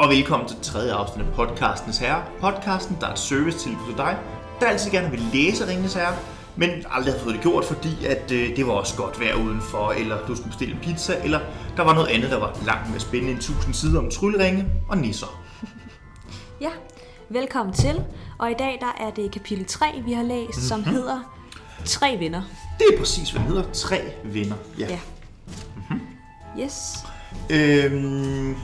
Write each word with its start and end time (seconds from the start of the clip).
og 0.00 0.08
velkommen 0.08 0.48
til 0.48 0.56
tredje 0.62 0.92
afsnit 0.92 1.26
af 1.26 1.32
Podcastens 1.32 1.98
Herre. 1.98 2.24
Podcasten, 2.40 2.96
der 3.00 3.06
er 3.06 3.12
et 3.12 3.18
service 3.18 3.58
til 3.58 3.76
dig, 3.96 4.18
der 4.60 4.66
altid 4.66 4.90
gerne 4.90 5.10
vil 5.10 5.20
læse 5.32 5.68
Ringens 5.68 5.94
Herre, 5.94 6.16
men 6.56 6.70
aldrig 6.90 7.14
har 7.14 7.20
fået 7.20 7.34
det 7.34 7.42
gjort, 7.42 7.64
fordi 7.64 8.06
at 8.06 8.32
øh, 8.32 8.56
det 8.56 8.66
var 8.66 8.72
også 8.72 8.96
godt 8.96 9.20
vejr 9.20 9.34
udenfor, 9.34 9.90
eller 9.92 10.26
du 10.26 10.34
skulle 10.36 10.48
bestille 10.48 10.74
en 10.74 10.80
pizza, 10.80 11.20
eller 11.24 11.40
der 11.76 11.82
var 11.82 11.94
noget 11.94 12.08
andet, 12.08 12.30
der 12.30 12.38
var 12.38 12.58
langt 12.66 12.90
mere 12.90 13.00
spændende 13.00 13.32
end 13.32 13.38
1000 13.38 13.74
sider 13.74 13.98
om 13.98 14.10
trylleringe 14.10 14.66
og 14.88 14.98
nisser. 14.98 15.42
Ja, 16.60 16.70
velkommen 17.28 17.74
til. 17.74 18.04
Og 18.38 18.50
i 18.50 18.54
dag 18.58 18.78
der 18.80 19.06
er 19.06 19.10
det 19.10 19.30
kapitel 19.30 19.64
3, 19.64 19.86
vi 20.04 20.12
har 20.12 20.22
læst, 20.22 20.48
mm-hmm. 20.48 20.68
som 20.68 20.84
hedder 20.84 21.34
Tre 21.84 22.16
venner. 22.18 22.42
Det 22.78 22.86
er 22.94 22.98
præcis, 22.98 23.30
hvad 23.30 23.40
den 23.40 23.48
hedder. 23.48 23.72
Tre 23.72 24.00
venner. 24.24 24.56
Ja. 24.78 24.86
Ja. 24.88 24.98
Mm-hmm. 25.46 26.00
Yes. 26.60 26.98
Øhm, 27.50 28.56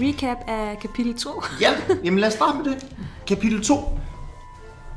Recap 0.00 0.36
af 0.48 0.78
kapitel 0.82 1.18
2. 1.18 1.42
ja, 1.60 1.70
jamen 2.04 2.18
lad 2.18 2.28
os 2.28 2.34
starte 2.34 2.58
med 2.58 2.64
det. 2.64 2.86
Kapitel 3.26 3.64
2. 3.64 3.98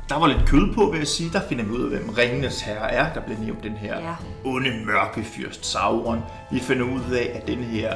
Der 0.08 0.18
var 0.18 0.26
lidt 0.26 0.46
kød 0.48 0.74
på, 0.74 0.90
vil 0.90 0.98
jeg 0.98 1.06
sige. 1.06 1.30
Der 1.32 1.40
finder 1.48 1.64
vi 1.64 1.70
ud 1.70 1.82
af, 1.92 1.98
hvem 1.98 2.08
Ringenes 2.18 2.60
Herre 2.60 2.92
er. 2.92 3.12
Der 3.12 3.20
bliver 3.20 3.40
nævnt 3.40 3.62
den 3.62 3.72
her 3.72 3.98
Ja. 4.00 4.14
onde 4.44 4.70
mørke 4.86 5.24
fyrst 5.24 5.66
Sauron. 5.66 6.22
Vi 6.52 6.60
finder 6.60 6.84
ud 6.84 7.12
af, 7.12 7.30
at 7.34 7.46
den 7.48 7.58
her 7.58 7.94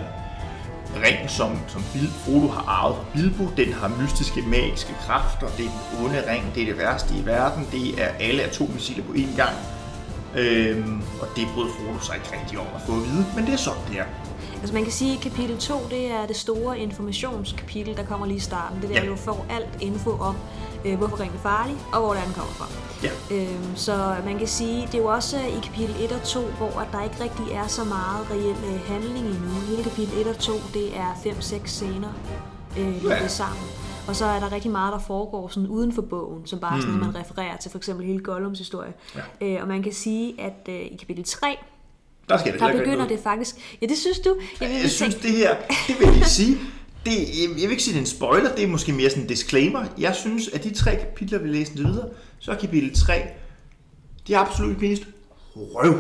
ring, 1.05 1.31
som, 1.31 1.59
som 1.69 1.83
Bil, 1.93 2.09
Frodo 2.25 2.47
har 2.49 2.65
arvet 2.69 2.97
fra 2.97 3.05
Bilbo, 3.15 3.45
den 3.57 3.73
har 3.73 3.89
mystiske, 4.03 4.43
magiske 4.43 4.95
kræfter. 5.01 5.47
Det 5.57 5.65
er 5.67 5.71
den 5.99 6.05
onde 6.07 6.33
ring. 6.33 6.45
Det 6.55 6.63
er 6.63 6.67
det 6.67 6.79
værste 6.79 7.15
i 7.15 7.27
verden. 7.27 7.67
Det 7.73 8.03
er 8.03 8.09
alle 8.21 8.43
atommissiler 8.43 9.05
på 9.05 9.13
én 9.13 9.37
gang. 9.37 9.57
Øhm, 10.37 11.03
og 11.21 11.29
det 11.37 11.47
brød 11.55 11.69
Frodo 11.71 11.99
sig 11.99 12.15
ikke 12.17 12.29
rigtig 12.41 12.59
om 12.59 12.67
at 12.75 12.81
få 12.87 12.93
at 12.93 12.99
vide, 12.99 13.27
men 13.37 13.47
det 13.47 13.53
er 13.53 13.57
sådan, 13.59 13.81
det 13.91 13.99
er. 13.99 14.05
Altså 14.63 14.75
man 14.75 14.83
kan 14.83 14.93
sige, 14.93 15.15
at 15.17 15.21
kapitel 15.21 15.59
2, 15.59 15.75
det 15.91 16.11
er 16.11 16.27
det 16.27 16.37
store 16.37 16.79
informationskapitel, 16.79 17.97
der 17.97 18.05
kommer 18.05 18.27
lige 18.27 18.37
i 18.37 18.41
starten. 18.41 18.83
Det 18.83 18.91
er 18.91 18.95
der, 18.95 19.05
Ja. 19.05 19.11
du 19.11 19.17
får 19.17 19.47
alt 19.51 19.69
info 19.81 20.11
om, 20.11 20.37
øh, 20.85 20.99
hvorfor 20.99 21.21
ringen 21.21 21.37
er 21.39 21.43
farlig, 21.43 21.77
og 21.93 22.01
hvor 22.01 22.13
den 22.15 22.23
kommer 22.37 22.53
fra. 22.53 22.67
Ja. 23.03 23.11
Øhm, 23.37 23.77
så 23.77 24.15
man 24.25 24.39
kan 24.39 24.47
sige, 24.47 24.87
det 24.87 24.95
er 24.95 24.99
jo 24.99 25.07
også 25.07 25.39
i 25.39 25.61
kapitel 25.63 25.95
1 26.05 26.13
og 26.13 26.23
2, 26.23 26.41
hvor 26.41 26.81
at 26.81 26.89
der 26.93 27.03
ikke 27.03 27.17
rigtig 27.25 27.55
er 27.55 27.67
så 27.67 27.85
meget 27.85 28.31
reel 28.31 28.57
øh, 28.75 28.81
handling 28.87 29.27
endnu. 29.27 29.51
Hele 29.69 29.83
kapitel 29.83 30.19
1 30.21 30.27
og 30.27 30.39
2, 30.39 30.53
det 30.75 30.97
er 30.97 31.13
5-6 31.25 31.67
scener 31.71 32.09
øh, 32.79 33.05
Ja. 33.05 33.29
sammen. 33.29 33.65
Og 34.09 34.17
så 34.17 34.25
er 34.25 34.41
der 34.41 34.53
rigtig 34.53 34.71
meget, 34.71 34.93
der 34.93 34.99
foregår 34.99 35.49
sådan 35.49 35.69
uden 35.69 35.93
for 35.93 36.03
bogen, 36.03 36.47
som 36.47 36.59
bare 36.59 36.81
sådan, 36.81 36.95
Mm. 36.95 37.01
noget, 37.01 37.15
man 37.15 37.23
refererer 37.23 37.57
til, 37.57 37.71
for 37.71 37.79
eksempel 37.79 38.07
hele 38.07 38.19
Gollums 38.25 38.59
historie. 38.59 38.93
Ja. 39.41 39.47
Øh, 39.47 39.63
og 39.63 39.69
man 39.69 39.83
kan 39.83 39.93
sige, 39.93 40.41
at 40.41 40.69
øh, 40.69 40.75
i 40.81 40.97
kapitel 41.01 41.25
3, 41.25 41.57
Der 42.29 42.39
skal 42.39 42.53
det 42.53 42.61
der 42.61 42.73
begynder 42.73 42.95
noget. 42.97 43.11
det 43.11 43.21
faktisk... 43.25 43.55
Ja, 43.83 43.87
det 43.87 43.99
synes 43.99 44.19
du? 44.19 44.37
Jeg, 44.61 44.69
vil 44.69 44.77
Jeg 44.81 44.91
synes, 44.91 45.15
tænke- 45.15 45.29
det 45.29 45.37
her, 45.37 45.57
det 45.89 46.01
vil 46.01 46.09
jeg 46.19 46.27
sige, 46.27 46.59
det, 47.07 47.13
jeg 47.61 47.69
vil 47.69 47.71
ikke 47.71 47.83
sige, 47.83 47.93
det 47.95 47.99
er 47.99 48.03
en 48.03 48.07
spoiler, 48.07 48.55
det 48.55 48.65
er 48.65 48.69
måske 48.69 48.93
mere 48.93 49.11
sådan 49.11 49.23
en 49.23 49.29
disclaimer. 49.29 49.85
Jeg 49.99 50.15
synes, 50.15 50.49
at 50.49 50.65
de 50.65 50.75
tre 50.75 50.97
kapitler, 50.97 51.39
vi 51.39 51.49
læser 51.49 51.73
videre, 51.75 52.09
så 52.39 52.51
er 52.53 52.57
kapitel 52.57 52.95
3, 52.95 53.23
de 54.29 54.35
er 54.35 54.39
absolut 54.39 54.81
mest 54.81 55.03
røv 55.57 55.95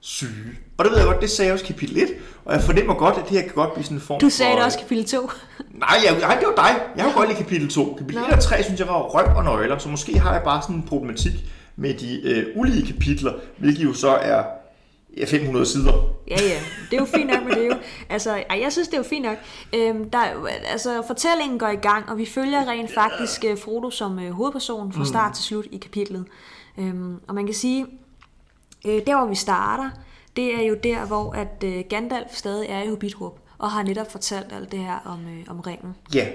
syge. 0.00 0.30
Og 0.78 0.84
det 0.84 0.90
ved 0.92 0.98
jeg 0.98 1.06
godt, 1.06 1.20
det 1.20 1.30
sagde 1.30 1.46
jeg 1.46 1.52
også 1.52 1.64
kapitel 1.64 1.96
1, 2.02 2.08
og 2.44 2.54
jeg 2.54 2.62
fornemmer 2.62 2.94
godt, 2.94 3.14
at 3.18 3.22
det 3.22 3.30
her 3.30 3.42
kan 3.42 3.52
godt 3.54 3.72
blive 3.74 3.84
sådan 3.84 3.96
en 3.96 4.00
form 4.00 4.20
Du 4.20 4.30
sagde 4.30 4.52
for... 4.52 4.56
det 4.56 4.64
også 4.64 4.78
i 4.78 4.82
kapitel 4.82 5.04
2. 5.04 5.30
Nej, 5.74 5.88
jeg, 6.04 6.18
nej, 6.20 6.34
det 6.38 6.46
var 6.56 6.64
dig. 6.64 6.80
Jeg 6.96 7.04
har 7.04 7.12
godt 7.12 7.28
lide 7.28 7.38
kapitel 7.38 7.68
2. 7.70 7.94
Kapitel 7.98 8.20
Nå. 8.20 8.26
1 8.26 8.32
og 8.32 8.40
3 8.42 8.62
synes 8.62 8.80
jeg 8.80 8.88
var 8.88 8.98
røv 9.02 9.36
og 9.36 9.44
nøgler, 9.44 9.78
så 9.78 9.88
måske 9.88 10.18
har 10.18 10.32
jeg 10.32 10.42
bare 10.42 10.62
sådan 10.62 10.76
en 10.76 10.82
problematik 10.82 11.32
med 11.76 11.94
de 11.94 12.20
øh, 12.24 12.46
ulige 12.56 12.86
kapitler, 12.86 13.32
hvilket 13.58 13.84
jo 13.84 13.92
så 13.94 14.08
er 14.10 14.42
ja, 15.16 15.24
500 15.24 15.66
sider. 15.66 15.92
Ja, 16.28 16.36
ja. 16.42 16.60
Det 16.90 16.96
er 16.96 17.00
jo 17.00 17.04
fint 17.04 17.30
nok, 17.30 17.44
men 17.44 17.54
det 17.54 17.66
jo... 17.66 17.74
Altså, 18.08 18.44
ej, 18.50 18.60
jeg 18.62 18.72
synes, 18.72 18.88
det 18.88 18.94
er 18.94 18.98
jo 18.98 19.04
fint 19.08 19.24
nok. 19.24 19.36
Øhm, 19.74 20.10
der, 20.10 20.18
er 20.18 20.34
altså, 20.64 21.02
fortællingen 21.06 21.58
går 21.58 21.68
i 21.68 21.76
gang, 21.76 22.10
og 22.10 22.18
vi 22.18 22.26
følger 22.26 22.68
rent 22.68 22.94
faktisk 22.94 23.44
øh, 23.44 23.58
Frodo 23.58 23.90
som 23.90 24.18
øh, 24.18 24.30
hovedperson 24.30 24.92
fra 24.92 25.04
start 25.04 25.34
til 25.34 25.44
slut 25.44 25.66
i 25.72 25.76
kapitlet. 25.76 26.24
Øhm, 26.78 27.20
og 27.28 27.34
man 27.34 27.46
kan 27.46 27.54
sige, 27.54 27.86
øh, 28.86 29.00
der 29.06 29.18
hvor 29.18 29.28
vi 29.28 29.34
starter, 29.34 29.90
det 30.36 30.54
er 30.54 30.62
jo 30.62 30.76
der, 30.82 31.06
hvor 31.06 31.32
at 31.32 31.64
øh, 31.64 31.84
Gandalf 31.88 32.34
stadig 32.34 32.66
er 32.68 32.82
i 32.82 32.88
Hobbitrup, 32.88 33.38
og 33.58 33.70
har 33.70 33.82
netop 33.82 34.12
fortalt 34.12 34.52
alt 34.52 34.72
det 34.72 34.78
her 34.78 34.98
om, 35.04 35.20
øh, 35.28 35.44
om 35.48 35.60
ringen. 35.60 35.94
Ja, 36.14 36.28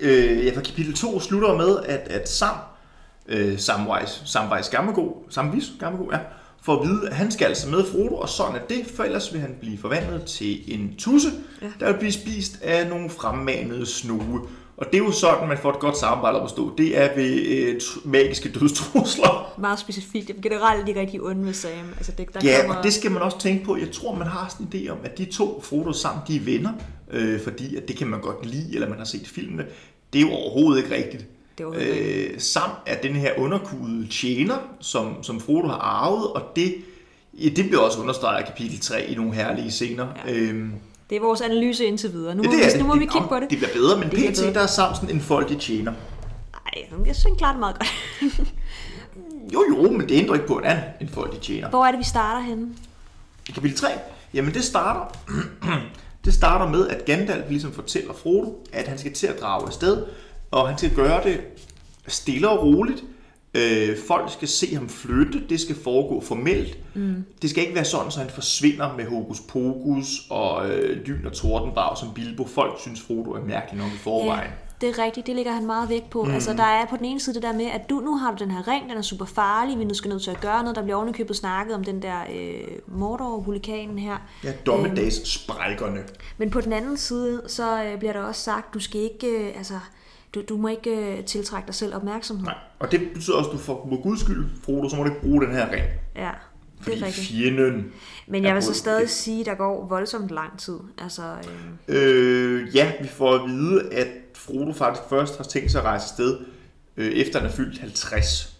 øh, 0.00 0.46
ja 0.46 0.56
for 0.56 0.60
kapitel 0.60 0.94
2 0.94 1.20
slutter 1.20 1.56
med, 1.56 1.78
at, 1.84 2.08
at 2.08 2.28
Sam, 2.28 2.56
øh, 3.26 3.58
Samwise, 3.58 4.26
Samwise 4.26 4.70
Gammegod, 4.70 5.12
Samwise 5.30 5.72
Gammegod, 5.80 6.12
ja, 6.12 6.18
får 6.64 6.80
at 6.82 6.88
vide, 6.88 7.08
at 7.08 7.16
han 7.16 7.30
skal 7.30 7.44
altså 7.46 7.68
med 7.68 7.84
Frodo, 7.92 8.14
og 8.16 8.28
sådan 8.28 8.54
er 8.56 8.60
det, 8.68 8.86
for 8.94 9.04
ellers 9.04 9.32
vil 9.32 9.40
han 9.40 9.56
blive 9.60 9.78
forvandlet 9.78 10.24
til 10.24 10.74
en 10.74 10.94
tusse, 10.98 11.28
ja. 11.62 11.66
Der 11.80 11.92
vil 11.92 11.98
blive 11.98 12.12
spist 12.12 12.58
af 12.62 12.88
nogle 12.88 13.10
fremmanede 13.10 13.86
snue. 13.86 14.40
Og 14.76 14.86
det 14.86 14.94
er 14.94 14.98
jo 15.04 15.12
sådan, 15.12 15.48
man 15.48 15.58
får 15.58 15.70
et 15.72 15.78
godt 15.78 15.98
samarbejde 15.98 16.40
at 16.40 16.50
stå. 16.50 16.74
Det 16.78 16.98
er 16.98 17.14
ved 17.14 17.46
øh, 17.46 17.80
magiske 18.04 18.48
dødstrusler. 18.48 19.54
Meget 19.58 19.78
specifikt. 19.78 20.28
Det 20.28 20.36
er 20.36 20.40
generelt 20.40 20.86
de 20.86 21.00
rigtig 21.00 21.22
onde 21.22 21.40
med 21.44 21.52
Sam. 21.52 21.70
Altså, 21.96 22.12
det, 22.18 22.34
der 22.34 22.40
Ja, 22.44 22.60
kommer... 22.60 22.76
og 22.76 22.84
det 22.84 22.92
skal 22.92 23.10
man 23.10 23.22
også 23.22 23.38
tænke 23.38 23.64
på. 23.64 23.76
Jeg 23.76 23.90
tror, 23.92 24.14
man 24.14 24.26
har 24.26 24.48
sådan 24.48 24.80
en 24.80 24.86
idé 24.86 24.90
om, 24.90 24.98
at 25.04 25.18
de 25.18 25.24
to, 25.24 25.60
Frodo 25.64 25.88
og 25.88 25.94
Sam, 25.94 26.12
de 26.28 26.36
er 26.36 26.40
venner, 26.40 26.72
øh, 27.10 27.40
fordi 27.40 27.76
at 27.76 27.88
det 27.88 27.96
kan 27.96 28.06
man 28.06 28.20
godt 28.20 28.46
lide, 28.46 28.74
eller 28.74 28.88
man 28.88 28.98
har 28.98 29.04
set 29.04 29.28
filmene. 29.28 29.66
Det 30.12 30.18
er 30.18 30.22
jo 30.22 30.30
overhovedet 30.30 30.82
ikke 30.82 30.96
rigtigt. 30.96 31.26
Det 31.58 31.80
ikke 31.80 32.32
Øh, 32.34 32.40
Sam 32.40 32.70
er 32.86 33.00
den 33.00 33.12
her 33.16 33.30
underkudede 33.38 34.06
tjener, 34.08 34.56
som, 34.80 35.22
som 35.22 35.40
Frodo 35.40 35.68
har 35.68 35.78
arvet, 35.78 36.26
og 36.32 36.42
det, 36.56 36.74
ja, 37.34 37.48
det 37.48 37.64
bliver 37.68 37.80
også 37.82 38.00
understreget 38.00 38.42
i 38.42 38.46
kapitel 38.46 38.80
3 38.80 39.04
i 39.06 39.14
nogle 39.14 39.34
herlige 39.34 39.70
scener. 39.70 40.06
Ja. 40.26 40.32
Øhm, 40.32 40.72
Det 41.10 41.16
er 41.16 41.20
vores 41.20 41.40
analyse 41.40 41.84
indtil 41.84 42.12
videre. 42.12 42.34
Nu 42.34 42.42
ja, 42.42 42.48
må, 42.48 42.54
det 42.54 42.66
er 42.66 42.72
vi, 42.76 42.82
nu 42.82 42.86
må 42.86 42.92
det, 42.94 43.00
vi 43.00 43.06
kigge 43.06 43.28
på 43.28 43.34
det. 43.40 43.50
Det 43.50 43.58
bliver 43.58 43.72
bedre, 43.74 43.98
men 44.00 44.10
Det 44.10 44.32
pt. 44.32 44.54
der 44.54 44.60
er 44.60 44.66
Sam 44.66 44.94
sådan 44.94 45.10
en 45.14 45.20
foldig 45.20 45.58
tjener. 45.60 45.92
Nej, 45.92 47.04
jeg 47.06 47.14
synes, 47.16 47.22
han 47.22 47.36
klarer 47.36 47.52
det 47.52 47.60
meget 47.60 47.76
godt. 47.78 48.44
Jo, 49.54 49.64
jo, 49.68 49.90
men 49.90 50.00
det 50.08 50.10
ændrer 50.14 50.34
ikke 50.34 50.46
på, 50.46 50.56
at 50.56 50.72
han 50.76 50.84
en 51.00 51.08
foldig 51.08 51.40
tjener. 51.40 51.68
Hvor 51.70 51.84
er 51.84 51.90
det, 51.90 51.98
vi 51.98 52.04
starter 52.04 52.40
henne? 52.40 52.68
I 53.48 53.52
kapitel 53.52 53.76
3, 53.76 53.88
jamen 54.34 54.54
det 54.54 54.64
starter, 54.64 55.18
det 56.24 56.34
starter 56.34 56.68
med, 56.68 56.88
at 56.88 57.04
Gandalf 57.04 57.44
ligesom 57.48 57.72
fortæller 57.72 58.12
Frodo, 58.12 58.66
at 58.72 58.88
han 58.88 58.98
skal 58.98 59.12
til 59.12 59.26
at 59.26 59.40
drage 59.40 59.66
afsted, 59.66 60.04
og 60.54 60.68
han 60.68 60.78
skal 60.78 60.94
gøre 60.94 61.24
det 61.24 61.40
stille 62.08 62.48
og 62.48 62.64
roligt. 62.66 63.04
Øh, 63.54 63.98
folk 64.08 64.32
skal 64.32 64.48
se 64.48 64.74
ham 64.74 64.88
flytte, 64.88 65.42
det 65.48 65.60
skal 65.60 65.76
foregå 65.84 66.20
formelt. 66.20 66.78
Mm. 66.94 67.24
Det 67.42 67.50
skal 67.50 67.62
ikke 67.62 67.74
være 67.74 67.84
sådan, 67.84 68.10
så 68.10 68.20
han 68.20 68.30
forsvinder 68.30 68.96
med 68.96 69.06
hokus 69.06 69.40
pokus 69.40 70.06
og 70.30 70.70
øh, 70.70 71.06
lyn 71.06 71.26
og 71.26 71.32
tordenbrag 71.32 71.98
som 71.98 72.14
Bilbo. 72.14 72.46
Folk 72.46 72.80
synes, 72.80 73.02
Frodo 73.02 73.30
er 73.30 73.44
mærkelig 73.44 73.82
nok 73.82 73.92
i 73.94 73.98
forvejen. 73.98 74.50
det 74.80 74.88
er 74.88 75.04
rigtigt. 75.04 75.26
Det 75.26 75.36
lægger 75.36 75.52
han 75.52 75.66
meget 75.66 75.88
vægt 75.88 76.10
på. 76.10 76.24
Mm. 76.24 76.30
Altså, 76.30 76.52
der 76.52 76.64
er 76.64 76.86
på 76.86 76.96
den 76.96 77.04
ene 77.04 77.20
side 77.20 77.34
det 77.34 77.42
der 77.42 77.52
med, 77.52 77.66
at 77.66 77.90
du 77.90 78.00
nu 78.00 78.16
har 78.16 78.30
du 78.30 78.44
den 78.44 78.50
her 78.50 78.68
ring, 78.68 78.88
den 78.88 78.98
er 78.98 79.02
super 79.02 79.24
farlig, 79.24 79.78
vi 79.78 79.84
nu 79.84 79.94
skal 79.94 80.08
nødt 80.08 80.22
til 80.22 80.30
at 80.30 80.40
gøre 80.40 80.62
noget. 80.62 80.76
Der 80.76 80.82
bliver 80.82 80.96
ovenikøbet 80.96 81.36
snakket 81.36 81.74
om 81.74 81.84
den 81.84 82.02
der 82.02 82.18
øh, 82.34 82.78
Mordor-vulikanen 82.86 83.98
her. 83.98 84.16
Ja, 84.44 84.52
dommedags 84.66 85.28
sprækkerne. 85.28 86.00
Men 86.38 86.50
på 86.50 86.60
den 86.60 86.72
anden 86.72 86.96
side, 86.96 87.42
så 87.46 87.84
øh, 87.84 87.98
bliver 87.98 88.12
der 88.12 88.20
også 88.20 88.40
sagt, 88.40 88.74
du 88.74 88.80
skal 88.80 89.00
ikke, 89.00 89.26
øh, 89.26 89.58
altså, 89.58 89.74
du, 90.34 90.42
du 90.48 90.56
må 90.56 90.68
ikke 90.68 91.16
øh, 91.18 91.24
tiltrække 91.24 91.66
dig 91.66 91.74
selv 91.74 91.94
opmærksomhed. 91.94 92.44
Nej, 92.44 92.54
og 92.78 92.92
det 92.92 93.00
betyder 93.14 93.36
også, 93.36 93.50
at 93.50 93.54
du 93.56 93.58
for 93.58 93.86
må 93.90 94.00
guds 94.02 94.20
skyld, 94.20 94.46
Frodo, 94.64 94.88
så 94.88 94.96
må 94.96 95.02
du 95.02 95.08
ikke 95.08 95.20
bruge 95.20 95.46
den 95.46 95.52
her 95.54 95.72
ring. 95.72 95.84
Ja, 96.16 96.30
det 96.78 96.84
Fordi 96.84 97.00
er 97.00 97.06
rigtigt. 97.06 97.26
fjenden 97.28 97.92
Men 98.26 98.44
jeg 98.44 98.54
vil 98.54 98.62
så 98.62 98.74
stadig 98.74 99.10
sige, 99.10 99.40
at 99.40 99.46
der 99.46 99.54
går 99.54 99.86
voldsomt 99.88 100.30
lang 100.30 100.58
tid. 100.58 100.78
Altså, 100.98 101.22
øh, 101.88 101.96
Øh, 101.96 102.76
ja, 102.76 102.92
vi 103.02 103.08
får 103.08 103.34
at 103.34 103.50
vide, 103.50 103.92
at 103.92 104.06
Frodo 104.34 104.72
faktisk 104.72 105.08
først 105.08 105.36
har 105.36 105.44
tænkt 105.44 105.70
sig 105.70 105.78
at 105.80 105.84
rejse 105.84 106.04
afsted, 106.04 106.38
øh, 106.96 107.12
efter 107.12 107.38
han 107.40 107.48
er 107.48 107.52
fyldt 107.52 107.78
50 107.80 108.56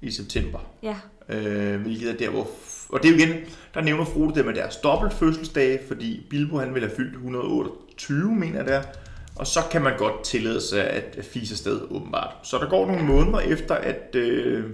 i 0.00 0.10
september. 0.10 0.58
ja, 0.82 0.96
Øh, 1.28 1.80
hvilket 1.80 2.10
er 2.10 2.16
der, 2.16 2.30
hvor... 2.30 2.46
Og 2.88 3.02
det 3.02 3.08
er 3.08 3.12
jo 3.12 3.18
igen, 3.18 3.40
der 3.74 3.80
nævner 3.80 4.04
Frodo 4.04 4.30
det 4.34 4.46
med 4.46 4.54
deres 4.54 4.76
dobbelt 4.76 5.12
fødselsdage, 5.12 5.80
fordi 5.88 6.26
Bilbo 6.30 6.58
han 6.58 6.74
vil 6.74 6.82
have 6.82 6.96
fyldt 6.96 7.12
128, 7.14 8.34
mener 8.34 8.56
jeg 8.56 8.64
det 8.66 8.74
er. 8.74 8.82
Og 9.36 9.46
så 9.46 9.60
kan 9.70 9.82
man 9.82 9.96
godt 9.96 10.24
tillade 10.24 10.60
sig 10.60 10.90
at 10.90 11.18
fise 11.22 11.56
sted 11.56 11.80
åbenbart. 11.90 12.34
Så 12.42 12.58
der 12.58 12.68
går 12.68 12.86
nogle 12.86 13.04
måneder 13.04 13.40
efter, 13.40 13.74
at 13.74 14.14
øh, 14.14 14.64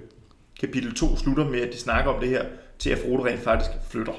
kapitel 0.61 0.95
2 0.95 1.17
slutter 1.17 1.45
med, 1.45 1.61
at 1.61 1.73
de 1.73 1.79
snakker 1.79 2.13
om 2.13 2.21
det 2.21 2.29
her, 2.29 2.45
til 2.79 2.91
at 2.91 2.99
Frodo 2.99 3.25
rent 3.25 3.41
faktisk 3.41 3.71
flytter. 3.91 4.13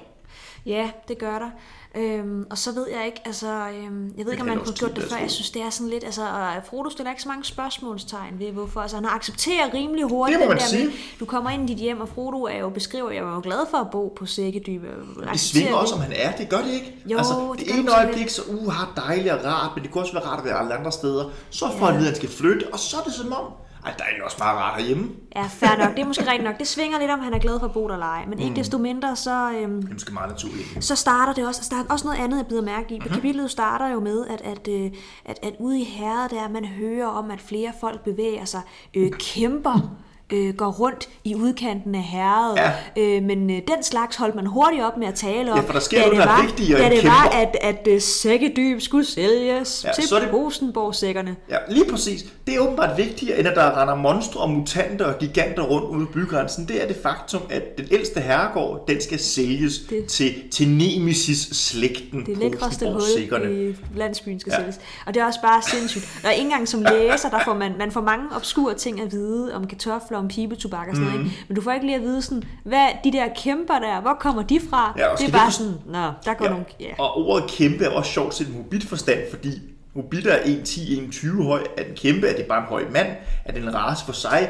Ja, 0.66 0.90
det 1.08 1.18
gør 1.18 1.40
der. 1.40 1.50
Øhm, 1.96 2.46
og 2.50 2.58
så 2.58 2.72
ved 2.72 2.88
jeg 2.98 3.06
ikke, 3.06 3.22
altså, 3.26 3.48
øhm, 3.48 4.14
jeg 4.18 4.26
ved 4.26 4.32
ikke, 4.32 4.42
om 4.42 4.48
man 4.48 4.60
kunne 4.60 4.76
gjort 4.76 4.96
det 4.96 5.04
før. 5.04 5.18
Jeg 5.18 5.32
synes, 5.32 5.50
det 5.50 5.62
er 5.62 5.70
sådan 5.70 5.90
lidt, 5.90 6.04
altså, 6.04 6.22
og 6.22 6.64
Frodo 6.70 6.90
stiller 6.90 7.12
ikke 7.12 7.22
så 7.22 7.28
mange 7.30 7.46
spørgsmålstegn 7.46 8.40
ved, 8.40 8.52
hvorfor. 8.52 8.82
Altså, 8.82 8.98
han 8.98 9.06
accepterer 9.06 9.74
rimelig 9.74 10.06
hurtigt 10.06 10.40
Det 10.40 10.50
den 10.50 10.58
der 10.58 10.64
med, 10.64 10.70
sige. 10.70 10.92
du 11.20 11.26
kommer 11.26 11.50
ind 11.50 11.70
i 11.70 11.74
dit 11.74 11.82
hjem, 11.82 12.02
og 12.02 12.10
Frodo 12.10 12.44
er 12.44 12.58
jo 12.58 12.70
beskriver, 12.70 13.12
jeg 13.12 13.26
var 13.26 13.36
jo 13.36 13.42
glad 13.44 13.60
for 13.72 13.78
at 13.78 13.88
bo 13.92 14.14
på 14.18 14.26
sækkedybe. 14.26 14.88
Det 15.32 15.40
svinger 15.40 15.76
også, 15.76 15.96
om 15.96 16.02
han 16.02 16.14
er. 16.16 16.32
Det 16.32 16.50
gør 16.50 16.62
det 16.62 16.74
ikke. 16.74 16.96
Jo, 17.06 17.18
altså, 17.18 17.56
det 17.60 17.68
det, 17.68 17.80
ene 17.80 17.96
øjeblik, 17.96 18.30
så 18.30 18.42
uh, 18.48 18.72
har 18.72 18.94
dejligt 18.96 19.34
og 19.34 19.46
rart, 19.46 19.72
men 19.76 19.84
det 19.84 19.92
kunne 19.92 20.04
også 20.04 20.14
være 20.14 20.24
rart 20.24 20.40
at 20.40 20.46
være 20.46 20.60
alle 20.60 20.74
andre 20.74 20.92
steder. 20.92 21.30
Så 21.50 21.66
får 21.78 21.86
han 21.86 21.96
at 21.96 22.00
vide, 22.00 22.10
at 22.10 22.14
han 22.14 22.16
skal 22.16 22.30
flytte, 22.30 22.66
og 22.74 22.80
så 22.80 22.98
er 22.98 23.02
det 23.02 23.14
som 23.14 23.34
om, 23.34 23.46
Ej, 23.86 23.94
der 23.98 24.04
er 24.04 24.18
jo 24.18 24.26
også 24.26 24.38
bare 24.38 24.58
rart 24.58 24.80
herhjemme. 24.82 25.10
Ja, 25.36 25.44
fair 25.44 25.78
nok. 25.78 25.96
Det 25.96 26.00
er 26.00 26.06
måske 26.08 26.24
rigtigt 26.24 26.44
nok. 26.44 26.58
Det 26.60 26.68
svinger 26.68 27.00
lidt 27.00 27.12
om, 27.12 27.20
han 27.20 27.34
er 27.34 27.40
glad 27.40 27.60
for 27.60 27.68
at 27.68 27.74
bo 27.74 27.88
der 27.88 27.98
ej. 27.98 28.26
Men 28.26 28.40
ikke 28.40 28.56
desto 28.56 28.78
mindre, 28.78 29.16
så, 29.16 29.52
øhm, 29.52 29.82
Det 29.82 29.90
er 29.90 29.94
måske 29.94 30.14
meget 30.14 30.30
naturligt. 30.30 30.84
så 30.84 30.96
starter 30.96 31.34
det 31.34 31.48
også, 31.48 31.68
der 31.70 31.78
er 31.78 31.84
også 31.90 32.08
noget 32.08 32.20
andet, 32.20 32.38
jeg 32.38 32.46
bider 32.48 32.62
mærke 32.62 32.96
i. 32.96 32.98
Mhm. 33.00 33.04
Mm-hmm. 33.04 33.14
Kapitlet 33.16 33.52
starter 33.52 33.88
jo 33.88 34.00
med, 34.00 34.26
at, 34.28 34.42
at, 34.42 34.68
øh, 34.68 34.92
at, 35.26 35.40
at 35.44 35.54
ude 35.60 35.80
i 35.80 35.84
herret 35.84 36.32
der, 36.32 36.50
man 36.50 36.66
hører 36.66 37.08
om, 37.08 37.32
at 37.32 37.42
flere 37.42 37.72
folk 37.82 38.04
bevæger 38.04 38.46
sig, 38.46 38.62
øh, 38.94 39.12
kæmper, 39.12 39.96
øh, 40.34 40.54
går 40.56 40.72
rundt 40.72 41.10
i 41.24 41.36
udkanten 41.36 41.96
af 41.96 42.04
herret. 42.04 42.58
Ja. 42.58 42.72
Øh, 43.02 43.24
men 43.24 43.50
øh, 43.50 43.56
den 43.56 43.84
slags 43.84 44.16
holdt 44.16 44.36
man 44.36 44.46
hurtigt 44.46 44.84
op 44.84 44.98
med 44.98 45.08
at 45.08 45.16
tale 45.16 45.52
om. 45.52 45.58
Ja, 45.60 45.64
for 45.64 45.74
der 45.74 45.80
sker 45.80 46.02
da 46.02 46.06
noget, 46.08 46.24
der 46.24 46.30
er 46.34 46.42
vigtigere 46.42 46.80
Da 46.82 46.90
det 46.96 47.04
var, 47.04 47.30
at, 47.34 47.58
at 47.62 47.88
øh, 47.88 48.02
sækkedyb 48.02 48.82
skulle 48.82 49.06
sælges 49.06 49.84
Ja, 49.88 49.92
til 49.92 50.08
så 50.08 50.20
det- 50.20 50.34
Rosenborg-sækkerne. 50.34 51.36
Ja, 51.50 51.58
lige 51.70 51.86
præcis. 51.92 52.26
Det 52.48 52.56
er 52.56 52.60
åbenbart 52.60 52.98
vigtigere, 52.98 53.40
end 53.40 53.48
at 53.48 53.56
der 53.56 53.82
render 53.82 53.96
monstre 53.96 54.40
og 54.42 54.50
mutanter 54.50 55.06
og 55.06 55.20
giganter 55.20 55.64
rundt 55.64 55.98
ude 55.98 56.06
på 56.06 56.12
bygrænsen. 56.12 56.68
Det 56.68 56.84
er 56.84 56.88
det 56.88 56.96
faktum, 57.04 57.42
at 57.50 57.78
den 57.78 57.86
ældste 57.92 58.20
herregård, 58.20 58.88
den 58.88 59.02
skal 59.02 59.20
sælges 59.20 59.80
Det- 59.90 60.06
til, 60.06 60.34
til 60.52 60.68
Nemesis-slægten 60.68 62.26
Det 62.26 62.38
lækreste 62.38 62.86
hul 62.92 63.02
i 63.52 63.76
landsbyen 63.96 64.40
skal 64.40 64.52
ja. 64.52 64.60
sælges. 64.60 64.80
Og 65.06 65.14
det 65.14 65.22
er 65.22 65.26
også 65.26 65.42
bare 65.42 65.62
sindssygt. 65.62 66.20
Og 66.24 66.32
ikke 66.32 66.44
engang 66.44 66.68
som 66.68 66.82
læser, 66.92 67.30
der 67.30 67.40
får 67.46 67.54
man, 67.54 67.72
man 67.80 67.92
får 67.92 68.02
mange 68.02 68.26
obskure 68.36 68.74
ting 68.74 69.02
at 69.02 69.12
vide 69.12 69.56
om 69.56 69.68
kartofler, 69.68 70.18
om 70.20 70.28
pibetobak 70.28 70.88
og 70.88 70.96
sådan 70.96 71.10
Mhm. 71.10 71.18
noget. 71.18 71.26
Ikke? 71.32 71.46
Men 71.48 71.56
du 71.56 71.62
får 71.62 71.72
ikke 71.72 71.86
lige 71.86 71.96
at 71.96 72.02
vide 72.02 72.22
sådan, 72.22 72.44
hvad 72.64 72.88
de 73.04 73.12
der 73.12 73.28
kæmper 73.36 73.74
der, 73.80 74.02
hvor 74.02 74.14
kommer 74.20 74.44
de 74.44 74.60
fra? 74.70 74.94
Ja, 74.98 75.06
det 75.20 75.28
er 75.28 75.32
bare 75.38 75.52
sådan, 75.52 75.74
nå, 75.86 76.12
der 76.26 76.34
går 76.34 76.46
Ja. 76.46 76.50
nogle... 76.52 76.66
Ja. 76.80 76.94
Og 77.00 77.18
ordet 77.18 77.50
kæmpe 77.50 77.84
er 77.86 77.90
også 77.90 78.12
sjovt 78.12 78.36
set 78.36 78.48
i 78.48 78.52
hobbitforstand, 78.56 79.20
fordi 79.32 79.50
hobitter 79.96 80.32
er 80.32 80.44
1,10-1,20 80.44 81.44
høj. 81.44 81.64
Er 81.78 81.84
den 81.84 81.96
kæmpe? 81.96 82.28
Er 82.28 82.36
det 82.36 82.46
bare 82.46 82.60
en 82.60 82.66
høj 82.68 82.84
mand? 82.92 83.08
Er 83.46 83.52
det 83.54 83.64
en 83.64 83.76
race 83.76 84.06
for 84.06 84.14
sig? 84.14 84.50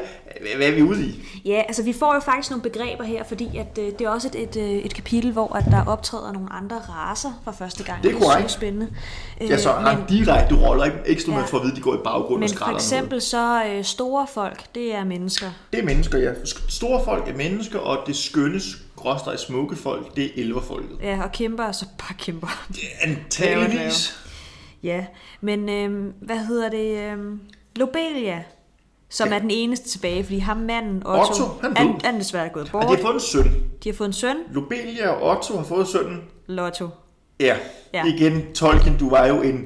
Hvad- 0.56 0.68
er 0.68 0.72
vi 0.74 0.82
ude 0.82 1.04
i? 1.06 1.22
ja, 1.44 1.62
altså 1.68 1.82
vi 1.82 1.92
får 1.92 2.14
jo 2.14 2.20
faktisk 2.20 2.50
nogle 2.50 2.62
begreber 2.62 3.04
her, 3.04 3.24
fordi 3.24 3.56
at, 3.58 3.78
øh, 3.78 3.84
det 3.98 4.00
er 4.00 4.08
også 4.10 4.28
et, 4.28 4.42
et, 4.42 4.56
øh, 4.56 4.70
et 4.70 4.94
kapitel, 4.94 5.32
hvor 5.32 5.56
at 5.56 5.64
der 5.70 5.84
optræder 5.86 6.32
nogle 6.32 6.52
andre 6.52 6.76
raser 6.88 7.40
for 7.44 7.52
første 7.52 7.84
gang. 7.84 8.02
Det 8.02 8.08
er 8.08 8.12
Det 8.14 8.22
er 8.22 8.26
korrekt. 8.30 8.50
så 8.50 8.56
spændende. 8.56 8.88
Ja, 9.40 9.56
så 9.58 9.68
Øh, 9.70 9.76
har 9.76 9.90
en 9.96 10.04
direkte 10.08 10.54
roller, 10.54 10.84
ikke, 10.84 10.96
ikke 11.06 11.20
sådan, 11.22 11.34
man 11.34 11.42
Ja. 11.44 11.46
får 11.50 11.58
at 11.58 11.62
vide, 11.62 11.72
at 11.72 11.76
de 11.76 11.82
går 11.82 11.94
i 11.94 11.98
baggrunden 12.04 12.32
og 12.34 12.38
men 12.40 12.48
skræller 12.48 12.64
for 12.66 12.70
noget. 12.70 12.80
eksempel 12.82 13.20
så 13.20 13.64
øh, 13.64 13.84
store 13.84 14.26
folk, 14.34 14.62
det 14.74 14.94
er 14.94 15.04
mennesker. 15.04 15.46
Det 15.72 15.80
er 15.80 15.84
mennesker, 15.84 16.18
ja. 16.18 16.30
Store 16.68 17.04
folk 17.04 17.28
er 17.28 17.36
mennesker, 17.36 17.78
og 17.78 17.98
det 18.06 18.16
skønne, 18.16 18.60
gråstrej 18.96 19.36
smukke 19.36 19.76
folk, 19.76 20.16
det 20.16 20.24
er 20.24 20.28
elverfolket. 20.36 20.96
Ja, 21.02 21.22
og 21.22 21.32
kæmper 21.32 21.64
er 21.64 21.72
så 21.72 21.84
bare 21.98 22.14
kæmper. 22.18 22.64
Antageligvis. 23.02 24.16
Ja, 24.82 25.04
men 25.40 25.68
øhm, 25.68 26.12
hvad 26.20 26.38
hedder 26.38 26.68
det? 26.70 26.98
Øhm, 26.98 27.40
Lobelia, 27.76 28.42
som 29.08 29.28
Ja. 29.28 29.34
er 29.34 29.38
den 29.38 29.50
eneste 29.50 29.88
tilbage, 29.88 30.24
fordi 30.24 30.38
ham 30.38 30.56
manden, 30.56 31.02
Otto, 31.06 31.20
Otto, 31.20 31.44
han 31.62 31.76
han, 31.76 32.00
er 32.14 32.18
desværre 32.18 32.48
gået 32.48 32.64
Og 32.64 32.70
bort. 32.72 32.82
de 32.82 32.88
har 32.88 33.02
fået 33.02 33.14
en 33.14 33.20
søn. 33.20 33.44
De 33.84 33.88
har 33.88 33.94
fået 33.96 34.08
en 34.08 34.12
søn, 34.12 34.36
Lobelia 34.52 35.08
og 35.08 35.30
Otto 35.36 35.56
har 35.56 35.64
fået 35.64 35.88
sønnen. 35.88 36.20
Lotto. 36.46 36.88
Ja, 37.40 37.56
Ja. 37.94 38.04
igen, 38.06 38.52
Tolkien, 38.54 38.96
du 38.98 39.10
var 39.10 39.26
jo 39.26 39.42
en 39.42 39.64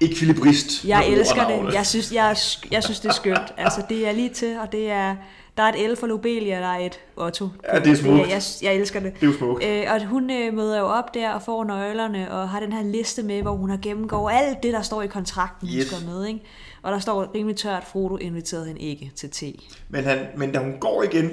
ekvilibrist. 0.00 0.84
Jeg 0.84 1.08
elsker 1.08 1.44
og 1.44 1.66
det. 1.66 1.74
Jeg 1.74 1.86
synes, 1.86 2.12
jeg, 2.12 2.36
jeg 2.70 2.82
synes, 2.84 3.00
det 3.00 3.08
er 3.08 3.12
skønt. 3.12 3.54
Altså, 3.56 3.82
det 3.88 4.08
er 4.08 4.12
lige 4.12 4.28
til, 4.28 4.58
og 4.58 4.72
det 4.72 4.90
er... 4.90 5.16
Der 5.56 5.62
er 5.62 5.72
et 5.72 5.90
L 5.90 5.96
for 5.96 6.06
Lobelia, 6.06 6.56
der 6.60 6.66
er 6.66 6.78
et 6.78 7.00
Otto. 7.16 7.48
Ja, 7.72 7.78
det 7.78 7.86
er 7.92 7.94
smukt. 7.94 8.28
jeg, 8.30 8.42
jeg 8.62 8.74
elsker 8.74 9.00
det. 9.00 9.12
Det 9.14 9.22
er 9.22 9.26
jo 9.26 9.38
smukt. 9.38 9.64
Øh, 9.64 9.84
og 9.94 10.04
hun 10.06 10.30
øh, 10.30 10.54
møder 10.54 10.78
jo 10.78 10.84
op 10.86 11.14
der 11.14 11.30
og 11.30 11.42
får 11.42 11.64
nøglerne, 11.64 12.30
og 12.32 12.48
har 12.48 12.60
den 12.60 12.72
her 12.72 12.82
liste 12.82 13.22
med, 13.22 13.42
hvor 13.42 13.52
hun 13.52 13.70
har 13.70 13.78
gennemgået 13.82 14.32
alt 14.34 14.62
det, 14.62 14.72
der 14.72 14.82
står 14.82 15.02
i 15.02 15.06
kontrakten, 15.06 15.68
hun 15.68 15.78
Yes. 15.78 15.86
skal 15.86 15.98
med. 16.06 16.26
Ikke? 16.26 16.40
Og 16.82 16.92
der 16.92 16.98
står 16.98 17.30
rimelig 17.34 17.56
tørt, 17.56 17.84
Frodo 17.84 18.16
inviterede 18.16 18.66
hende 18.66 18.80
ikke 18.80 19.12
til 19.16 19.30
te. 19.30 19.52
Men, 19.88 20.04
han, 20.04 20.18
men 20.36 20.52
da 20.52 20.58
hun 20.58 20.74
går 20.80 21.02
igen, 21.02 21.30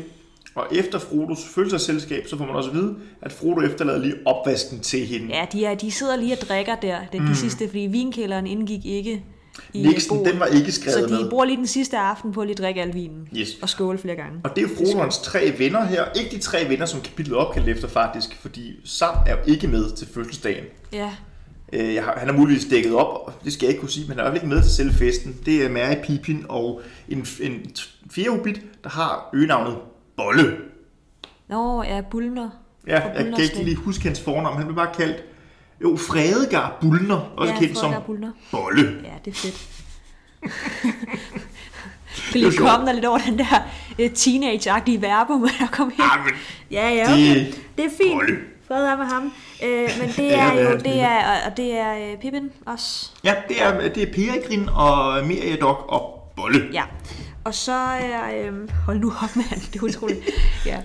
og 0.56 0.66
efter 0.72 1.00
Frodos 1.00 1.40
følelsesselskab, 1.56 2.28
så 2.28 2.38
får 2.38 2.46
man 2.46 2.56
også 2.56 2.70
at 2.70 2.76
vide, 2.76 2.96
at 3.22 3.32
Frodo 3.32 3.62
efterlader 3.62 4.00
lige 4.00 4.16
opvasken 4.26 4.80
til 4.80 5.06
hende. 5.06 5.28
Ja, 5.36 5.46
de, 5.54 5.66
er, 5.66 5.76
de 5.76 5.92
sidder 5.92 6.16
lige 6.16 6.34
og 6.34 6.48
drikker 6.48 6.76
der, 6.76 6.98
den 7.12 7.22
mm. 7.22 7.28
de 7.28 7.36
sidste, 7.36 7.68
fordi 7.68 7.80
vinkælderen 7.80 8.48
indgik 8.48 8.86
ikke 8.86 9.24
i 9.74 9.82
Nixon, 9.88 10.26
den 10.26 10.40
var 10.40 10.46
ikke 10.46 10.72
skrevet 10.72 11.00
Så 11.00 11.06
de 11.16 11.22
med. 11.22 11.30
bruger 11.30 11.46
lige 11.46 11.58
den 11.58 11.68
sidste 11.68 11.98
aften 11.98 12.32
på 12.32 12.42
at 12.42 12.48
lige 12.48 12.56
drikke 12.58 12.82
al 12.82 12.94
vinen. 12.94 13.28
Yes. 13.38 13.50
Og 13.62 13.70
skåle 13.70 13.98
flere 13.98 14.16
gange. 14.16 14.40
Og 14.44 14.50
det 14.56 14.58
er 14.58 14.62
jo 14.70 14.76
Frodo 14.78 14.98
og 14.98 15.04
hans 15.04 15.18
tre 15.18 15.54
venner 15.58 15.86
her. 15.86 16.06
Ikke 16.16 16.36
de 16.36 16.42
tre 16.42 16.70
venner, 16.70 16.86
som 16.86 17.02
kapitlet 17.02 17.38
opkaldt 17.38 17.70
efter 17.70 17.88
faktisk, 17.88 18.38
fordi 18.42 18.74
Sam 18.86 19.16
er 19.28 19.32
jo 19.32 19.38
ikke 19.54 19.68
med 19.68 19.92
til 19.96 20.08
fødselsdagen. 20.14 20.64
Ja, 20.94 21.12
Øh, 21.74 21.94
jeg 21.96 22.04
har, 22.04 22.14
han 22.18 22.30
er 22.30 22.34
muligvis 22.34 22.66
dækket 22.66 22.96
op, 22.96 23.28
og 23.28 23.34
det 23.44 23.54
skal 23.54 23.66
jeg 23.66 23.70
ikke 23.70 23.80
kunne 23.80 23.90
sige, 23.90 24.08
men 24.08 24.18
han 24.18 24.28
er 24.28 24.34
ikke 24.34 24.48
med 24.48 24.62
til 24.62 24.72
selve 24.72 24.94
festen. 24.94 25.36
Det 25.46 25.66
er 25.66 25.70
Mary 25.70 25.96
Pippin 26.04 26.46
og 26.50 26.82
en, 27.10 27.26
en 27.42 27.66
fjerde 28.12 28.30
hobbit, 28.30 28.62
der 28.84 28.90
har 28.90 29.30
øgenavnet 29.34 29.78
Bolle. 30.18 30.58
Nå, 31.50 31.84
ja, 31.84 32.02
Bulner. 32.12 32.50
Ja, 32.88 33.00
jeg 33.08 33.26
kan 33.36 33.44
ikke 33.44 33.64
lige 33.64 33.76
huske 33.76 34.04
hans 34.04 34.22
fornavn. 34.22 34.58
Han 34.58 34.66
blev 34.66 34.76
bare 34.76 34.94
kaldt 34.98 35.24
jo, 35.84 35.98
Fredegar 35.98 36.78
Bullner, 36.82 37.32
også 37.38 37.54
Ja, 37.54 37.60
kendt 37.60 37.78
som 37.78 37.84
Fredegar 37.86 38.06
Bullner. 38.06 38.32
Bolle. 38.52 38.96
Ja, 39.04 39.10
det 39.26 39.32
er 39.32 39.36
fedt. 39.36 39.68
kan 42.32 42.34
Det 42.34 42.42
lige 42.42 42.58
komme 42.58 42.86
der 42.86 42.92
lidt 42.94 43.06
over 43.06 43.18
den 43.18 43.40
der 43.40 43.68
uh, 44.00 44.06
teenage-agtige 44.14 45.02
verbum, 45.02 45.48
der 45.60 45.68
kom 45.72 45.90
ind. 45.92 46.02
Ah, 46.02 46.26
men 46.26 46.34
Ja, 46.72 46.90
ja, 46.90 47.04
det- 47.16 47.32
okay. 47.32 47.54
Det 47.78 47.86
er 47.86 47.90
fint. 48.04 48.14
Bolle. 48.14 48.38
Fred 48.68 48.86
er 48.86 48.98
med 48.98 49.06
ham. 49.06 49.34
Øh, 49.64 49.90
men 50.00 50.10
det 50.10 50.24
Ja, 50.38 50.52
er 50.54 50.62
jo, 50.72 50.78
det? 50.78 51.00
er, 51.02 51.46
og 51.50 51.58
det 51.58 51.78
er 51.78 52.14
uh, 52.14 52.20
Pippin 52.22 52.50
også. 52.66 53.12
Ja, 53.24 53.34
det 53.48 53.62
er, 53.62 53.90
det 53.90 54.04
er 54.04 54.14
Peregrin 54.14 54.70
og 54.70 55.26
Meriadoc 55.26 55.78
og 55.88 56.32
Bolle. 56.36 56.68
Ja. 56.74 56.84
Og 57.44 57.54
så 57.54 57.72
er... 57.72 58.46
Øhm, 58.48 58.70
hold 58.86 59.00
nu 59.00 59.14
op, 59.24 59.36
mand. 59.36 59.72
Det 59.74 59.80
er 59.80 59.84
utroligt. 59.84 60.20
ja. 60.66 60.78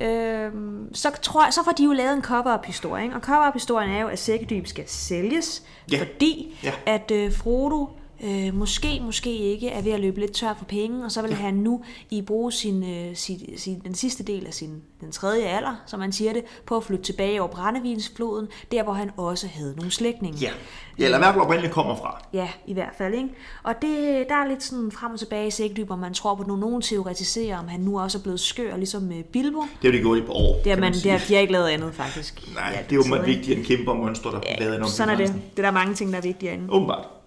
Øhm, 0.00 0.94
så, 0.94 1.10
tror 1.22 1.50
så 1.50 1.64
får 1.64 1.72
de 1.72 1.84
jo 1.84 1.92
lavet 1.92 2.12
en 2.14 2.22
cover-up-historie. 2.22 3.10
Og 3.14 3.20
cover-up-historien 3.20 3.90
er 3.90 4.00
jo, 4.00 4.08
at 4.08 4.18
Sækkedyb 4.18 4.66
skal 4.66 4.84
sælges, 4.86 5.62
Ja. 5.92 5.98
fordi 5.98 6.58
Ja. 6.64 6.72
at 6.86 7.10
øh, 7.10 7.32
Frodo 7.32 7.88
øh, 8.24 8.54
måske, 8.54 9.00
måske 9.02 9.36
ikke 9.36 9.68
er 9.68 9.82
ved 9.82 9.92
at 9.92 10.00
løbe 10.00 10.20
lidt 10.20 10.32
tør 10.32 10.54
for 10.58 10.64
penge, 10.64 11.04
og 11.04 11.12
så 11.12 11.22
vil 11.22 11.34
han 11.34 11.54
nu 11.54 11.84
i 12.10 12.22
bruge 12.22 12.52
sin, 12.52 12.82
øh, 12.82 13.16
sin, 13.16 13.58
sin, 13.58 13.80
den 13.84 13.94
sidste 13.94 14.24
del 14.24 14.46
af 14.46 14.54
sin 14.54 14.82
den 15.00 15.12
tredje 15.12 15.44
alder, 15.44 15.74
som 15.86 16.00
man 16.00 16.12
siger 16.12 16.32
det, 16.32 16.42
på 16.66 16.76
at 16.76 16.84
flytte 16.84 17.04
tilbage 17.04 17.40
over 17.40 17.50
Brændevinsfloden, 17.50 18.48
der 18.72 18.82
hvor 18.82 18.92
han 18.92 19.10
også 19.16 19.46
havde 19.46 19.74
nogle 19.76 19.90
slægtninge. 19.90 20.38
Ja, 20.38 20.50
ja 20.98 21.04
eller 21.04 21.18
i 21.18 21.20
hvert 21.20 21.34
fald 21.34 21.44
oprindeligt 21.44 21.72
kommer 21.72 21.96
fra. 21.96 22.24
Ja, 22.32 22.48
i 22.66 22.72
hvert 22.72 22.94
fald, 22.98 23.14
ikke? 23.14 23.28
Og 23.62 23.74
det, 23.82 24.24
der 24.28 24.34
er 24.34 24.48
lidt 24.48 24.62
sådan 24.62 24.92
frem 24.92 25.12
og 25.12 25.18
tilbage 25.18 25.46
i 25.46 25.50
sækdyb, 25.50 25.90
man 25.90 26.14
tror 26.14 26.34
på, 26.34 26.42
at 26.42 26.48
nogen 26.48 26.82
teoretiserer, 26.82 27.58
om 27.58 27.68
han 27.68 27.80
nu 27.80 28.00
også 28.00 28.18
er 28.18 28.22
blevet 28.22 28.40
skør, 28.40 28.76
ligesom 28.76 29.02
med 29.02 29.24
Bilbo. 29.24 29.60
Det 29.60 29.68
har 29.82 29.88
jo 29.88 29.98
de 29.98 30.02
gået 30.02 30.18
i 30.18 30.22
på 30.22 30.32
år, 30.32 30.60
Det 30.64 30.72
er 30.72 30.76
man, 30.76 30.94
sige. 30.94 31.12
det 31.12 31.22
er, 31.22 31.26
de 31.28 31.34
har 31.34 31.40
ikke 31.40 31.52
lavet 31.52 31.68
andet, 31.68 31.94
faktisk. 31.94 32.42
Nej, 32.54 32.72
Ja, 32.74 32.82
det 32.82 32.92
er 32.92 33.16
jo 33.16 33.24
vigtigt 33.24 33.58
end 33.58 33.66
kæmper 33.66 33.94
monstre, 33.94 34.30
der 34.30 34.40
ja, 34.46 34.58
lavet 34.58 34.80
en 34.80 34.88
Sådan 34.88 35.14
er 35.14 35.26
det. 35.26 35.34
Det 35.56 35.58
er 35.58 35.62
der 35.62 35.70
mange 35.70 35.94
ting, 35.94 36.12
der 36.12 36.18
er 36.18 36.22
vigtigere 36.22 36.54
end. 36.54 36.70
Åbenbart. 36.70 37.19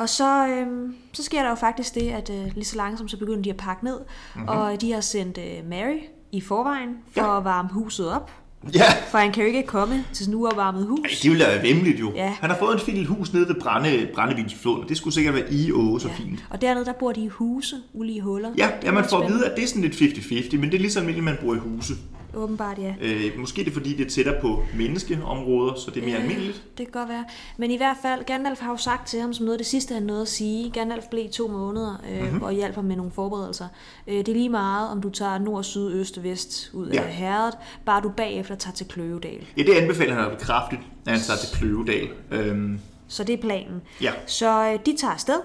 Og 0.00 0.08
så, 0.08 0.46
øhm, 0.46 0.94
så 1.12 1.22
sker 1.24 1.42
der 1.42 1.48
jo 1.48 1.54
faktisk 1.54 1.94
det, 1.94 2.10
at 2.10 2.30
øh, 2.30 2.54
lige 2.54 2.64
så 2.64 2.76
langsomt 2.76 3.10
så 3.10 3.16
begynder 3.18 3.42
de 3.42 3.50
at 3.50 3.56
pakke 3.56 3.84
ned, 3.84 3.98
mm-hmm. 4.34 4.48
og 4.48 4.80
de 4.80 4.92
har 4.92 5.00
sendt 5.00 5.38
øh, 5.38 5.68
Mary 5.70 5.98
i 6.32 6.40
forvejen 6.40 6.88
for 7.14 7.20
Ja. 7.20 7.38
at 7.38 7.44
varme 7.44 7.68
huset 7.72 8.12
op. 8.12 8.30
Ja, 8.74 8.82
For 9.10 9.18
han 9.18 9.32
kan 9.32 9.42
jo 9.42 9.46
ikke 9.48 9.62
komme 9.66 10.04
til 10.12 10.24
sådan 10.24 10.34
en 10.34 10.40
uopvarmet 10.42 10.86
hus. 10.86 11.00
Ej, 11.04 11.10
det 11.22 11.30
ville 11.30 11.44
da 11.44 11.50
være 11.50 11.62
vemmeligt 11.62 12.00
jo. 12.00 12.12
Ja. 12.14 12.34
Han 12.40 12.50
har 12.50 12.56
fået 12.58 12.74
et 12.74 12.80
fint 12.80 13.06
hus 13.06 13.32
nede 13.32 13.48
ved 13.48 13.54
Brænde, 13.60 14.08
Brændevinsfloden. 14.14 14.88
Det 14.88 14.96
skulle 14.96 15.14
sikkert 15.14 15.34
være 15.34 15.52
i 15.52 15.72
og 15.72 16.00
så 16.00 16.08
Ja. 16.08 16.14
fint. 16.14 16.44
Og 16.50 16.60
dernede, 16.60 16.84
der 16.84 16.92
bor 16.92 17.12
de 17.12 17.20
i 17.24 17.28
huse, 17.28 17.76
ulige 17.92 18.20
huller. 18.20 18.50
Ja, 18.58 18.70
Det 18.80 18.86
ja, 18.86 18.92
man 18.92 19.04
får 19.04 19.18
at 19.20 19.28
vide, 19.32 19.46
at 19.46 19.56
det 19.56 19.64
er 19.64 19.68
sådan 19.68 19.82
lidt 19.82 19.94
50-50, 19.94 20.56
men 20.58 20.70
det 20.70 20.74
er 20.74 20.78
lige 20.80 20.90
så 20.92 20.98
almindeligt, 20.98 21.24
man 21.24 21.36
bor 21.44 21.54
i 21.54 21.58
huse. 21.58 21.94
Åbenbart, 22.34 22.78
ja. 22.78 22.94
Øh, 23.00 23.38
måske 23.38 23.60
er 23.60 23.64
det 23.64 23.72
fordi, 23.72 23.96
det 23.96 24.06
er 24.06 24.10
tættere 24.10 24.40
på 24.40 24.62
menneskeområder, 24.76 25.74
så 25.74 25.90
det 25.90 26.02
er 26.02 26.06
mere 26.06 26.16
almindeligt. 26.16 26.62
Det 26.78 26.86
kan 26.92 27.00
godt 27.00 27.08
være. 27.08 27.24
Men 27.56 27.70
i 27.70 27.76
hvert 27.76 27.96
fald, 28.02 28.24
Gandalf 28.24 28.60
har 28.60 28.70
jo 28.70 28.76
sagt 28.76 29.08
til 29.08 29.20
ham, 29.20 29.32
som 29.32 29.44
noget 29.44 29.54
af 29.54 29.58
det 29.58 29.66
sidste, 29.66 29.94
han 29.94 30.02
nåede 30.02 30.22
at 30.22 30.28
sige. 30.28 30.70
Gandalf 30.70 31.04
blev 31.10 31.24
i 31.24 31.28
to 31.28 31.48
måneder 31.48 32.02
øh, 32.10 32.16
Mhm. 32.16 32.24
mm-hmm. 32.26 32.42
og 32.42 32.52
hjalp 32.52 32.74
ham 32.74 32.84
med 32.84 32.96
nogle 32.96 33.12
forberedelser. 33.12 33.66
Øh, 34.06 34.14
det 34.18 34.28
er 34.28 34.32
lige 34.32 34.48
meget, 34.48 34.88
om 34.90 35.00
du 35.02 35.10
tager 35.10 35.38
nord, 35.38 35.64
syd, 35.64 35.92
øst 35.92 36.18
og 36.18 36.24
vest 36.24 36.70
ud 36.72 36.88
Ja. 36.90 37.02
af 37.02 37.12
herredet, 37.12 37.54
bare 37.86 38.00
du 38.02 38.08
bagefter 38.16 38.54
tager 38.54 38.74
til 38.74 38.86
Kløvedal. 38.86 39.46
Ja, 39.56 39.62
det 39.62 39.72
anbefaler 39.72 40.14
han 40.14 40.30
kraftigt, 40.40 40.80
at 41.06 41.12
han 41.12 41.20
tager 41.20 41.38
til 41.38 41.58
Kløvedal. 41.58 42.08
Øhm, 42.30 42.80
Så 43.08 43.24
det 43.24 43.32
er 43.32 43.38
planen. 43.40 43.82
ja, 44.02 44.12
Så 44.26 44.72
øh, 44.72 44.78
de 44.86 44.96
tager 44.96 45.12
afsted. 45.12 45.40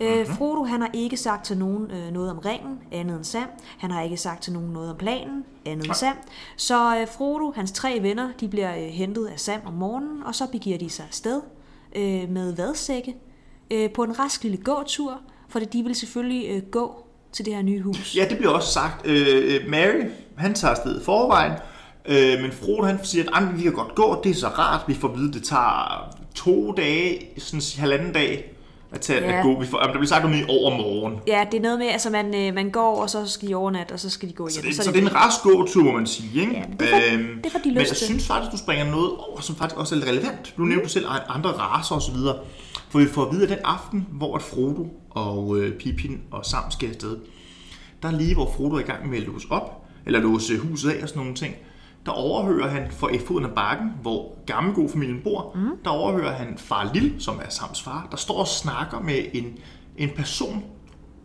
Øh, 0.00 0.08
Mhm. 0.10 0.18
mm-hmm. 0.18 0.34
Frodo 0.36 0.64
han 0.64 0.80
har 0.80 0.90
ikke 0.92 1.16
sagt 1.16 1.44
til 1.46 1.58
nogen 1.58 1.90
øh, 1.90 2.12
noget 2.12 2.30
om 2.30 2.38
ringen, 2.38 2.78
andet 2.92 3.16
end 3.16 3.24
Sam. 3.24 3.48
Han 3.78 3.90
har 3.90 4.02
ikke 4.02 4.16
sagt 4.16 4.42
til 4.42 4.52
nogen 4.52 4.70
noget 4.72 4.90
om 4.90 4.96
planen, 4.96 5.44
andet 5.66 5.86
end 5.86 5.94
Sam. 5.94 6.16
Så 6.56 6.96
øh, 7.00 7.06
Frodo, 7.08 7.52
hans 7.56 7.72
tre 7.72 7.98
venner, 8.02 8.28
de 8.40 8.48
bliver 8.48 8.76
øh, 8.76 8.82
hentet 8.82 9.26
af 9.26 9.40
Sam 9.40 9.60
om 9.66 9.72
morgenen, 9.72 10.22
og 10.22 10.34
så 10.34 10.46
begiver 10.52 10.78
de 10.78 10.90
sig 10.90 11.04
afsted 11.08 11.40
øh, 11.96 12.30
med 12.30 12.56
vadsække 12.56 13.14
øh, 13.70 13.90
på 13.90 14.02
en 14.02 14.18
rask 14.18 14.42
lille 14.42 14.56
gåtur, 14.58 15.20
for 15.48 15.58
de 15.58 15.82
vil 15.82 15.94
selvfølgelig 15.94 16.50
øh, 16.50 16.62
gå 16.70 17.04
til 17.32 17.44
det 17.44 17.54
her 17.54 17.62
nye 17.62 17.80
hus. 17.82 18.16
ja 18.16 18.26
det 18.30 18.38
bliver 18.38 18.52
også 18.52 18.72
sagt. 18.72 19.06
Øh, 19.06 19.60
Mary, 19.68 20.10
han 20.36 20.54
tager 20.54 20.70
afsted 20.74 21.04
forvejen, 21.04 21.52
øh, 22.04 22.42
men 22.42 22.52
Frodo 22.52 22.82
han 22.82 22.98
siger, 23.04 23.24
at 23.24 23.30
"Ej, 23.44 23.52
vi 23.52 23.62
kan 23.62 23.72
godt 23.72 23.94
gå, 23.94 24.20
det 24.24 24.30
er 24.30 24.34
så 24.34 24.48
rart. 24.48 24.80
Vi 24.88 24.94
får 24.94 25.08
at 25.08 25.16
vide, 25.16 25.28
at 25.28 25.34
det 25.34 25.44
tager 25.44 26.14
to 26.34 26.72
dage, 26.72 27.28
sådan 27.40 27.60
halvanden 27.78 28.12
dag, 28.12 28.51
At, 28.92 29.00
tage, 29.00 29.20
Ja. 29.20 29.38
at 29.38 29.42
gå. 29.44 29.60
Vi 29.60 29.66
får, 29.66 29.78
jamen, 29.80 29.92
der 29.92 29.98
bliver 29.98 30.08
sagt 30.08 30.24
om 30.24 30.32
i 30.32 30.42
overmorgen. 30.48 31.14
Ja, 31.26 31.44
det 31.52 31.58
er 31.58 31.62
noget 31.62 31.78
med, 31.78 31.86
altså 31.86 32.10
man, 32.10 32.34
øh, 32.34 32.54
man 32.54 32.70
går, 32.70 33.02
og 33.02 33.10
så 33.10 33.26
skal 33.26 33.48
de 33.48 33.54
overnatte, 33.54 33.92
og 33.92 34.00
så 34.00 34.10
skal 34.10 34.28
de 34.28 34.34
gå 34.34 34.48
Så 34.48 34.60
igen. 34.60 34.68
det, 34.68 34.84
så 34.84 34.92
det 34.92 34.98
er 34.98 35.02
en 35.02 35.14
rask 35.14 35.42
gåtur, 35.42 35.82
må 35.84 35.92
man 35.92 36.06
sige. 36.06 36.40
Ikke? 36.40 36.52
Ja, 36.52 36.62
men 36.68 36.76
det 36.80 36.88
for- 36.88 37.14
Øhm, 37.14 37.42
det 37.44 37.52
for 37.52 37.58
de 37.58 37.68
Men 37.68 37.78
jeg 37.78 37.86
synes 37.96 38.26
faktisk, 38.26 38.52
du 38.52 38.56
springer 38.58 38.84
noget 38.90 39.10
over, 39.10 39.40
som 39.40 39.56
faktisk 39.56 39.78
også 39.78 39.94
er 39.94 39.98
lidt 39.98 40.08
relevant. 40.10 40.54
Nu 40.58 40.64
nævnte 40.64 40.84
du 40.84 40.88
selv 40.90 41.06
andre 41.28 41.50
raser 41.50 41.94
osv. 41.94 42.16
For 42.90 42.98
vi 42.98 43.06
får 43.06 43.24
at 43.24 43.32
vide, 43.32 43.42
at 43.42 43.48
den 43.48 43.58
aften, 43.64 44.06
hvor 44.12 44.36
at 44.36 44.42
Frodo 44.42 44.86
og 45.10 45.56
øh, 45.58 45.72
Pippin 45.78 46.20
og 46.30 46.46
Sam 46.46 46.62
skal 46.70 46.88
afsted, 46.88 47.16
der 48.02 48.08
er 48.08 48.12
lige, 48.12 48.34
hvor 48.34 48.52
Frodo 48.56 48.74
er 48.76 48.80
i 48.80 48.82
gang 48.82 49.08
med 49.10 49.18
at 49.18 49.24
låse 49.24 49.46
op, 49.50 49.82
eller 50.06 50.20
låse 50.20 50.58
huset 50.58 50.90
af 50.90 51.02
og 51.02 51.08
sådan 51.08 51.20
nogle 51.20 51.34
ting, 51.34 51.54
der 52.06 52.12
overhører 52.12 52.68
han 52.68 52.90
for 52.90 53.10
foden 53.26 53.44
af 53.44 53.54
bakken, 53.54 53.90
hvor 54.02 54.38
gammelgod 54.46 54.88
familien 54.88 55.20
bor, 55.24 55.52
mm. 55.54 55.70
der 55.84 55.90
overhører 55.90 56.32
han 56.32 56.58
far 56.58 56.90
Lille, 56.94 57.14
som 57.18 57.40
er 57.44 57.50
Sams 57.50 57.82
far, 57.82 58.08
der 58.10 58.16
står 58.16 58.38
og 58.38 58.48
snakker 58.48 59.00
med 59.00 59.24
en, 59.32 59.58
en 59.96 60.10
person, 60.16 60.64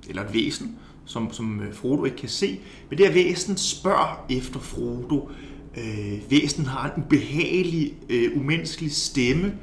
eller 0.08 0.24
et 0.24 0.34
væsen, 0.34 0.76
som, 1.06 1.34
som 1.34 1.62
øh, 1.62 1.74
Frodo 1.74 2.06
ikke 2.06 2.18
kan 2.18 2.30
se. 2.30 2.60
Men 2.90 2.98
det 2.98 3.08
her 3.08 3.14
væsen 3.14 3.58
spørger 3.58 4.26
efter 4.30 4.60
Frodo. 4.60 5.30
Øh, 5.78 6.32
væsenet 6.32 6.68
har 6.68 6.92
en 6.92 7.04
ubehagelig, 7.04 7.94
øh, 8.10 8.38
umenneskelig 8.38 8.96
stemme, 8.96 9.54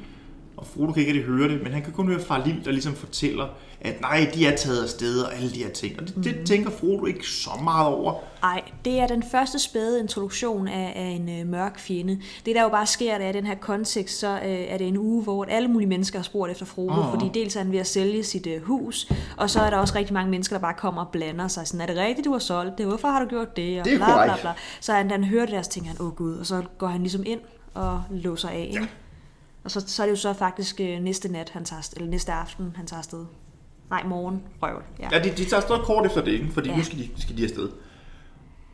og 0.57 0.67
Frodo 0.67 0.91
kan 0.91 0.99
ikke 0.99 1.13
rigtig 1.13 1.25
høre 1.25 1.49
det, 1.49 1.63
men 1.63 1.71
han 1.71 1.81
kan 1.81 1.93
kun 1.93 2.07
høre 2.07 2.19
far 2.19 2.45
Lille, 2.45 2.61
der 2.65 2.71
ligesom 2.71 2.95
fortæller, 2.95 3.47
at 3.81 4.01
nej, 4.01 4.31
de 4.33 4.47
er 4.47 4.55
taget 4.55 4.83
afsted 4.83 5.19
og 5.19 5.35
alle 5.35 5.49
de 5.49 5.63
her 5.63 5.69
ting. 5.69 5.99
Og 5.99 6.07
det, 6.07 6.15
det 6.23 6.45
tænker 6.45 6.69
Frodo 6.69 7.05
ikke 7.05 7.27
så 7.27 7.49
meget 7.63 7.87
over. 7.87 8.13
Nej, 8.41 8.61
det 8.85 8.99
er 8.99 9.07
den 9.07 9.23
første 9.31 9.59
spæde 9.59 9.99
introduktion 9.99 10.67
af, 10.67 10.93
af 10.95 11.07
en 11.07 11.39
øh, 11.39 11.47
mørk 11.47 11.79
fjende. 11.79 12.19
Det 12.45 12.55
der 12.55 12.61
jo 12.61 12.69
bare 12.69 12.85
sker, 12.85 13.17
det 13.17 13.25
er 13.25 13.29
i 13.29 13.33
den 13.33 13.45
her 13.45 13.55
kontekst, 13.55 14.19
så 14.19 14.27
øh, 14.27 14.41
er 14.43 14.77
det 14.77 14.87
en 14.87 14.97
uge, 14.97 15.23
hvor 15.23 15.45
alle 15.45 15.67
mulige 15.67 15.89
mennesker 15.89 16.19
har 16.19 16.23
spurgt 16.23 16.51
efter 16.51 16.65
Frodo, 16.65 16.99
Åh. 16.99 17.09
fordi 17.09 17.31
dels 17.33 17.55
er 17.55 17.59
han 17.59 17.71
ved 17.71 17.79
at 17.79 17.87
sælge 17.87 18.23
sit 18.23 18.47
øh, 18.47 18.61
hus, 18.61 19.11
og 19.37 19.49
så 19.49 19.59
er 19.59 19.69
der 19.69 19.77
også 19.77 19.95
rigtig 19.95 20.13
mange 20.13 20.31
mennesker, 20.31 20.55
der 20.55 20.61
bare 20.61 20.73
kommer 20.73 21.05
og 21.05 21.11
blander 21.11 21.47
sig. 21.47 21.67
Sådan, 21.67 21.81
er 21.81 21.85
det 21.85 21.97
rigtigt, 21.97 22.25
du 22.25 22.31
har 22.31 22.39
solgt 22.39 22.77
det? 22.77 22.85
Hvorfor 22.85 23.07
har 23.07 23.19
du 23.19 23.29
gjort 23.29 23.57
det? 23.57 23.79
Og 23.79 23.85
Det 23.85 23.93
er 23.93 23.97
bla, 23.97 24.25
bla, 24.25 24.35
bla. 24.41 24.53
Så 24.79 24.93
han, 24.93 25.11
han 25.11 25.23
hører 25.23 25.45
det 25.45 25.55
der, 25.55 25.61
så 25.61 25.69
tænker 25.69 25.89
han, 25.89 26.01
åh 26.01 26.15
gud, 26.15 26.37
og 26.37 26.45
så 26.45 26.63
går 26.77 26.87
han 26.87 27.01
ligesom 27.01 27.23
ind 27.25 27.39
og 27.73 28.03
låser 28.09 28.49
af. 28.49 28.69
Ikke? 28.71 28.89
Og 29.65 29.71
så, 29.71 29.83
så 29.87 30.03
er 30.03 30.05
det 30.05 30.11
jo 30.11 30.17
så 30.17 30.33
faktisk 30.33 30.79
øh, 30.79 30.99
næste 30.99 31.31
nat, 31.31 31.49
han 31.49 31.65
tager, 31.65 31.89
eller 31.95 32.09
næste 32.09 32.31
aften, 32.31 32.73
han 32.75 32.87
tager 32.87 32.99
afsted. 32.99 33.25
Nej, 33.89 34.03
morgen. 34.03 34.43
Røvl. 34.61 34.83
Ja. 34.99 35.09
Ja, 35.11 35.23
de, 35.23 35.29
de 35.29 35.45
tager 35.45 35.61
stadig 35.61 35.81
kort 35.81 36.05
efter 36.05 36.23
det, 36.23 36.31
ikke? 36.31 36.47
fordi 36.53 36.69
ja. 36.69 36.77
Nu 36.77 36.83
skal 36.83 36.97
de, 36.97 37.09
skal 37.17 37.37
de 37.37 37.43
afsted. 37.43 37.69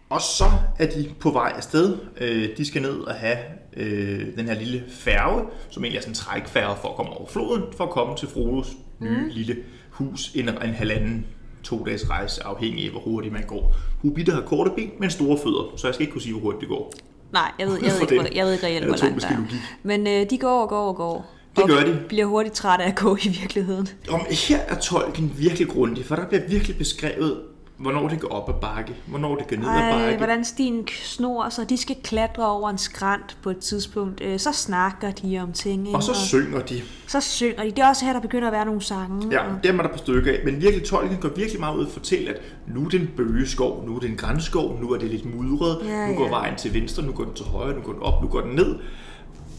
Og 0.10 0.21
så 0.21 0.45
er 0.79 0.86
de 0.86 1.12
på 1.19 1.31
vej 1.31 1.53
afsted. 1.55 1.98
Øh, 2.21 2.57
de 2.57 2.65
skal 2.65 2.81
ned 2.81 3.00
og 3.00 3.15
have 3.15 3.38
øh, 3.77 4.38
den 4.38 4.48
her 4.48 4.53
lille 4.53 4.83
færge, 4.89 5.45
som 5.69 5.83
egentlig 5.83 5.98
er 5.98 6.01
sådan 6.01 6.12
en 6.12 6.15
trækfærge 6.15 6.75
for 6.81 6.89
at 6.89 6.95
komme 6.95 7.12
over 7.12 7.27
floden, 7.27 7.63
for 7.77 7.83
at 7.83 7.89
komme 7.89 8.15
til 8.15 8.27
Frodos 8.27 8.67
nye 9.00 9.29
lille 9.29 9.57
hus, 9.89 10.31
en, 10.36 10.50
en 10.50 10.74
halvanden 10.74 11.25
to 11.63 11.86
dages 11.86 12.10
rejse, 12.10 12.43
afhængig 12.43 12.86
af 12.86 12.91
hvor 12.91 13.00
hurtigt 13.00 13.33
man 13.33 13.43
går. 13.43 13.75
Hobitter 14.01 14.33
har 14.33 14.41
korte 14.41 14.71
ben, 14.75 14.91
men 15.00 15.10
store 15.10 15.38
fødder, 15.43 15.74
så 15.77 15.88
jeg 15.88 15.93
skal 15.93 16.03
ikke 16.03 16.12
kunne 16.12 16.21
sige, 16.21 16.33
hvor 16.33 16.41
hurtigt 16.41 16.62
det 16.62 16.69
går. 16.69 16.93
Nej, 17.34 17.52
jeg 17.60 17.68
ved, 17.68 17.80
jeg 17.84 17.92
ved, 17.94 18.02
ikke, 18.12 18.16
hvor, 18.16 18.28
jeg 18.36 18.46
ved 18.46 18.54
ikke 18.54 18.66
reelt, 18.66 18.86
hvor 18.86 18.96
langt 18.96 19.22
der 19.22 19.28
er. 19.28 19.38
Men 19.84 20.08
øh, 20.08 20.30
de 20.30 20.38
går 20.38 20.62
og 20.62 20.70
går 20.70 20.88
og 20.88 20.96
går. 20.96 21.36
Det 21.56 21.64
og 21.64 21.70
gør 21.70 21.80
de. 21.80 22.00
bliver 22.08 22.26
hurtigt 22.26 22.56
trætte 22.56 22.86
af 22.86 22.90
at 22.90 22.96
gå 22.96 23.16
i 23.16 23.30
virkeligheden. 23.42 23.88
Om 24.10 24.22
her 24.30 24.60
er 24.60 24.76
tolken 24.76 25.34
virkelig 25.38 25.68
grundig, 25.68 26.06
for 26.06 26.16
der 26.16 26.28
bliver 26.28 26.44
virkelig 26.50 26.78
beskrevet, 26.78 27.38
hvornår 27.82 28.08
det 28.08 28.20
går 28.20 28.28
op 28.28 28.50
ad 28.50 28.54
bakke, 28.62 28.96
hvornår 29.08 29.36
det 29.36 29.48
går 29.48 29.56
ned 29.56 29.66
ad 29.66 29.72
Ej, 29.72 29.92
bakke. 30.02 30.18
hvordan 30.18 30.46
stien 30.46 30.88
snor, 30.88 31.50
så 31.50 31.64
de 31.70 31.78
skal 31.78 31.96
klatre 32.04 32.48
over 32.50 32.70
en 32.70 32.78
skrant 32.78 33.38
på 33.44 33.50
et 33.50 33.58
tidspunkt. 33.58 34.22
Øh, 34.24 34.40
så 34.40 34.52
snakker 34.52 35.12
de 35.12 35.40
om 35.40 35.52
ting. 35.52 35.88
ikke? 35.88 35.98
Og 35.98 36.04
så 36.04 36.14
synger 36.14 36.60
de. 36.62 36.82
så 37.08 37.22
synger 37.22 37.64
de. 37.64 37.72
Det 37.72 37.80
er 37.80 37.88
også 37.88 38.06
her, 38.06 38.14
der 38.14 38.20
begynder 38.20 38.48
at 38.48 38.54
være 38.54 38.66
nogle 38.66 38.82
sange. 38.82 39.28
Ja, 39.32 39.40
og- 39.44 39.64
dem 39.64 39.80
er 39.80 39.84
der 39.84 39.90
på 39.92 39.98
stykker 39.98 40.32
af. 40.32 40.40
Men 40.46 40.62
virkelig, 40.62 40.86
tolken 40.86 41.18
går 41.18 41.30
virkelig 41.30 41.60
meget 41.60 41.78
ud 41.78 41.86
og 41.86 41.92
fortælle, 41.92 42.30
at 42.30 42.42
nu 42.68 42.86
er 42.86 42.90
det 42.90 43.02
en 43.02 43.10
bøgeskov, 43.18 43.84
nu 43.88 43.96
er 43.96 44.00
det 44.00 44.10
en 44.10 44.16
grænskov, 44.18 44.80
nu 44.82 44.92
er 44.92 44.98
det 44.98 45.10
lidt 45.10 45.36
mudret, 45.36 45.78
Ja, 45.88 46.08
nu 46.08 46.16
går 46.16 46.26
ja. 46.26 46.30
vejen 46.32 46.56
til 46.56 46.74
venstre, 46.74 47.04
nu 47.04 47.12
går 47.12 47.24
den 47.24 47.34
til 47.34 47.46
højre, 47.46 47.76
nu 47.76 47.82
går 47.82 47.94
den 47.94 48.02
op, 48.02 48.22
nu 48.22 48.28
går 48.28 48.42
den 48.42 48.52
ned. 48.56 48.76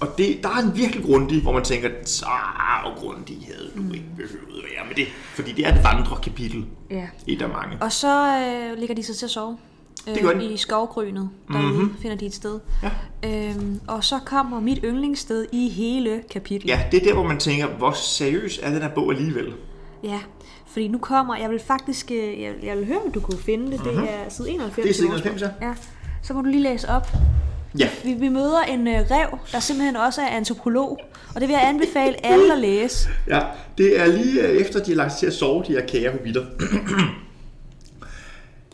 Og 0.02 0.09
det, 0.18 0.38
der 0.42 0.49
er 0.49 0.62
en 0.62 0.76
virkelig 0.76 1.04
grundig, 1.04 1.42
hvor 1.42 1.52
man 1.52 1.64
tænker, 1.64 1.88
så 2.04 2.26
grundig 2.97 3.38
havde 3.47 3.71
du 3.76 3.92
ikke 3.92 4.06
behøvet 4.16 4.59
at 4.59 4.64
være 4.76 4.87
med 4.88 4.94
det. 4.97 5.06
Fordi 5.35 5.52
det 5.52 5.66
er 5.66 5.75
et 5.75 5.85
vandrekapitel, 5.85 6.64
ja. 6.90 7.06
et 7.26 7.42
af 7.42 7.49
mange. 7.49 7.76
Og 7.80 7.92
så 7.92 8.38
øh, 8.38 8.78
ligger 8.78 8.94
de 8.94 9.02
sig 9.02 9.16
til 9.16 9.26
at 9.26 9.30
sove. 9.30 9.59
Øh, 10.09 10.14
Det 10.14 10.23
gør 10.23 10.32
de. 10.32 10.44
I 10.44 10.56
skovgrynet. 10.56 11.30
Derude 11.52 11.73
mm-hmm. 11.73 11.97
finder 12.02 12.16
de 12.16 12.26
et 12.26 12.35
sted. 12.35 12.61
Ja. 12.82 12.90
Øhm, 13.25 13.80
og 13.88 14.04
så 14.04 14.18
kommer 14.25 14.61
mit 14.61 14.78
yndlingssted 14.85 15.47
i 15.52 15.68
hele 15.68 16.23
kapitlet. 16.30 16.71
Ja, 16.71 16.80
det 16.92 17.02
er 17.02 17.04
der, 17.04 17.14
hvor 17.14 17.28
man 17.28 17.38
tænker, 17.38 17.66
hvor 17.66 17.92
seriøs 17.92 18.61
er 18.62 18.71
den 18.73 18.82
her 18.82 18.88
bog 18.94 19.12
alligevel? 19.12 19.52
Ja, 20.04 20.21
fordi 20.66 20.88
nu 20.88 20.99
kommer, 20.99 21.37
jeg 21.37 21.50
vil 21.50 21.61
faktisk, 21.66 22.11
øh, 22.11 22.40
jeg, 22.42 22.54
jeg 22.62 22.76
vil 22.76 22.87
høre, 22.87 22.99
om 23.04 23.12
du 23.12 23.21
kunne 23.21 23.38
finde 23.38 23.73
det, 23.73 23.80
det 23.85 23.99
er 23.99 24.28
side 24.28 24.50
91. 24.50 24.76
Mhm. 24.76 24.82
Det 24.82 24.90
er 24.90 24.94
side 24.94 25.06
i 25.06 25.11
vores 25.11 25.23
91, 25.23 25.52
bog. 25.52 25.68
ja. 25.68 25.75
Så 26.23 26.35
må 26.35 26.40
du 26.40 26.49
lige 26.49 26.62
læse 26.62 26.88
op. 26.88 27.09
Ja, 27.79 27.88
Vi, 28.05 28.14
vi 28.14 28.29
møder 28.29 28.61
en 28.61 28.88
øh, 28.88 28.95
rev, 28.95 29.38
der 29.52 29.61
simpelthen 29.61 29.97
også 29.97 30.21
er 30.21 30.26
antropolog, 30.26 30.99
og 31.35 31.41
det 31.41 31.49
vil 31.49 31.55
jeg 31.55 31.69
anbefale 31.69 32.26
alle 32.26 32.52
at 32.52 32.59
læse. 32.59 33.09
Ja, 33.29 33.41
det 33.79 34.00
er 34.00 34.07
lige 34.07 34.43
øh, 34.43 34.57
efter, 34.57 34.85
de 34.85 34.91
har 34.91 34.97
lagt 34.97 35.12
sig 35.12 35.19
til 35.19 35.26
at 35.26 35.33
sove, 35.33 35.64
de 35.67 35.73
her 35.73 35.87
kære 35.87 36.12
hobitter. 36.12 36.45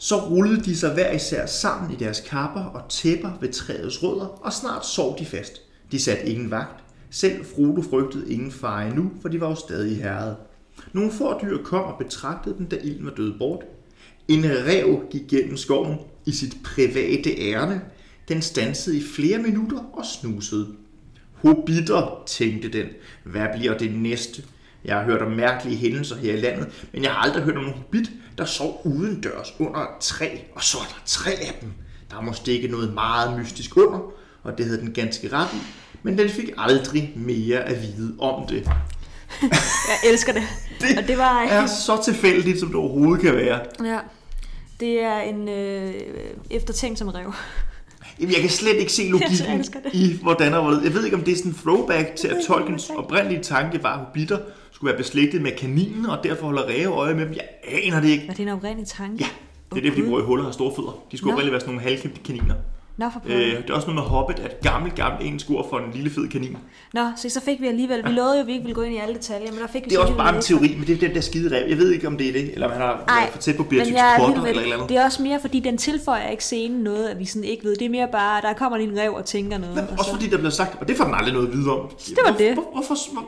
Så 0.00 0.16
rullede 0.16 0.64
de 0.64 0.76
sig 0.76 0.94
hver 0.94 1.12
især 1.12 1.46
sammen 1.46 1.92
i 1.92 1.96
deres 1.96 2.20
kapper 2.20 2.60
og 2.60 2.88
tæpper 2.88 3.30
ved 3.40 3.52
træets 3.52 4.02
rødder, 4.02 4.26
og 4.26 4.52
snart 4.52 4.86
sov 4.86 5.18
de 5.18 5.26
fast. 5.26 5.52
De 5.92 5.98
satte 5.98 6.26
ingen 6.26 6.50
vagt. 6.50 6.84
Selv 7.10 7.44
Frodo 7.44 7.82
frygtede 7.82 8.32
ingen 8.32 8.52
fare 8.52 8.86
endnu, 8.88 9.10
for 9.22 9.28
de 9.28 9.40
var 9.40 9.48
jo 9.48 9.54
stadig 9.54 9.92
i 9.92 9.94
herred. 9.94 10.34
Nogle 10.92 11.12
få 11.12 11.40
dyr 11.42 11.62
kom 11.62 11.84
og 11.84 11.98
betragtede 11.98 12.54
dem, 12.58 12.66
da 12.66 12.76
ilden 12.82 13.04
var 13.04 13.12
død 13.12 13.38
bort. 13.38 13.64
En 14.28 14.44
rev 14.44 15.00
gik 15.10 15.22
gennem 15.28 15.56
skoven 15.56 15.96
i 16.26 16.32
sit 16.32 16.56
private 16.64 17.30
ærne. 17.38 17.80
Den 18.28 18.42
stansede 18.42 18.96
i 18.96 19.02
flere 19.14 19.38
minutter 19.38 19.78
og 19.92 20.04
snusede. 20.06 20.66
Hobitter, 21.32 22.22
tænkte 22.26 22.68
den. 22.68 22.86
Hvad 23.24 23.46
bliver 23.56 23.78
det 23.78 23.94
næste? 23.94 24.42
Jeg 24.84 24.96
har 24.96 25.04
hørt 25.04 25.22
om 25.22 25.32
mærkelige 25.32 25.76
hændelser 25.76 26.16
her 26.16 26.34
i 26.34 26.40
landet, 26.40 26.88
men 26.92 27.02
jeg 27.02 27.10
har 27.10 27.18
aldrig 27.18 27.42
hørt 27.42 27.56
om 27.56 27.62
nogen 27.62 27.78
hobbit, 27.78 28.10
der 28.38 28.44
sov 28.44 28.80
udendørs 28.84 29.54
under 29.58 29.80
et 29.80 29.88
træ, 30.00 30.28
og 30.54 30.62
så 30.62 30.78
er 30.78 30.82
der 30.88 31.02
tre 31.06 31.30
af 31.30 31.58
dem. 31.60 31.72
Der 32.10 32.20
må 32.20 32.32
stikke 32.32 32.68
noget 32.68 32.94
meget 32.94 33.38
mystisk 33.40 33.76
under, 33.76 34.12
og 34.42 34.58
det 34.58 34.66
havde 34.66 34.80
den 34.80 34.92
ganske 34.92 35.32
ret 35.32 35.48
i, 35.54 35.58
men 36.02 36.18
den 36.18 36.28
fik 36.28 36.50
aldrig 36.56 37.12
mere 37.16 37.58
at 37.58 37.82
vide 37.82 38.14
om 38.18 38.46
det. 38.46 38.70
Jeg 39.90 40.10
elsker 40.10 40.32
det. 40.32 40.42
Det 40.80 40.98
og 40.98 41.08
det 41.08 41.18
var, 41.18 41.42
er 41.42 41.66
så 41.66 42.02
tilfældigt, 42.04 42.60
som 42.60 42.68
det 42.68 42.76
overhovedet 42.76 43.24
kan 43.24 43.36
være. 43.36 43.60
ja, 43.84 43.98
det 44.80 45.02
er 45.02 45.20
en 45.20 45.48
øh, 45.48 45.94
eftertænkt 46.50 46.98
som 46.98 47.08
rev. 47.08 47.32
Jamen, 48.20 48.32
jeg 48.32 48.40
kan 48.40 48.50
slet 48.50 48.76
ikke 48.76 48.92
se 48.92 49.02
logikken 49.14 49.58
det. 49.58 49.94
i, 49.94 50.18
hvordan 50.22 50.54
og 50.54 50.62
hvorledes. 50.62 50.84
Jeg 50.84 50.94
ved 50.94 51.04
ikke, 51.04 51.16
om 51.16 51.22
det 51.22 51.32
er 51.32 51.36
sådan 51.36 51.50
en 51.50 51.58
throwback 51.58 52.16
til, 52.16 52.28
at 52.28 52.36
Tolkiens 52.46 52.84
det 52.86 52.96
oprindelige 52.96 53.42
tanke 53.42 53.82
var, 53.82 53.92
at 53.92 53.98
hobitter 53.98 54.38
skulle 54.70 54.88
være 54.92 54.98
beslægtet 54.98 55.42
med 55.42 55.52
kaninen, 55.58 56.06
og 56.06 56.18
derfor 56.24 56.44
holder 56.46 56.62
ræve 56.62 56.92
øje 56.94 57.14
med 57.14 57.24
dem. 57.26 57.34
Jeg 57.34 57.48
aner 57.84 58.00
det 58.00 58.08
ikke. 58.08 58.24
Var 58.28 58.34
det 58.34 58.42
en 58.42 58.48
oprindelig 58.48 58.88
tanke? 58.88 59.16
Ja, 59.24 59.28
det 59.72 59.78
er 59.78 59.82
det, 59.82 59.92
fordi 59.92 60.02
de 60.04 60.10
bor 60.10 60.18
i 60.20 60.22
huller 60.22 60.44
og 60.44 60.54
store 60.54 60.72
fødder. 60.76 61.02
De 61.12 61.16
skulle 61.18 61.32
oprindeligt 61.32 61.52
være 61.52 61.60
sådan 61.60 61.74
nogle 61.74 61.88
halvkæmpe 61.90 62.20
kaniner. 62.24 62.54
Nå, 62.98 63.06
for 63.12 63.20
Øh, 63.26 63.40
det 63.56 63.70
er 63.70 63.74
også 63.74 63.86
noget 63.86 63.94
med 63.94 64.02
Hobbit, 64.02 64.38
at 64.38 64.60
gammel, 64.60 64.92
gammel 64.92 65.26
engelsk 65.26 65.50
ord 65.50 65.70
for 65.70 65.78
en 65.78 65.84
lille 65.94 66.10
fed 66.10 66.28
kanin. 66.28 66.56
Nå, 66.94 67.00
så, 67.16 67.28
så 67.30 67.40
fik 67.40 67.60
vi 67.60 67.66
alligevel, 67.66 68.04
vi 68.04 68.10
lovede 68.10 68.34
jo, 68.34 68.40
at 68.40 68.46
vi 68.46 68.52
ikke 68.52 68.62
ville 68.62 68.74
gå 68.74 68.82
ind 68.82 68.94
i 68.94 68.98
alle 68.98 69.14
detaljer, 69.14 69.52
men 69.52 69.60
der 69.60 69.66
fik 69.66 69.84
vi 69.84 69.88
Det 69.90 69.94
er 69.94 70.00
så 70.00 70.02
også 70.02 70.14
bare 70.14 70.36
en 70.36 70.42
teori, 70.42 70.74
men 70.78 70.86
det 70.86 70.94
er 70.94 71.06
den 71.06 71.14
der 71.14 71.20
skide 71.20 71.56
rev. 71.56 71.68
Jeg 71.68 71.78
ved 71.78 71.90
ikke, 71.92 72.06
om 72.06 72.18
det 72.18 72.28
er 72.28 72.32
det, 72.32 72.52
eller 72.52 72.66
om 72.66 72.72
han 72.72 72.80
har 72.80 73.04
Ej, 73.08 73.14
været 73.20 73.30
for 73.32 73.38
tæt 73.38 73.56
på 73.56 73.62
Beatrix 73.62 73.94
er 73.96 74.18
Potter 74.18 74.34
eller 74.34 74.42
et 74.44 74.48
eller 74.50 74.62
det. 74.64 74.72
andet. 74.72 74.88
Det 74.88 74.96
er 74.96 75.04
også 75.04 75.22
mere, 75.22 75.40
fordi 75.40 75.60
den 75.60 75.78
tilføjer 75.78 76.28
ikke 76.30 76.44
scenen 76.44 76.80
noget, 76.80 77.08
at 77.08 77.18
vi 77.18 77.24
sådan 77.24 77.44
ikke 77.44 77.64
ved. 77.64 77.76
Det 77.76 77.84
er 77.84 77.90
mere 77.90 78.08
bare, 78.12 78.42
der 78.42 78.52
kommer 78.52 78.78
lige 78.78 78.90
en 78.92 78.98
rev 78.98 79.12
og 79.14 79.24
tænker 79.24 79.58
noget. 79.58 79.74
Men 79.74 79.84
og 79.84 79.90
også 79.92 80.04
så, 80.04 80.10
fordi 80.16 80.30
der 80.30 80.36
bliver 80.36 80.50
sagt, 80.50 80.80
og 80.80 80.88
det 80.88 80.96
får 80.96 81.04
den 81.04 81.14
aldrig 81.14 81.34
noget 81.34 81.46
at 81.48 81.52
vide 81.52 81.70
om. 81.70 81.88
Det 82.06 82.18
var 82.26 82.36
det. 82.38 82.54
Hvor, 82.54 82.68
hvorfor, 82.72 83.12
hvor, 83.12 83.24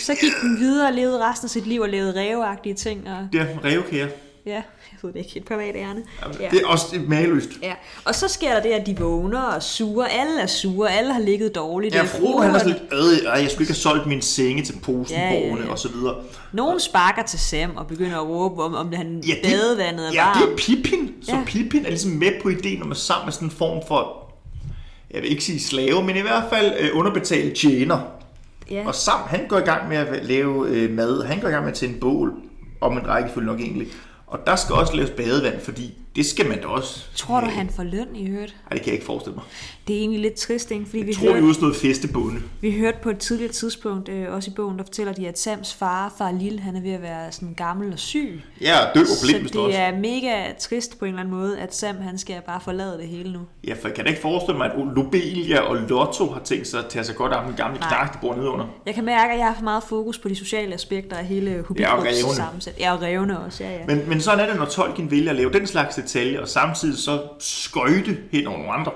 så 0.00 0.14
gik 0.14 0.32
den 0.42 0.58
videre 0.58 0.88
og 0.88 0.94
levede 0.94 1.30
resten 1.30 1.46
af 1.46 1.50
sit 1.50 1.66
liv 1.66 1.80
og 1.80 1.88
lavede 1.88 2.20
ræveagtige 2.20 2.74
ting. 2.74 3.08
Og, 3.08 3.28
det 3.32 3.40
er 3.40 3.46
revkære. 3.64 4.08
ja, 4.46 4.62
jeg 5.02 5.08
ved 5.08 5.12
det 5.12 5.18
ikke, 5.26 5.36
et 5.38 5.44
privat 5.44 5.74
ærne. 5.76 6.02
Ja. 6.40 6.48
Det 6.50 6.60
er 6.62 6.66
også 6.66 6.86
det 6.92 7.08
mageløst. 7.08 7.48
Ja, 7.62 7.72
og 8.04 8.14
så 8.14 8.28
sker 8.28 8.54
der 8.54 8.62
det, 8.62 8.68
at 8.70 8.86
de 8.86 8.96
vågner 8.98 9.40
og 9.42 9.62
sure. 9.62 10.10
Alle 10.12 10.40
er 10.40 10.46
sure, 10.46 10.90
alle 10.92 11.12
har 11.12 11.20
ligget 11.20 11.54
dårligt. 11.54 11.94
Ja, 11.94 12.02
Øh, 12.02 12.08
Frodo 12.08 12.38
han 12.38 12.54
er 12.54 12.58
sådan 12.58 12.72
lidt, 12.72 12.82
øh, 12.92 13.24
jeg 13.42 13.50
skulle 13.50 13.62
ikke 13.62 13.72
have 13.72 13.74
solgt 13.74 14.06
min 14.06 14.22
senge 14.22 14.62
til 14.62 14.74
posen, 14.82 15.16
Ja, 15.16 15.30
ja, 15.30 15.46
ja. 15.64 15.70
og 15.70 15.78
så 15.78 15.88
videre. 15.88 16.14
Nogen 16.52 16.80
sparker 16.80 17.22
til 17.22 17.38
Sam 17.38 17.70
og 17.76 17.86
begynder 17.86 18.16
at 18.20 18.26
råbe 18.28 18.62
om, 18.62 18.74
om 18.74 18.88
det 18.88 18.98
han 18.98 19.22
Ja, 19.28 19.34
ja, 19.34 19.48
badevandet 19.50 20.08
er 20.08 20.12
ja, 20.12 20.24
varmt. 20.24 20.40
det 20.44 20.52
er 20.52 20.56
Pippin. 20.56 21.10
Så 21.22 21.32
Ja. 21.32 21.42
Pippin 21.46 21.84
er 21.84 21.88
ligesom 21.88 22.10
med 22.10 22.30
på 22.42 22.48
ideen 22.48 22.82
om 22.82 22.90
at 22.90 22.96
sammen 22.96 23.26
med 23.26 23.32
sådan 23.32 23.48
en 23.48 23.52
form 23.52 23.82
for, 23.88 24.22
jeg 25.10 25.22
vil 25.22 25.30
ikke 25.30 25.44
sige 25.44 25.60
slave, 25.60 26.02
men 26.04 26.16
i 26.16 26.20
hvert 26.20 26.44
fald 26.52 26.72
øh, 26.80 26.88
underbetalt 26.92 27.56
tjener. 27.56 27.98
Ja. 28.70 28.86
Og 28.86 28.94
Sam, 28.94 29.20
han 29.26 29.40
går 29.48 29.58
i 29.58 29.60
gang 29.60 29.88
med 29.88 29.96
at 29.96 30.24
lave 30.26 30.68
øh, 30.68 30.90
mad. 30.90 31.24
Han 31.26 31.40
går 31.40 31.48
i 31.48 31.50
gang 31.50 31.64
med 31.64 31.72
at 31.72 31.78
tænde 31.78 32.00
bål, 32.00 32.32
om 32.80 32.92
en 32.98 33.08
rækkefølge 33.08 33.46
nok 33.46 33.60
egentlig. 33.60 33.88
Og 34.36 34.46
der 34.46 34.56
skal 34.56 34.74
også 34.74 34.96
laves 34.96 35.10
badevand, 35.10 35.60
fordi 35.60 35.94
det 36.16 36.26
skal 36.26 36.48
man 36.48 36.60
da 36.60 36.66
også. 36.66 37.04
Tror 37.14 37.40
du, 37.40 37.46
han 37.46 37.70
får 37.76 37.82
løn 37.82 38.06
i 38.14 38.26
øvrigt? 38.28 38.56
Nej, 38.64 38.68
det 38.70 38.78
kan 38.80 38.86
jeg 38.86 38.94
ikke 38.94 39.06
forestille 39.06 39.34
mig. 39.34 39.44
Det 39.88 39.96
er 39.96 40.00
egentlig 40.00 40.20
lidt 40.20 40.34
trist, 40.34 40.70
ikke? 40.70 40.84
Fordi 40.86 40.98
vi 40.98 41.06
Jeg 41.06 41.14
tror, 41.14 41.22
vi 41.22 41.26
hørte, 41.28 41.38
er 41.40 41.44
ude 41.44 41.54
sådan 41.54 41.62
noget 41.64 41.76
festebunde. 41.76 42.40
vi 42.60 42.72
hørte 42.78 42.98
på 43.02 43.10
et 43.10 43.18
tidligere 43.18 43.52
tidspunkt, 43.52 44.08
øh, 44.08 44.32
også 44.34 44.50
i 44.50 44.54
bogen, 44.56 44.78
der 44.78 44.84
fortæller 44.84 45.12
de, 45.12 45.28
at 45.28 45.38
Sams 45.38 45.74
far, 45.74 46.14
far 46.18 46.32
Lille, 46.32 46.60
han 46.60 46.76
er 46.76 46.80
ved 46.80 46.90
at 46.92 47.02
være 47.02 47.32
sådan 47.32 47.54
gammel 47.54 47.92
og 47.92 47.98
syg. 47.98 48.42
Ja, 48.60 48.78
og 48.88 48.94
dø 48.94 49.00
og 49.00 49.06
Så 49.06 49.26
blind, 49.26 49.40
hvis 49.40 49.50
det 49.50 49.60
også. 49.60 49.78
er 49.78 49.96
mega 49.98 50.52
trist 50.60 50.98
på 50.98 51.04
en 51.04 51.08
eller 51.08 51.20
anden 51.20 51.34
måde, 51.34 51.58
at 51.58 51.74
Sam 51.74 51.96
han 52.00 52.18
skal 52.18 52.34
bare 52.46 52.60
forlade 52.60 52.98
det 52.98 53.08
hele 53.08 53.32
nu. 53.32 53.38
Ja, 53.66 53.74
for 53.74 53.88
jeg 53.88 53.94
kan 53.94 54.04
da 54.04 54.10
ikke 54.10 54.22
forestille 54.22 54.58
mig, 54.58 54.66
at 54.66 54.78
Lobelia 54.96 55.60
og 55.60 55.76
Lotto 55.76 56.26
har 56.26 56.40
tænkt 56.44 56.66
sig 56.68 56.78
at 56.80 56.86
tage 56.88 57.04
sig 57.04 57.16
godt 57.16 57.32
af 57.32 57.44
den 57.46 57.54
gamle 57.56 57.76
knark, 57.78 58.12
der 58.12 58.18
bor 58.20 58.34
nede 58.34 58.48
under. 58.50 58.66
Jeg 58.86 58.94
kan 58.94 59.04
mærke, 59.04 59.32
at 59.32 59.38
jeg 59.38 59.46
har 59.46 59.54
for 59.54 59.64
meget 59.64 59.82
fokus 59.82 60.18
på 60.18 60.28
de 60.28 60.36
sociale 60.36 60.74
aspekter 60.74 61.16
af 61.16 61.24
hele 61.26 61.50
Ja, 61.78 61.92
og 61.96 61.98
rævene. 62.04 62.34
sammensæt. 62.34 62.74
Ja, 62.80 62.92
og 62.94 63.02
revne 63.02 63.40
også, 63.40 63.64
ja, 63.64 63.70
ja. 63.72 63.86
Men, 63.86 64.08
men 64.08 64.20
sådan 64.20 64.40
er 64.40 64.46
det, 64.50 64.56
når 64.58 64.64
Tolkien 64.66 65.10
vælger 65.10 65.30
at 65.30 65.36
lave 65.36 65.52
den 65.52 65.66
slags 65.66 65.98
detaljer, 66.06 66.40
og 66.40 66.48
samtidig 66.48 66.98
så 66.98 67.22
skøjte 67.38 68.18
hen 68.32 68.46
over 68.46 68.56
nogle 68.58 68.72
andre. 68.72 68.92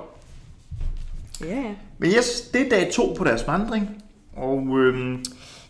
Ja, 1.45 1.57
ja. 1.57 1.75
Men 1.99 2.11
yes, 2.11 2.41
det 2.41 2.61
er 2.67 2.69
dag 2.71 2.93
to 2.93 3.15
på 3.19 3.25
deres 3.25 3.47
vandring. 3.47 4.03
Og 4.37 4.79
øhm, 4.79 5.25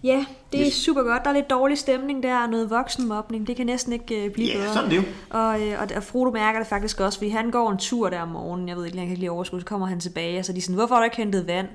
Ja, 0.04 0.24
det 0.52 0.60
er 0.60 0.66
Yes. 0.66 0.74
super 0.74 1.02
godt. 1.02 1.22
Der 1.24 1.30
er 1.30 1.34
lidt 1.34 1.50
dårlig 1.50 1.78
stemning 1.78 2.22
der, 2.22 2.42
og 2.42 2.48
noget 2.50 2.70
voksenmobning. 2.70 3.46
Det 3.46 3.56
kan 3.56 3.66
næsten 3.66 3.92
ikke 3.92 4.24
øh, 4.24 4.30
blive 4.30 4.48
ja, 4.48 4.56
bedre. 4.58 4.74
sådan 4.74 4.90
det 4.90 4.96
jo. 4.96 5.02
Og, 5.30 5.60
øh, 5.62 5.80
og, 5.82 5.88
og 5.96 6.02
Frodo 6.02 6.30
mærker 6.30 6.58
det 6.58 6.68
faktisk 6.68 7.00
også, 7.00 7.18
fordi 7.18 7.30
han 7.30 7.50
går 7.50 7.70
en 7.70 7.78
tur 7.78 8.10
der 8.10 8.20
om 8.20 8.28
morgenen. 8.28 8.68
Jeg 8.68 8.76
ved 8.76 8.84
ikke, 8.84 8.98
han 8.98 9.06
kan 9.06 9.10
ikke 9.12 9.20
lige 9.20 9.30
overskue. 9.30 9.60
Så 9.60 9.66
kommer 9.66 9.86
han 9.86 10.00
tilbage, 10.00 10.38
og 10.38 10.44
så 10.44 10.52
er 10.52 10.54
de 10.54 10.60
sådan, 10.62 10.74
hvorfor 10.74 10.94
har 10.94 11.02
du 11.02 11.04
ikke 11.04 11.16
hentet 11.16 11.46
vand? 11.46 11.66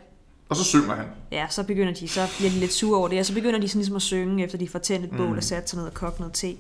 Og 0.50 0.56
så 0.56 0.64
synger 0.64 0.96
han. 0.96 1.06
Ja, 1.32 1.46
så 1.50 1.64
begynder 1.64 1.94
de, 1.94 2.08
så 2.08 2.28
bliver 2.38 2.52
de 2.52 2.60
lidt 2.60 2.74
sure 2.74 3.00
over 3.00 3.08
det, 3.08 3.20
og 3.20 3.26
så 3.26 3.34
begynder 3.34 3.60
de 3.60 3.68
sådan 3.68 3.80
ligesom 3.80 3.96
at 3.96 4.02
synge, 4.02 4.44
efter 4.44 4.58
de 4.58 4.68
får 4.68 4.80
tændt 4.80 5.06
et 5.06 5.12
bål 5.18 5.28
Mm. 5.30 5.38
og 5.38 5.44
sat 5.44 5.70
sig 5.70 5.78
ned 5.80 5.86
og 5.88 5.94
kogt 5.94 6.20
noget 6.20 6.34
te. 6.34 6.56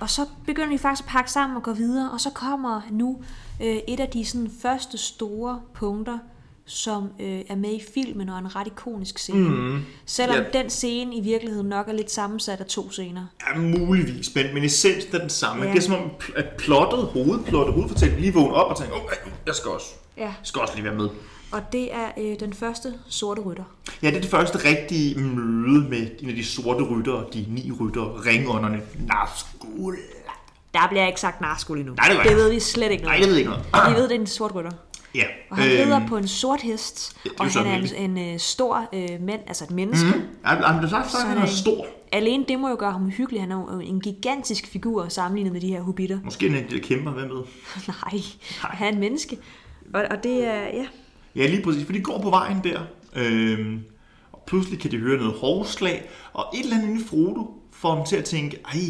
Og 0.00 0.10
så 0.10 0.26
begynder 0.46 0.70
de 0.70 0.78
faktisk 0.78 1.04
at 1.06 1.10
pakke 1.12 1.30
sammen 1.30 1.56
og 1.56 1.62
gå 1.62 1.72
videre, 1.72 2.10
og 2.10 2.20
så 2.20 2.30
kommer 2.30 2.80
nu 2.90 3.22
øh, 3.62 3.76
et 3.88 4.00
af 4.00 4.08
de 4.08 4.24
sådan, 4.24 4.50
første 4.62 4.98
store 4.98 5.60
punkter, 5.74 6.18
som 6.66 7.08
øh, 7.20 7.40
er 7.48 7.56
med 7.56 7.70
i 7.70 7.82
filmen 7.94 8.28
og 8.28 8.38
en 8.38 8.56
ret 8.56 8.66
ikonisk 8.66 9.18
scene. 9.18 9.48
Mm. 9.48 9.80
Selvom 10.06 10.36
Ja. 10.52 10.60
den 10.60 10.70
scene 10.70 11.16
i 11.16 11.20
virkeligheden 11.20 11.68
nok 11.68 11.88
er 11.88 11.92
lidt 11.92 12.10
sammensat 12.10 12.60
af 12.60 12.66
to 12.66 12.90
scener. 12.90 13.26
Ja, 13.54 13.60
muligvis, 13.60 14.34
men, 14.34 14.54
men 14.54 14.64
essensen 14.64 15.14
er 15.14 15.18
den 15.18 15.30
samme. 15.30 15.62
Ja. 15.62 15.68
Ja. 15.68 15.74
Det 15.74 15.78
er 15.78 15.82
som 15.86 15.94
om, 15.94 16.10
at 16.36 16.44
plottet, 16.58 17.00
hovedplottet, 17.04 17.74
hovedfortællingen 17.74 18.22
lige 18.22 18.34
vågner 18.34 18.54
op 18.54 18.70
og 18.70 18.78
tænker, 18.78 18.94
oh, 18.94 19.00
jeg 19.46 19.54
skal 19.54 19.70
også, 19.70 19.86
Ja. 20.16 20.22
jeg 20.22 20.34
skal 20.42 20.60
også 20.62 20.74
lige 20.74 20.84
være 20.84 20.94
med. 20.94 21.08
Og 21.52 21.72
det 21.72 21.94
er 21.94 22.08
øh, 22.18 22.40
den 22.40 22.52
første 22.52 22.94
sorte 23.08 23.40
rytter. 23.40 23.64
Ja, 24.02 24.06
det 24.10 24.16
er 24.16 24.20
det 24.20 24.30
første 24.30 24.58
rigtige 24.68 25.20
møde 25.20 25.88
med 25.88 26.06
en 26.20 26.28
af 26.28 26.34
de 26.34 26.44
sorte 26.44 26.84
ryttere, 26.84 27.24
de 27.32 27.46
ni 27.48 27.72
ryttere, 27.80 28.04
ringånderne, 28.04 28.82
Nazgul. 29.06 29.96
Der 30.74 30.88
bliver 30.88 31.06
ikke 31.06 31.20
sagt 31.20 31.40
narskul 31.40 31.78
endnu. 31.78 31.94
Nej, 31.94 32.08
det 32.08 32.28
det 32.28 32.36
ved 32.36 32.50
vi 32.50 32.60
slet 32.60 32.90
ikke 32.90 33.04
Nej, 33.04 33.18
noget. 33.18 33.26
jeg 33.26 33.30
ved 33.30 33.36
ikke 33.36 33.50
noget. 33.50 33.90
Vi 33.90 33.94
ved, 33.94 34.08
det 34.08 34.16
er 34.16 34.20
en 34.20 34.26
sort 34.26 34.54
rytter. 34.54 34.70
Ja, 35.14 35.24
Og 35.50 35.56
han 35.56 35.70
øhm, 35.70 35.82
rider 35.82 36.06
på 36.06 36.16
en 36.16 36.28
sort 36.28 36.60
hest, 36.60 37.16
ja, 37.24 37.30
det 37.30 37.40
og 37.40 37.46
han 37.46 37.66
er 37.66 37.98
en, 37.98 38.16
en 38.16 38.34
øh, 38.34 38.38
stor 38.38 38.88
øh, 38.92 39.08
mand, 39.20 39.40
altså 39.46 39.64
et 39.64 39.70
menneske. 39.70 40.06
Mm. 40.06 40.22
Han, 40.42 40.62
han, 40.62 40.88
sagt, 40.88 41.10
så, 41.10 41.16
Så 41.16 41.26
han 41.26 41.38
er 41.38 41.46
stor. 41.46 41.86
Alene 42.12 42.44
det 42.48 42.58
må 42.58 42.68
jo 42.68 42.76
gøre 42.78 42.92
ham 42.92 43.08
hyggelig. 43.10 43.40
Han 43.40 43.50
er 43.52 43.56
jo 43.56 43.80
en 43.80 44.00
gigantisk 44.00 44.66
figur 44.66 45.08
sammenlignet 45.08 45.52
med 45.52 45.60
de 45.60 45.68
her 45.68 45.80
hobitter. 45.80 46.18
Måske 46.24 46.46
en 46.46 46.54
enkelt 46.54 46.82
kæmper, 46.84 47.10
hvad 47.10 47.24
med? 47.24 47.42
Nej, 47.88 48.22
han 48.60 48.88
er 48.88 48.92
en 48.92 49.00
menneske. 49.00 49.38
Og, 49.94 50.04
og 50.10 50.22
det 50.22 50.44
er, 50.44 50.60
ja, 50.62 50.86
Ja, 51.36 51.46
lige 51.46 51.62
præcis, 51.62 51.84
for 51.84 51.92
de 51.92 52.00
går 52.00 52.20
på 52.22 52.30
vejen 52.30 52.60
der, 52.64 52.80
øhm, 53.16 53.80
og 54.32 54.42
pludselig 54.46 54.80
kan 54.80 54.90
de 54.90 54.98
høre 54.98 55.18
noget 55.18 55.34
hovslag, 55.34 56.08
og 56.32 56.44
et 56.54 56.60
eller 56.60 56.76
andet 56.76 56.88
inde 56.88 57.00
i 57.00 57.04
Frodo 57.04 57.62
får 57.72 57.94
dem 57.94 58.04
til 58.04 58.16
at 58.16 58.24
tænke, 58.24 58.58
ej, 58.64 58.80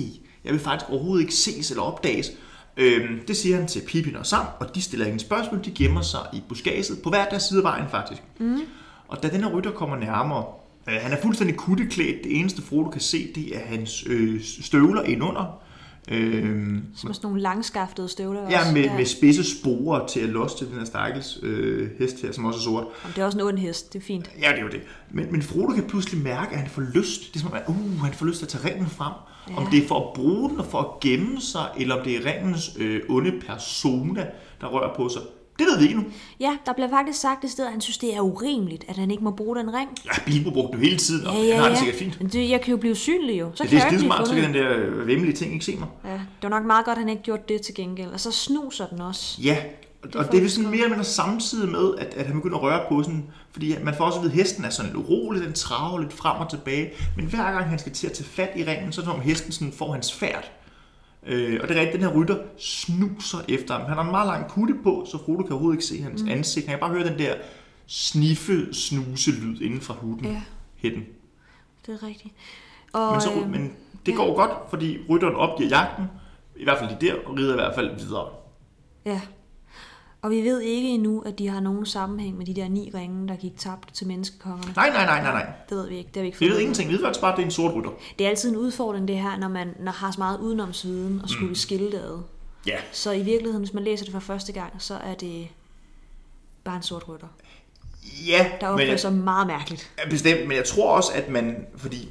jeg 0.44 0.52
vil 0.52 0.60
faktisk 0.60 0.90
overhovedet 0.90 1.22
ikke 1.22 1.34
ses 1.34 1.70
eller 1.70 1.82
opdages. 1.82 2.32
Øhm, 2.76 3.20
det 3.28 3.36
siger 3.36 3.56
han 3.56 3.66
til 3.66 3.82
Pippin 3.86 4.16
og 4.16 4.26
Sam, 4.26 4.46
og 4.60 4.74
de 4.74 4.82
stiller 4.82 5.06
ingen 5.06 5.20
spørgsmål, 5.20 5.64
de 5.64 5.70
gemmer 5.70 6.02
sig 6.02 6.20
i 6.32 6.42
buskaget 6.48 7.00
på 7.02 7.08
hver 7.08 7.24
deres 7.24 7.42
side 7.42 7.60
af 7.60 7.64
vejen 7.64 7.88
faktisk. 7.90 8.22
Mm. 8.38 8.60
Og 9.08 9.22
da 9.22 9.28
den 9.28 9.40
her 9.40 9.50
rytter 9.50 9.70
kommer 9.70 9.96
nærmere, 9.96 10.44
øh, 10.88 10.94
han 11.00 11.12
er 11.12 11.22
fuldstændig 11.22 11.56
kutteklædt, 11.56 12.24
det 12.24 12.38
eneste 12.38 12.62
Frodo 12.62 12.90
kan 12.90 13.00
se, 13.00 13.32
det 13.34 13.56
er 13.56 13.60
hans 13.60 14.04
øh, 14.06 14.40
støvler 14.42 15.02
indunder. 15.02 15.61
Øhm, 16.08 16.82
som 16.96 17.14
sådan 17.14 17.26
nogle 17.26 17.42
langskaftede 17.42 18.08
støvler 18.08 18.40
også. 18.40 18.58
ja, 18.58 18.72
med, 18.72 18.96
med 18.96 19.04
spidse 19.04 19.58
sporer 19.60 20.06
til 20.06 20.20
at 20.20 20.28
losse 20.28 20.58
til 20.58 20.66
den 20.66 20.78
her 20.78 20.84
stakkels 20.84 21.38
øh, 21.42 21.90
hest 21.98 22.22
her, 22.22 22.32
som 22.32 22.44
også 22.44 22.58
er 22.58 22.62
sort. 22.62 22.84
Jamen, 23.04 23.14
det 23.14 23.22
er 23.22 23.26
også 23.26 23.38
en 23.38 23.44
ond 23.44 23.58
hest, 23.58 23.92
det 23.92 23.98
er 23.98 24.04
fint. 24.04 24.30
Ja, 24.40 24.48
det 24.48 24.58
er 24.58 24.62
jo 24.62 24.68
det. 24.68 24.80
Men, 25.10 25.32
men 25.32 25.42
Frodo 25.42 25.72
kan 25.72 25.84
pludselig 25.84 26.22
mærke, 26.22 26.52
at 26.52 26.58
han 26.58 26.70
får 26.70 26.82
lyst. 26.94 27.20
Det 27.34 27.36
er 27.36 27.40
som 27.40 27.50
om, 27.50 27.56
at 27.56 27.62
uh, 27.68 28.00
han 28.00 28.12
får 28.12 28.26
lyst 28.26 28.38
til 28.38 28.46
at 28.46 28.48
tage 28.48 28.74
ringen 28.74 28.86
frem. 28.86 29.12
Ja. 29.50 29.56
Om 29.56 29.66
det 29.66 29.82
er 29.82 29.88
for 29.88 30.08
at 30.08 30.14
bruge 30.14 30.50
den 30.50 30.58
og 30.58 30.66
for 30.66 30.78
at 30.78 31.00
gemme 31.00 31.40
sig, 31.40 31.66
eller 31.76 31.94
om 31.94 32.04
det 32.04 32.16
er 32.16 32.32
ringens 32.32 32.76
øh, 32.78 33.00
onde 33.08 33.32
persona, 33.46 34.26
der 34.60 34.66
rører 34.66 34.94
på 34.94 35.08
sig. 35.08 35.22
Det 35.58 35.66
ved 35.66 35.78
vi 35.78 35.84
ikke 35.84 35.96
nu. 36.00 36.04
Ja, 36.40 36.56
der 36.66 36.72
bliver 36.72 36.88
faktisk 36.88 37.20
sagt 37.20 37.44
i 37.44 37.48
stedet, 37.48 37.68
at 37.68 37.72
han 37.72 37.80
synes, 37.80 37.98
det 37.98 38.16
er 38.16 38.20
urimeligt, 38.20 38.84
at 38.88 38.96
han 38.96 39.10
ikke 39.10 39.24
må 39.24 39.30
bruge 39.30 39.56
den 39.56 39.74
ring. 39.74 39.90
Ja, 40.04 40.10
Bilbo 40.26 40.50
brugte 40.50 40.78
det 40.78 40.86
hele 40.86 40.98
tiden, 40.98 41.26
og 41.26 41.34
Ja, 41.34 41.38
han 41.40 41.48
ja, 41.48 41.56
har 41.56 41.68
det 41.68 41.74
ja. 41.74 41.78
sikkert 41.78 41.96
fint. 41.98 42.20
Men 42.20 42.28
det, 42.28 42.50
jeg 42.50 42.60
kan 42.60 42.70
jo 42.70 42.76
blive 42.76 42.94
synlig 42.96 43.40
jo. 43.40 43.50
Så 43.54 43.64
Ja, 43.64 43.70
det 43.70 43.76
er 43.76 43.80
blive 43.88 43.98
skidesmart, 43.98 44.28
så 44.28 44.34
kan 44.34 44.44
den 44.44 44.54
der 44.54 44.68
øh, 44.76 45.06
vemmelige 45.06 45.36
ting 45.36 45.52
ikke 45.52 45.64
se 45.64 45.76
mig. 45.76 45.88
Ja, 46.04 46.12
det 46.12 46.20
var 46.42 46.48
nok 46.48 46.64
meget 46.66 46.84
godt, 46.84 46.96
at 46.98 47.02
han 47.02 47.08
ikke 47.08 47.22
gjorde 47.22 47.42
det 47.48 47.62
til 47.62 47.74
gengæld. 47.74 48.10
Og 48.10 48.20
så 48.20 48.32
snuser 48.32 48.86
den 48.86 49.00
også. 49.00 49.42
Ja, 49.42 49.56
og 50.02 50.08
det, 50.08 50.16
og 50.16 50.32
det 50.32 50.38
er 50.38 50.42
vi 50.42 50.48
sådan 50.48 50.64
mere 50.70 50.76
eller 50.76 50.88
mindre 50.88 51.04
samtidig 51.04 51.68
med, 51.68 51.94
at, 51.98 52.14
at 52.16 52.26
han 52.26 52.34
begynder 52.36 52.56
at 52.56 52.62
røre 52.62 52.80
på 52.88 53.02
sådan, 53.02 53.24
fordi 53.52 53.74
man 53.82 53.94
får 53.94 54.04
også 54.04 54.18
at 54.18 54.22
vide, 54.22 54.32
at 54.32 54.38
hesten 54.38 54.64
er 54.64 54.70
sådan 54.70 54.92
lidt 54.92 55.06
urolig, 55.06 55.42
den 55.42 55.52
traver 55.52 55.98
lidt 56.00 56.12
frem 56.12 56.40
og 56.40 56.50
tilbage, 56.50 56.90
men 57.16 57.26
hver 57.26 57.52
gang 57.52 57.64
han 57.64 57.78
skal 57.78 57.92
til 57.92 58.06
at 58.06 58.12
tage 58.12 58.28
fat 58.28 58.50
i 58.56 58.64
ringen, 58.64 58.92
så 58.92 59.00
er 59.00 59.04
det 59.04 59.10
som 59.12 59.20
om 59.20 59.24
hesten 59.26 59.52
sådan 59.52 59.72
får 59.72 59.92
hans 59.92 60.12
færd. 60.12 60.50
Øh, 61.26 61.58
og 61.62 61.68
det 61.68 61.76
er 61.76 61.80
rigtigt, 61.80 62.02
den 62.02 62.10
her 62.10 62.16
rytter 62.16 62.36
snuser 62.58 63.38
efter 63.48 63.74
ham. 63.74 63.86
Han 63.86 63.96
har 63.96 64.04
en 64.04 64.10
meget 64.10 64.26
lang 64.26 64.48
kutte 64.50 64.74
på, 64.82 65.06
så 65.10 65.18
Frodo 65.18 65.42
kan 65.42 65.52
overhovedet 65.52 65.76
ikke 65.76 65.84
se 65.84 66.02
hans 66.02 66.22
mm. 66.22 66.28
ansigt. 66.28 66.66
Han 66.66 66.72
kan 66.72 66.80
bare 66.80 66.90
høre 66.90 67.08
den 67.08 67.18
der 67.18 67.34
sniffe, 67.86 68.74
snuse 68.74 69.30
lyd 69.30 69.60
inden 69.60 69.80
fra 69.80 69.94
huden. 69.94 70.24
Ja. 70.24 70.42
Hætten. 70.76 71.04
Det 71.86 71.94
er 71.94 72.06
rigtigt. 72.06 72.34
Og, 72.92 73.12
Men, 73.12 73.20
så, 73.20 73.32
øhm, 73.32 73.50
men 73.50 73.72
det 74.06 74.12
ja. 74.12 74.16
går 74.16 74.36
godt, 74.36 74.50
fordi 74.70 74.98
rytteren 75.08 75.34
opgiver 75.34 75.68
jagten, 75.68 76.04
i 76.56 76.64
hvert 76.64 76.78
fald 76.78 76.90
de 76.90 77.06
der, 77.06 77.14
og 77.26 77.36
rider 77.36 77.52
i 77.52 77.56
hvert 77.56 77.74
fald 77.74 77.96
videre. 77.96 78.28
Ja. 79.04 79.20
Og 80.22 80.30
vi 80.30 80.42
ved 80.42 80.60
ikke 80.60 80.88
endnu, 80.88 81.20
at 81.20 81.38
de 81.38 81.48
har 81.48 81.60
nogen 81.60 81.86
sammenhæng 81.86 82.38
med 82.38 82.46
de 82.46 82.54
der 82.54 82.68
ni 82.68 82.90
ringe, 82.94 83.28
der 83.28 83.36
gik 83.36 83.52
tabt 83.58 83.94
til 83.94 84.06
menneskekongerne. 84.06 84.72
Nej, 84.76 84.88
nej, 84.90 85.04
nej, 85.04 85.22
nej, 85.22 85.32
nej. 85.32 85.52
Det 85.68 85.76
ved 85.76 85.88
vi 85.88 85.96
ikke. 85.96 86.08
Det 86.08 86.16
har 86.16 86.22
vi 86.22 86.26
ikke 86.26 86.38
Vi 86.38 86.44
ved 86.44 86.50
fundet. 86.52 86.60
ingenting. 86.62 86.88
Vi 86.88 86.94
ved 86.94 87.00
faktisk 87.02 87.20
bare, 87.20 87.32
at 87.32 87.36
det 87.36 87.42
er 87.42 87.46
en 87.46 87.50
sort 87.52 87.74
rytter. 87.74 87.90
Det 88.18 88.24
er 88.24 88.30
altid 88.30 88.50
en 88.50 88.56
udfordring, 88.56 89.08
det 89.08 89.16
her, 89.18 89.38
når 89.38 89.48
man 89.48 89.74
når 89.80 89.92
har 89.92 90.10
så 90.10 90.18
meget 90.18 90.38
udenomsviden 90.38 91.20
og 91.22 91.28
skulle 91.28 91.48
mm. 91.48 91.54
skille 91.54 91.86
det 91.92 91.98
ad. 91.98 92.18
Ja. 92.66 92.76
Så 92.92 93.12
i 93.12 93.22
virkeligheden, 93.22 93.58
hvis 93.62 93.74
man 93.74 93.84
læser 93.84 94.04
det 94.04 94.12
for 94.12 94.20
første 94.20 94.52
gang, 94.52 94.72
så 94.78 94.94
er 94.94 95.14
det 95.14 95.48
bare 96.64 96.76
en 96.76 96.82
sort 96.82 97.08
rytter, 97.08 97.26
Ja, 98.26 98.46
der 98.60 98.66
men 98.66 98.72
opfører 98.72 98.88
jeg, 98.90 99.00
sig 99.00 99.12
meget 99.12 99.46
mærkeligt. 99.46 99.90
Ja, 100.04 100.08
Bestemt, 100.10 100.48
men 100.48 100.56
jeg 100.56 100.64
tror 100.64 100.96
også, 100.96 101.12
at 101.14 101.28
man, 101.28 101.66
fordi 101.76 102.08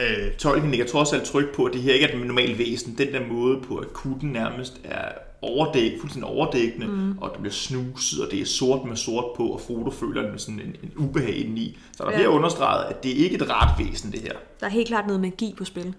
øh, 0.00 0.32
Tolkien 0.38 0.70
lægger 0.70 0.86
trods 0.86 1.12
alt 1.12 1.24
tryk 1.24 1.54
på, 1.54 1.64
at 1.64 1.72
det 1.72 1.82
her 1.82 1.92
ikke 1.94 2.06
er 2.06 2.16
den 2.16 2.26
normale 2.26 2.58
væsen. 2.58 2.98
Den 2.98 3.12
der 3.12 3.26
måde 3.26 3.60
på, 3.60 3.76
at 3.76 3.92
kutten 3.92 4.30
nærmest 4.30 4.80
er 4.84 5.08
overdækket, 5.42 6.00
fuldstændig 6.00 6.30
overdækkende, 6.30 6.86
mm. 6.86 7.18
og 7.18 7.30
der 7.34 7.40
bliver 7.40 7.52
snuset, 7.52 8.24
og 8.24 8.30
det 8.30 8.40
er 8.40 8.44
sort 8.46 8.84
med 8.88 8.96
sort 8.96 9.24
på, 9.36 9.46
og 9.46 9.60
Frodo 9.60 9.90
føler 9.90 10.32
en, 10.32 10.38
sådan 10.38 10.60
en, 10.60 10.76
en 10.82 10.92
ubehag 10.96 11.36
indeni. 11.36 11.78
Så 11.96 12.04
der 12.04 12.10
Ja. 12.10 12.16
bliver 12.16 12.28
understreget, 12.30 12.84
at 12.84 13.02
det 13.02 13.08
ikke 13.08 13.36
er 13.38 13.42
et 13.42 13.50
rart 13.50 13.78
væsen, 13.78 14.12
det 14.12 14.20
her. 14.20 14.32
Der 14.60 14.66
er 14.66 14.70
helt 14.70 14.88
klart 14.88 15.06
noget 15.06 15.20
magi 15.20 15.54
på 15.58 15.64
spil. 15.64 15.94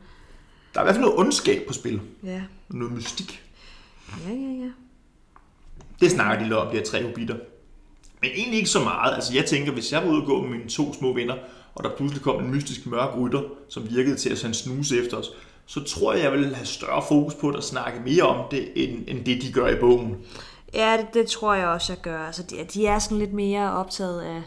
Der 0.73 0.79
er 0.79 0.83
i 0.83 0.85
hvert 0.85 0.95
fald 0.95 1.05
noget 1.05 1.19
ondskab 1.19 1.67
på 1.67 1.73
spil. 1.73 2.01
Ja. 2.23 2.41
Noget 2.69 2.93
mystik. 2.93 3.43
Ja, 4.27 4.33
ja, 4.33 4.51
ja. 4.65 4.69
Det 6.01 6.11
snakker 6.11 6.37
de 6.37 6.43
lidt 6.43 6.53
om, 6.53 6.67
de 6.71 6.77
her 6.77 6.83
tre 6.85 7.03
hobitter. 7.03 7.35
Men 8.21 8.31
egentlig 8.35 8.57
ikke 8.57 8.69
så 8.69 8.83
meget. 8.83 9.15
Altså 9.15 9.33
jeg 9.33 9.45
tænker, 9.45 9.71
hvis 9.71 9.91
jeg 9.91 10.03
var 10.03 10.09
ude 10.11 10.21
og 10.21 10.25
gå 10.25 10.41
med 10.41 10.49
mine 10.49 10.69
to 10.69 10.93
små 10.93 11.13
venner, 11.13 11.35
og 11.75 11.83
der 11.83 11.89
pludselig 11.97 12.23
kom 12.23 12.43
en 12.43 12.51
mystisk 12.51 12.85
mørk 12.85 13.17
rytter, 13.17 13.41
som 13.69 13.89
virkede 13.89 14.15
til 14.15 14.29
at 14.29 14.37
sende 14.37 14.55
snuse 14.55 15.01
efter 15.03 15.17
os, 15.17 15.27
så 15.65 15.83
tror 15.83 16.13
jeg, 16.13 16.23
jeg 16.23 16.31
vil 16.31 16.55
have 16.55 16.65
større 16.65 17.03
fokus 17.07 17.33
på 17.33 17.47
det 17.47 17.55
og 17.55 17.63
snakke 17.63 17.99
mere 17.99 18.23
om 18.23 18.45
det, 18.51 18.71
end, 18.75 19.03
end 19.07 19.25
det 19.25 19.41
de 19.41 19.51
gør 19.51 19.67
i 19.67 19.79
bogen. 19.79 20.17
Ja, 20.73 20.97
det, 20.97 21.07
det 21.13 21.27
tror 21.27 21.53
jeg 21.53 21.67
også, 21.67 21.93
jeg 21.93 22.01
gør. 22.01 22.19
Altså, 22.19 22.43
de, 22.43 22.55
de 22.73 22.87
er 22.87 22.99
sådan 22.99 23.17
lidt 23.17 23.33
mere 23.33 23.73
optaget 23.73 24.21
af, 24.21 24.41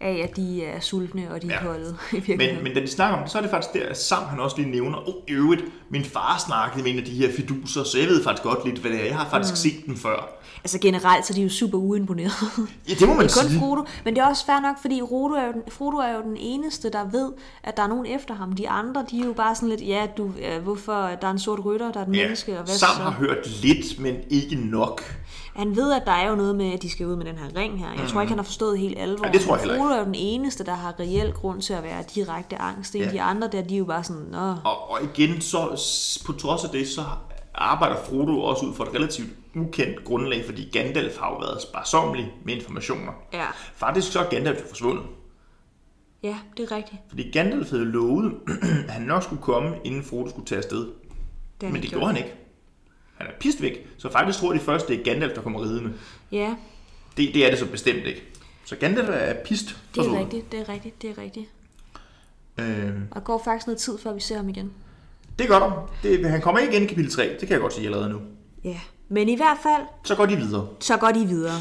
af 0.00 0.20
at 0.30 0.36
de 0.36 0.64
er 0.64 0.80
sultne 0.80 1.30
og 1.30 1.42
de 1.42 1.46
er 1.50 1.54
Ja. 1.54 1.62
kolde. 1.62 1.96
I. 2.28 2.36
Men, 2.36 2.62
men 2.62 2.74
da 2.74 2.80
de 2.80 2.88
snakker 2.88 3.16
om 3.16 3.22
det, 3.22 3.32
så 3.32 3.38
er 3.38 3.42
det 3.42 3.50
faktisk 3.50 3.72
der, 3.74 3.88
at 3.88 3.98
Sam 4.00 4.22
han 4.24 4.40
også 4.40 4.56
lige 4.56 4.70
nævner, 4.70 5.08
oh, 5.08 5.14
øvrigt, 5.28 5.62
min 5.90 6.04
far 6.04 6.42
snakkede 6.46 6.82
med 6.82 6.92
en 6.92 6.98
af 6.98 7.04
de 7.04 7.10
her 7.10 7.32
fiduser, 7.32 7.84
så 7.84 7.98
jeg 7.98 8.08
ved 8.08 8.24
faktisk 8.24 8.42
godt 8.42 8.64
lidt, 8.66 8.78
hvad 8.78 8.90
det 8.90 9.00
er. 9.00 9.04
Jeg 9.04 9.16
har 9.16 9.28
faktisk 9.30 9.52
mm. 9.52 9.56
set 9.56 9.86
dem 9.86 9.96
før. 9.96 10.36
Altså 10.64 10.78
generelt, 10.78 11.26
så 11.26 11.32
er 11.32 11.34
de 11.34 11.42
jo 11.42 11.48
super 11.48 11.78
uimponerede. 11.78 12.32
Ja, 12.88 12.94
det 12.94 13.08
må 13.08 13.14
man 13.14 13.26
Det 13.26 13.36
er 13.36 13.40
kun 13.42 13.48
sige. 13.50 13.58
Frodo, 13.60 13.84
men 14.04 14.14
det 14.14 14.20
er 14.22 14.26
også 14.26 14.46
fair 14.46 14.60
nok, 14.60 14.76
fordi 14.80 15.00
Frodo 15.08 15.34
er, 15.34 15.46
jo 15.46 15.52
den, 15.52 15.62
Frodo 15.68 15.96
er 15.96 16.12
jo 16.16 16.22
den 16.22 16.36
eneste, 16.36 16.90
der 16.90 17.04
ved, 17.04 17.32
at 17.62 17.76
der 17.76 17.82
er 17.82 17.86
nogen 17.88 18.06
efter 18.06 18.34
ham. 18.34 18.52
De 18.52 18.68
andre, 18.68 19.04
de 19.10 19.20
er 19.20 19.24
jo 19.24 19.32
bare 19.32 19.54
sådan 19.54 19.68
lidt, 19.68 19.80
ja, 19.86 20.06
du, 20.16 20.30
ja 20.40 20.58
hvorfor 20.58 20.92
der 20.92 21.26
er 21.26 21.30
en 21.30 21.38
sort 21.38 21.64
rytter, 21.64 21.92
der 21.92 22.00
er 22.00 22.04
et 22.06 22.16
Ja, 22.16 22.22
menneske, 22.22 22.58
og 22.58 22.64
hvad 22.64 22.74
Sam 22.74 22.88
så? 22.96 23.02
har 23.02 23.10
hørt 23.10 23.62
lidt, 23.62 24.00
men 24.00 24.16
ikke 24.30 24.54
nok. 24.56 25.02
Han 25.54 25.76
ved, 25.76 25.92
at 25.92 26.02
der 26.06 26.12
er 26.12 26.28
jo 26.28 26.34
noget 26.34 26.56
med, 26.56 26.72
at 26.72 26.82
de 26.82 26.90
skal 26.90 27.06
ud 27.06 27.16
med 27.16 27.24
den 27.24 27.36
her 27.36 27.56
ring 27.56 27.78
her. 27.78 27.88
Jeg 28.00 28.08
tror 28.08 28.20
ikke, 28.20 28.30
han 28.30 28.38
har 28.38 28.44
forstået 28.44 28.78
helt 28.78 28.98
alvor. 28.98 29.22
Nej, 29.24 29.32
det 29.32 29.40
tror 29.40 29.54
jeg 29.56 29.60
heller 29.60 29.78
Frodo 29.78 29.94
er 29.94 29.98
jo 29.98 30.04
den 30.04 30.14
eneste, 30.14 30.64
der 30.64 30.74
har 30.74 31.00
reelt 31.00 31.34
grund 31.34 31.62
til 31.62 31.72
at 31.72 31.82
være 31.82 32.04
direkte 32.14 32.56
angst. 32.56 32.94
Ja. 32.94 33.00
Ja. 33.00 33.10
De 33.10 33.22
andre 33.22 33.48
der, 33.52 33.62
de 33.62 33.74
er 33.74 33.78
jo 33.78 33.84
bare 33.84 34.04
sådan, 34.04 34.22
nå, 34.22 34.54
Og, 34.64 34.90
og 34.90 34.98
igen, 35.02 35.40
så 35.40 35.60
på 36.26 36.32
trods 36.32 36.64
af 36.64 36.70
det, 36.70 36.88
så 36.88 37.02
arbejder 37.54 37.96
Frodo 37.96 38.42
også 38.42 38.66
ud 38.66 38.74
for 38.74 38.84
et 38.84 38.94
relativt 38.94 39.28
ukendt 39.56 40.04
grundlag, 40.04 40.44
fordi 40.44 40.68
Gandalf 40.72 41.18
har 41.18 41.30
jo 41.30 41.36
været 41.36 41.62
sparsomlig 41.62 42.32
med 42.44 42.54
informationer. 42.54 43.12
Ja. 43.32 43.46
Faktisk 43.74 44.12
så 44.12 44.20
er 44.20 44.28
Gandalf 44.28 44.68
forsvundet. 44.68 45.04
Ja, 46.22 46.36
det 46.56 46.70
er 46.70 46.76
rigtigt. 46.76 47.00
Fordi 47.08 47.30
Gandalf 47.30 47.70
havde 47.70 47.84
lovet, 47.84 48.34
at 48.88 48.90
han 48.90 49.02
nok 49.02 49.22
skulle 49.22 49.42
komme, 49.42 49.76
inden 49.84 50.04
Frodo 50.04 50.28
skulle 50.28 50.46
tage 50.46 50.58
afsted. 50.58 50.88
Det 51.60 51.72
Men 51.72 51.82
det 51.82 51.90
gjorde 51.90 52.06
han 52.06 52.16
ikke. 52.16 52.34
Han 53.20 53.26
er 53.26 53.32
pist 53.40 53.62
væk. 53.62 53.86
Så 53.98 54.12
faktisk 54.12 54.38
tror 54.38 54.52
de 54.52 54.58
først, 54.58 54.88
det 54.88 55.00
er 55.00 55.04
Gandalf, 55.04 55.34
der 55.34 55.40
kommer 55.42 55.62
ridende. 55.62 55.92
Ja, 56.32 56.54
Det, 57.16 57.34
det 57.34 57.46
er 57.46 57.50
det 57.50 57.58
så 57.58 57.66
bestemt 57.66 58.04
ikke. 58.06 58.22
Så 58.64 58.76
Gandalf 58.76 59.08
er 59.12 59.34
pist 59.44 59.76
det 59.94 60.06
er 60.06 60.18
rigtigt, 60.18 60.52
det 60.52 60.60
er 60.60 60.68
rigtigt, 60.68 61.02
det 61.02 61.10
er 61.10 61.22
rigtigt. 61.22 61.46
Øh, 62.58 62.90
Og 63.10 63.14
der 63.14 63.20
går 63.20 63.42
faktisk 63.44 63.66
noget 63.66 63.78
tid, 63.78 63.98
før 63.98 64.12
vi 64.12 64.20
ser 64.20 64.36
ham 64.36 64.48
igen. 64.48 64.72
det 65.38 65.48
gør 65.48 65.58
der. 65.58 65.90
Det, 66.02 66.30
han 66.30 66.40
kommer 66.40 66.58
ikke 66.60 66.72
igen 66.72 66.82
i 66.82 66.86
kapitel 66.86 67.10
3. 67.12 67.22
Det 67.22 67.38
kan 67.40 67.50
jeg 67.50 67.60
godt 67.60 67.72
sige 67.74 67.86
allerede 67.86 68.08
nu. 68.10 68.18
Ja. 68.64 68.80
Men 69.08 69.28
i 69.28 69.36
hvert 69.36 69.56
fald, 69.62 69.82
Så 70.04 70.14
går 70.14 70.26
de 70.26 70.36
videre. 70.36 70.68
så 70.80 70.96
går 70.96 71.08
de 71.10 71.26
videre 71.26 71.58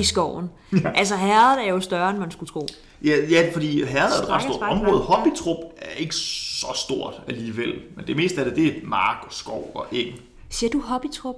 i 0.00 0.02
skoven. 0.04 0.50
Ja. 0.84 0.90
Altså 0.94 1.16
herret 1.16 1.66
er 1.66 1.70
jo 1.70 1.80
større, 1.80 2.10
end 2.10 2.18
man 2.18 2.30
skulle 2.30 2.50
tro. 2.50 2.66
Ja, 3.04 3.16
ja 3.30 3.50
fordi 3.54 3.84
herret 3.84 4.18
er 4.18 4.22
et 4.22 4.28
ret 4.28 4.42
stort 4.42 4.62
område. 4.62 5.04
faktisk. 5.06 5.08
Hobbitrup 5.44 5.72
er 5.76 5.90
ikke 5.96 6.14
så 6.14 6.66
stort 6.74 7.14
alligevel. 7.28 7.74
Men 7.96 8.06
det 8.06 8.16
meste 8.16 8.38
af 8.40 8.44
det, 8.44 8.56
det 8.56 8.66
er 8.66 8.72
mark 8.86 9.16
og 9.26 9.32
skov 9.32 9.70
og 9.74 9.86
eng. 9.92 10.20
Siger 10.52 10.70
du 10.70 10.80
Hobbitrup? 10.80 11.34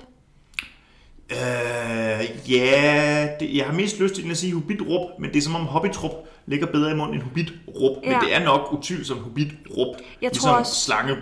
Øh, 1.31 2.51
ja, 2.53 3.29
det, 3.41 3.57
jeg 3.57 3.67
har 3.67 3.73
mest 3.73 4.01
lyst 4.01 4.15
til 4.15 4.31
at 4.31 4.37
sige 4.37 4.55
Hobbitrup, 4.55 5.11
men 5.19 5.31
det 5.31 5.37
er 5.39 5.43
som 5.43 5.55
om 5.55 5.63
Hobbitrup 5.67 6.11
ligger 6.47 6.67
bedre 6.67 6.91
i 6.91 6.95
munden 6.95 7.15
end 7.15 7.23
Hobbitrup. 7.23 7.97
Ja. 8.05 8.11
Men 8.11 8.21
det 8.21 8.35
er 8.35 8.45
nok 8.45 8.73
utvivlsomt 8.73 9.21
Hobbitrup. 9.21 9.87
Jeg 10.23 10.31
ligesom 10.31 10.49
tror 10.51 10.59
også- 10.59 10.75
Slangerup, 10.85 11.19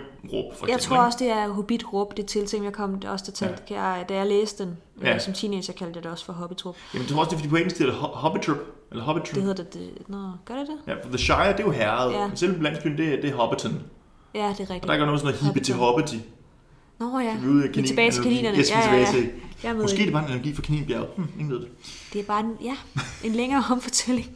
for 0.57 0.67
Jeg 0.67 0.75
eksempel. 0.75 0.79
tror 0.79 0.97
også, 0.97 1.17
det 1.21 1.29
er 1.29 1.47
Hobbitrup, 1.47 2.17
det 2.17 2.25
tiltænkt, 2.25 2.65
jeg 2.65 2.73
kom 2.73 3.01
også 3.07 3.31
til, 3.31 3.49
ja. 3.69 3.81
jeg, 3.83 4.05
da 4.09 4.13
jeg 4.15 4.27
læste 4.27 4.63
den. 4.63 4.77
Ja. 5.01 5.09
Ja. 5.11 5.19
Som 5.19 5.33
teenager 5.33 5.73
kaldte 5.73 5.97
jeg 5.97 6.03
det 6.03 6.11
også 6.11 6.25
for 6.25 6.33
Hobbitrup. 6.33 6.75
Jamen, 6.93 7.07
det 7.07 7.13
tror 7.13 7.19
også, 7.19 7.29
det 7.29 7.35
er 7.35 7.39
fordi 7.39 7.49
på 7.49 7.55
engelsk 7.55 7.77
det 7.77 7.87
er 7.89 7.91
Ho- 7.91 8.17
Hobbitrup. 8.17 8.57
Eller 8.91 9.03
Hobbitrup. 9.03 9.35
Det 9.35 9.43
hedder 9.43 9.63
det, 9.63 9.73
det 9.73 9.89
Nå, 10.09 10.17
gør 10.45 10.55
det 10.55 10.67
det? 10.67 10.77
Ja, 10.87 10.93
for 11.03 11.09
The 11.09 11.17
Shire, 11.17 11.51
det 11.51 11.59
er 11.59 11.63
jo 11.63 11.71
herret. 11.71 12.13
Ja. 12.13 12.27
Men 12.27 12.37
selve 12.37 12.63
landsbyen, 12.63 12.97
det 12.97 13.07
er, 13.13 13.21
det 13.21 13.29
er 13.29 13.35
Hobbiton. 13.35 13.71
Ja, 14.35 14.39
det 14.39 14.43
er 14.43 14.47
Og 14.49 14.59
rigtigt. 14.59 14.83
der 14.83 14.93
er 14.93 15.05
noget 15.05 15.19
sådan 15.19 15.33
noget 15.35 15.45
hippe 15.45 15.59
til. 15.59 15.75
Hobbity. 15.75 16.15
Nå 16.99 17.19
ja, 17.19 17.35
Vi 17.37 17.47
ude 17.47 17.63
af 17.63 17.69
vi 17.75 17.81
er 17.81 17.85
tilbage 17.87 18.11
til 18.11 18.21
kanin- 18.21 18.23
kaninerne. 18.23 18.57
Yes, 18.57 18.69
vi 18.69 18.73
ja, 18.73 18.95
ja, 18.95 19.11
til. 19.11 19.29
Jeg 19.63 19.73
med 19.75 19.81
Måske 19.81 19.99
er 20.01 20.03
det 20.05 20.13
bare 20.13 20.23
en 20.23 20.29
analogi 20.29 20.55
for 20.55 20.61
kaninbjerget. 20.61 21.07
Hm, 21.17 21.23
ingen 21.39 21.51
ved 21.53 21.59
det. 21.59 21.67
Det 22.13 22.21
er 22.21 22.25
bare 22.25 22.39
en, 22.39 22.51
ja, 22.63 22.75
en 23.23 23.31
længere 23.31 23.63
omfortælling. 23.71 24.27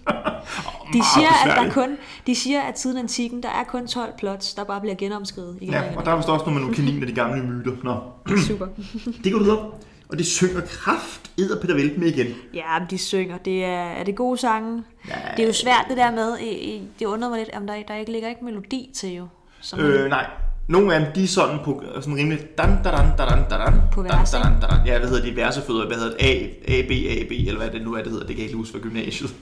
De 0.93 1.01
siger, 1.15 1.45
at 1.51 1.57
der 1.65 1.71
kun, 1.71 1.97
de 2.27 2.35
siger, 2.35 2.61
at 2.61 2.79
siden 2.79 2.97
antikken, 2.97 3.43
der 3.43 3.49
er 3.49 3.63
kun 3.63 3.87
12 3.87 4.13
plots, 4.17 4.53
der 4.53 4.63
bare 4.63 4.81
bliver 4.81 4.95
genomskrevet 4.95 5.57
igen. 5.61 5.73
Ja, 5.73 5.83
igen 5.83 5.97
og 5.97 6.05
der 6.05 6.11
er 6.11 6.15
vist 6.15 6.29
også 6.29 6.45
noget 6.45 6.53
med 6.53 6.61
nogle 6.61 6.75
kaniner, 6.75 7.05
de 7.07 7.13
gamle 7.13 7.43
myter. 7.43 7.71
Nå, 7.83 7.95
Super. 8.47 8.67
det 9.23 9.31
går 9.33 9.39
videre. 9.39 9.71
Og 10.09 10.17
det 10.17 10.25
synger 10.25 10.61
kraft 10.61 11.31
edder 11.37 11.61
Peter 11.61 11.73
Velt 11.73 11.97
med 11.97 12.07
igen. 12.07 12.27
Ja, 12.53 12.79
men 12.79 12.87
de 12.89 12.97
synger. 12.97 13.37
Det 13.37 13.63
er, 13.65 13.69
er 13.69 14.03
det 14.03 14.15
gode 14.15 14.37
sange? 14.37 14.83
Ja. 15.07 15.13
Det 15.37 15.43
er 15.43 15.47
jo 15.47 15.53
svært 15.53 15.85
det 15.89 15.97
der 15.97 16.11
med, 16.11 16.39
i, 16.39 16.81
det 16.99 17.05
undrer 17.05 17.29
mig 17.29 17.39
lidt, 17.39 17.49
om 17.55 17.67
der, 17.67 17.83
der 17.87 17.95
ikke 17.95 18.11
ligger 18.11 18.29
ikke 18.29 18.45
melodi 18.45 18.91
til 18.95 19.13
jo. 19.15 19.27
Som 19.61 19.79
Øh, 19.79 20.09
nej. 20.09 20.25
Nogle 20.67 20.95
af 20.95 20.99
dem, 21.05 21.13
de 21.15 21.23
er 21.23 21.27
sådan 21.27 21.59
på 21.65 21.83
sådan 21.95 22.15
rimelig 22.15 22.39
dan, 22.57 22.69
dan, 22.83 22.93
dan, 22.93 22.93
dan, 23.17 23.27
dan, 23.49 23.59
dan, 23.59 23.81
På 23.91 24.01
dan, 24.03 24.11
dan, 24.11 24.41
dan, 24.43 24.61
dan. 24.61 24.79
Ja, 24.85 24.99
hvad 24.99 25.09
hedder 25.09 25.23
de? 25.25 25.35
Versefødder. 25.35 25.87
Hvad 25.87 25.97
hedder 25.97 26.17
det? 26.17 26.25
A, 26.25 26.33
A, 26.79 26.81
B, 26.81 26.91
A, 26.91 27.23
B, 27.27 27.31
eller 27.31 27.57
hvad 27.57 27.69
det 27.69 27.81
nu 27.81 27.93
er, 27.93 28.01
det 28.03 28.11
hedder. 28.11 28.25
Det 28.27 28.35
kan 28.35 28.37
jeg 28.37 28.45
ikke 28.45 28.57
huske 28.57 28.71
fra 28.71 28.79
gymnasiet. 28.79 29.35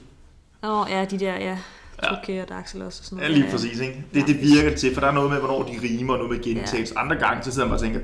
Åh, 0.64 0.86
ja, 0.90 1.06
de 1.06 1.20
der, 1.20 1.34
ja, 1.34 1.58
Ja. 2.04 2.08
Trukke 2.16 2.42
og 2.42 2.50
Daxel 2.50 2.82
også 2.82 3.00
og 3.02 3.06
sådan 3.06 3.18
Ja, 3.18 3.28
noget. 3.28 3.42
lige 3.42 3.52
præcis, 3.52 3.80
ikke? 3.80 4.04
Det, 4.14 4.28
det 4.28 4.42
virker 4.42 4.78
til, 4.78 4.94
for 4.94 5.02
der 5.02 5.08
er 5.08 5.12
noget 5.12 5.30
med, 5.32 5.40
hvornår 5.40 5.64
de 5.64 5.74
rimer, 5.84 6.14
og 6.14 6.20
noget 6.20 6.34
med 6.38 6.44
gentagelse. 6.44 6.94
Ja. 6.98 7.02
Andre 7.02 7.16
gange, 7.16 7.44
så 7.44 7.52
sidder 7.52 7.68
man 7.68 7.74
og 7.76 7.82
tænker, 7.82 8.00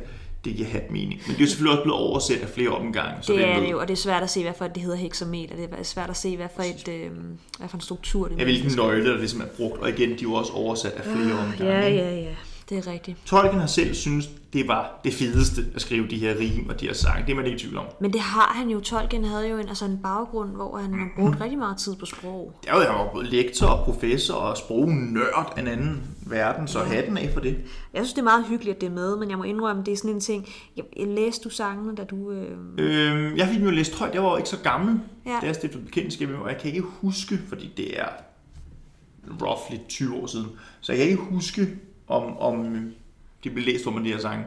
det 0.46 0.58
kan 0.58 0.66
have 0.66 0.84
mening. 0.90 1.22
Men 1.28 1.36
det 1.36 1.36
er 1.36 1.40
jo 1.42 1.48
selvfølgelig 1.48 1.72
også 1.78 1.84
blevet 1.84 2.00
oversat 2.00 2.42
af 2.42 2.50
flere 2.50 2.70
omgange. 2.70 3.14
Så 3.22 3.34
Det 3.34 3.48
er 3.48 3.60
det 3.60 3.72
jo, 3.72 3.80
og 3.80 3.88
det 3.88 3.94
er 3.94 3.98
svært 3.98 4.24
at 4.24 4.30
se, 4.30 4.44
hvad 4.44 4.54
for 4.58 4.68
det 4.68 4.82
hedder 4.84 4.98
hexameter. 4.98 5.56
Det 5.56 5.70
er 5.80 5.84
svært 5.84 6.10
at 6.10 6.18
se, 6.18 6.38
hvad 6.38 6.48
for, 6.56 6.64
et, 6.64 6.88
øh, 6.88 7.10
hvad 7.60 7.70
for 7.70 7.78
en 7.78 7.82
struktur 7.82 8.28
det 8.28 8.38
Ja, 8.40 8.44
hvilken 8.44 8.72
nøgle 8.76 9.10
der 9.12 9.18
ligesom 9.18 9.42
er 9.42 9.46
brugt, 9.58 9.82
og 9.82 9.90
igen, 9.90 10.10
de 10.10 10.14
er 10.14 10.18
jo 10.22 10.34
også 10.34 10.54
oversat 10.54 10.92
af 10.92 11.04
flere 11.04 11.40
omgange. 11.40 11.66
Ja, 11.66 11.88
ja, 11.90 12.16
ja. 12.16 12.30
Det 12.72 12.88
er 12.88 12.92
rigtigt. 12.92 13.18
Tolkien 13.26 13.60
har 13.60 13.68
selv 13.68 13.94
synes 13.94 14.30
det 14.54 14.68
var 14.68 15.00
det 15.04 15.14
fedeste 15.14 15.66
at 15.76 15.82
skrive 15.82 16.08
de 16.08 16.18
her 16.18 16.40
rim 16.40 16.70
og 16.70 16.80
de 16.80 16.86
her 16.86 16.94
sange. 16.94 17.26
Det 17.26 17.32
er 17.32 17.36
man 17.36 17.46
ikke 17.46 17.56
i 17.56 17.60
tvivl 17.60 17.78
om. 17.78 17.86
Men 18.02 18.14
det 18.14 18.22
har 18.22 18.54
han 18.56 18.70
jo. 18.70 18.80
Tolkien 18.80 19.24
havde 19.26 19.48
jo 19.50 19.58
en, 19.58 19.68
altså 19.70 19.86
en 19.86 20.00
baggrund, 20.04 20.50
hvor 20.50 20.78
han 20.78 20.94
har 20.94 21.08
brugt 21.18 21.42
rigtig 21.42 21.58
meget 21.58 21.78
tid 21.78 21.96
på 21.96 22.06
sprog. 22.06 22.54
Det 22.64 22.70
er 22.70 22.76
jo, 22.76 22.82
jeg 22.82 22.90
var 22.90 23.10
både 23.14 23.26
lektor 23.26 23.68
og 23.68 23.86
professor 23.86 24.34
og 24.34 24.58
sprognørd 24.58 25.54
af 25.58 25.62
en 25.62 25.68
anden 25.68 26.04
verden, 26.28 26.68
så 26.68 26.80
hatten 26.80 27.18
af 27.18 27.30
for 27.34 27.40
det. 27.40 27.58
Jeg 27.94 28.00
synes, 28.02 28.14
det 28.14 28.20
er 28.20 28.24
meget 28.24 28.46
hyggeligt, 28.48 28.76
at 28.76 28.82
det 28.82 28.88
er 28.88 28.94
med, 28.94 29.18
men 29.18 29.30
jeg 29.30 29.38
må 29.38 29.44
indrømme, 29.44 29.84
det 29.84 29.92
er 29.92 29.98
sådan 29.98 30.12
en 30.12 30.20
ting. 30.20 30.48
Jeg, 30.78 30.84
jeg 30.98 31.08
læste 31.08 31.44
du 31.44 31.50
sangene, 31.50 31.96
da 31.96 32.04
du... 32.04 32.32
Øh... 32.32 32.58
Øhm, 32.78 33.38
jeg 33.38 33.48
fik 33.48 33.58
dem 33.58 33.66
jo 33.66 33.72
læst 33.72 34.00
højt, 34.00 34.14
jeg 34.14 34.24
var 34.24 34.38
ikke 34.38 34.50
så 34.50 34.58
gammel, 34.64 35.00
Ja. 35.26 35.38
da 35.42 35.46
jeg 35.46 35.56
stiftede 35.56 35.84
bekendtskab 35.84 36.30
med 36.30 36.38
og 36.38 36.50
jeg 36.50 36.58
kan 36.58 36.70
ikke 36.70 36.82
huske, 37.02 37.40
fordi 37.50 37.74
det 37.78 38.00
er 38.00 38.08
roughly 39.42 39.78
20 39.90 40.16
år 40.16 40.28
siden, 40.28 40.48
så 40.82 40.92
jeg 40.92 41.00
kan 41.00 41.08
ikke 41.10 41.22
huske, 41.24 41.68
om, 42.12 42.38
om 42.38 42.66
de 43.44 43.50
blev 43.50 43.66
læst 43.66 43.86
mig, 43.86 44.04
de 44.04 44.12
her 44.12 44.20
sange. 44.20 44.46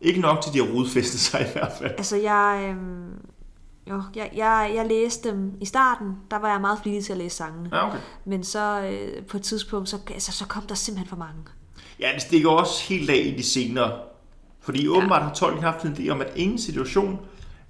Ikke 0.00 0.20
nok 0.20 0.42
til, 0.42 0.52
de 0.52 0.58
har 0.58 0.74
rodfæstet 0.74 1.20
sig 1.20 1.40
i 1.40 1.52
hvert 1.52 1.72
fald. 1.78 1.90
Altså, 1.90 2.16
jeg... 2.16 2.74
Øh... 2.76 2.76
Jo, 3.90 4.02
jeg, 4.16 4.30
jeg, 4.36 4.72
jeg 4.74 4.86
læste 4.86 5.30
dem 5.30 5.52
i 5.60 5.64
starten, 5.64 6.16
der 6.30 6.38
var 6.38 6.52
jeg 6.52 6.60
meget 6.60 6.78
flittig 6.82 7.04
til 7.04 7.12
at 7.12 7.18
læse 7.18 7.36
sangene. 7.36 7.70
Ja, 7.72 7.88
okay. 7.88 7.98
Men 8.24 8.44
så 8.44 8.80
øh, 8.80 9.22
på 9.22 9.36
et 9.36 9.42
tidspunkt, 9.42 9.88
så, 9.88 9.98
altså, 10.10 10.32
så 10.32 10.46
kom 10.46 10.62
der 10.62 10.74
simpelthen 10.74 11.08
for 11.08 11.16
mange. 11.16 11.40
Ja, 12.00 12.10
det 12.14 12.22
stikker 12.22 12.50
også 12.50 12.84
helt 12.88 13.10
af 13.10 13.22
i 13.26 13.36
de 13.36 13.42
senere. 13.42 13.92
Fordi 14.60 14.88
åbenbart 14.88 15.22
har 15.22 15.34
Tolkien 15.34 15.62
haft 15.62 15.84
en 15.84 15.92
idé 15.92 16.08
om, 16.08 16.20
at 16.20 16.32
ingen 16.36 16.58
situation 16.58 17.18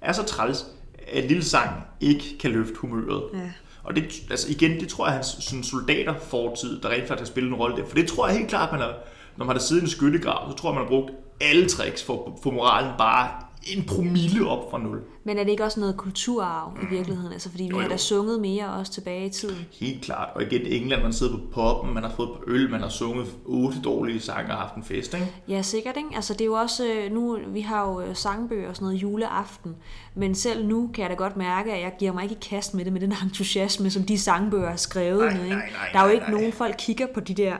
er 0.01 0.13
så 0.13 0.23
træls, 0.23 0.65
at 1.13 1.23
lille 1.23 1.43
sang 1.43 1.69
ikke 1.99 2.37
kan 2.39 2.51
løfte 2.51 2.73
humøret. 2.77 3.23
Ja. 3.33 3.51
Og 3.83 3.95
det, 3.95 4.03
altså 4.29 4.51
igen, 4.51 4.79
det 4.79 4.89
tror 4.89 5.05
jeg, 5.05 5.13
hans 5.13 5.37
sådan 5.39 5.63
soldater 5.63 6.13
fortid, 6.19 6.81
der 6.81 6.89
rent 6.89 7.07
faktisk 7.07 7.19
har 7.19 7.33
spillet 7.33 7.49
en 7.49 7.55
rolle 7.55 7.77
der. 7.77 7.87
For 7.87 7.95
det 7.95 8.07
tror 8.07 8.27
jeg 8.27 8.37
helt 8.37 8.49
klart, 8.49 8.71
man 8.71 8.81
har, 8.81 8.93
når 9.37 9.45
man 9.45 9.55
har 9.55 9.61
siddet 9.61 9.81
i 9.81 9.85
en 9.85 9.89
skyttegrav, 9.89 10.51
så 10.51 10.57
tror 10.57 10.69
jeg, 10.69 10.75
man 10.75 10.83
har 10.83 10.89
brugt 10.89 11.11
alle 11.41 11.69
tricks 11.69 12.03
for, 12.03 12.39
for 12.43 12.51
moralen 12.51 12.91
bare 12.97 13.29
en 13.67 13.83
promille 13.83 14.47
op 14.49 14.71
fra 14.71 14.77
nul. 14.77 15.01
Men 15.23 15.37
er 15.37 15.43
det 15.43 15.51
ikke 15.51 15.63
også 15.63 15.79
noget 15.79 15.97
kulturarv 15.97 16.77
i 16.83 16.85
virkeligheden? 16.95 17.33
Altså, 17.33 17.49
fordi 17.49 17.63
vi 17.63 17.69
Jo, 17.69 17.75
har 17.77 17.83
jo. 17.83 17.89
da 17.89 17.97
sunget 17.97 18.41
mere 18.41 18.69
også 18.73 18.91
tilbage 18.91 19.25
i 19.25 19.29
tiden. 19.29 19.55
Helt 19.79 20.01
klart. 20.03 20.29
Og 20.35 20.43
igen, 20.43 20.61
England, 20.65 21.01
man 21.03 21.13
sidder 21.13 21.33
på 21.37 21.43
poppen, 21.53 21.93
man 21.93 22.03
har 22.03 22.11
fået 22.15 22.29
på 22.29 22.43
øl, 22.47 22.69
man 22.71 22.81
har 22.81 22.89
sunget 22.89 23.27
otte 23.45 23.77
dårlige 23.83 24.19
sange 24.19 24.51
og 24.51 24.57
haft 24.57 24.75
en 24.75 24.83
fest, 24.83 25.13
ikke? 25.13 25.27
Ja, 25.47 25.61
sikkert, 25.61 25.97
ikke? 25.97 26.09
Altså, 26.15 26.33
det 26.33 26.41
er 26.41 26.45
jo 26.45 26.53
også, 26.53 26.87
øh, 26.87 27.11
nu, 27.11 27.37
vi 27.47 27.61
har 27.61 27.89
jo 27.89 28.01
øh, 28.01 28.15
sangbøger 28.15 28.69
og 28.69 28.75
sådan 28.75 28.85
noget 28.85 29.01
juleaften, 29.01 29.75
men 30.15 30.35
selv 30.35 30.65
nu 30.67 30.89
kan 30.93 31.01
jeg 31.01 31.09
da 31.09 31.15
godt 31.15 31.37
mærke, 31.37 31.73
at 31.73 31.81
jeg 31.81 31.93
giver 31.99 32.13
mig 32.13 32.23
ikke 32.23 32.35
i 32.35 32.47
kast 32.49 32.73
med 32.73 32.85
det, 32.85 32.93
med 32.93 33.01
den 33.01 33.13
entusiasme, 33.23 33.89
som 33.89 34.03
de 34.03 34.19
sangbøger 34.19 34.69
er 34.69 34.75
skrevet 34.75 35.25
Nej, 35.25 35.33
med, 35.37 35.43
ikke? 35.43 35.55
nej, 35.55 35.69
nej, 35.71 35.89
Der 35.93 35.99
er 35.99 36.03
jo 36.03 36.07
nej, 36.07 36.13
ikke 36.13 36.25
nej. 36.25 36.31
nogen, 36.39 36.53
folk 36.53 36.75
kigger 36.77 37.07
på 37.13 37.19
de 37.19 37.33
der 37.33 37.53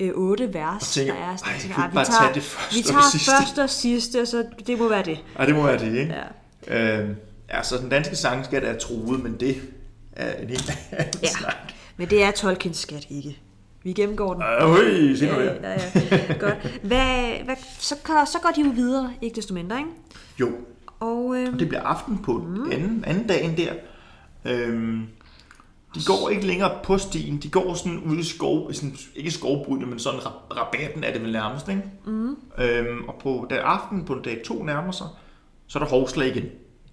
øh, 0.00 0.10
otte 0.14 0.54
vers, 0.54 0.92
tænker, 0.92 1.14
der 1.14 1.20
er 1.32 1.36
sådan, 1.36 1.52
"Ej, 1.52 1.58
tænker, 1.60 1.74
kunne 1.74 1.84
"Ah, 1.84 1.90
vi 1.90 1.94
bare 1.94 2.04
tage 2.04 2.34
det 2.34 2.42
første 2.42 2.74
vi 2.74 2.80
og 2.80 2.86
tager 2.86 3.00
det 3.02 3.10
sidste." 3.12 3.30
første 3.30 3.62
og 3.62 3.70
sidste, 3.70 4.26
så 4.26 4.44
det 4.66 4.78
må 4.78 4.88
være 4.88 5.02
det. 5.04 5.18
Ja, 5.38 5.46
det 5.46 5.54
må 5.54 5.62
være 5.62 5.78
det, 5.78 5.86
ikke? 6.00 6.14
Ja. 6.68 6.98
Øh, 7.00 7.08
altså, 7.48 7.78
den 7.78 7.88
danske 7.88 8.16
sang 8.16 8.44
skal 8.44 8.62
da 8.62 8.74
truet, 8.74 9.22
men 9.22 9.36
det 9.40 9.56
er 10.12 10.32
en 10.42 10.48
helt 10.48 10.72
anden 10.92 11.20
Ja. 11.22 11.28
snak. 11.28 11.54
Men 11.96 12.10
det 12.10 12.22
er 12.22 12.30
Tolkiens 12.30 12.76
skat 12.78 13.06
ikke. 13.10 13.38
Vi 13.82 13.92
gennemgår 13.92 14.32
den. 14.34 14.42
Høj, 14.42 15.14
sig 15.16 15.28
nu 15.32 15.40
Ja, 15.40 15.52
ja, 15.62 15.80
ja. 16.10 16.32
Godt. 16.40 16.80
Hvad, 16.82 17.44
hvad, 17.44 17.56
så, 17.78 17.94
går- 18.04 18.24
så 18.32 18.38
går 18.42 18.50
de 18.56 18.60
jo 18.62 18.70
videre, 18.70 19.12
ikke 19.22 19.36
desto 19.36 19.54
mindre, 19.54 19.78
ikke? 19.78 19.90
Jo, 20.40 20.50
Og 21.00 21.36
øh, 21.36 21.52
og 21.52 21.58
det 21.58 21.68
bliver 21.68 21.82
aften 21.82 22.18
på 22.18 22.32
mm. 22.32 22.70
anden, 22.72 23.04
anden 23.06 23.26
dagen 23.26 23.56
der. 23.56 23.72
Øhm, 24.44 25.06
de 25.94 26.00
går 26.06 26.28
ikke 26.28 26.46
længere 26.46 26.78
på 26.84 26.98
stien, 26.98 27.36
de 27.36 27.48
går 27.50 27.74
sådan 27.74 27.98
ude 27.98 28.20
i 28.20 28.22
skov, 28.22 28.72
sådan, 28.72 28.96
ikke 29.16 29.30
skovbrydende, 29.30 29.86
men 29.86 29.98
sådan 29.98 30.20
rab- 30.20 30.56
rabatten 30.56 31.04
er 31.04 31.12
det 31.12 31.22
vel 31.22 31.32
nærmest, 31.32 31.68
ikke? 31.68 31.82
Mm. 32.06 32.36
Øhm, 32.58 33.04
og 33.08 33.14
på 33.22 33.46
den 33.50 33.58
aften, 33.58 34.04
på 34.04 34.14
dag 34.14 34.42
to 34.46 34.62
nærmer 34.62 34.92
sig, 34.92 35.06
så 35.66 35.78
er 35.78 35.82
der 35.82 35.90
hovslag 35.90 36.36
igen. 36.36 36.44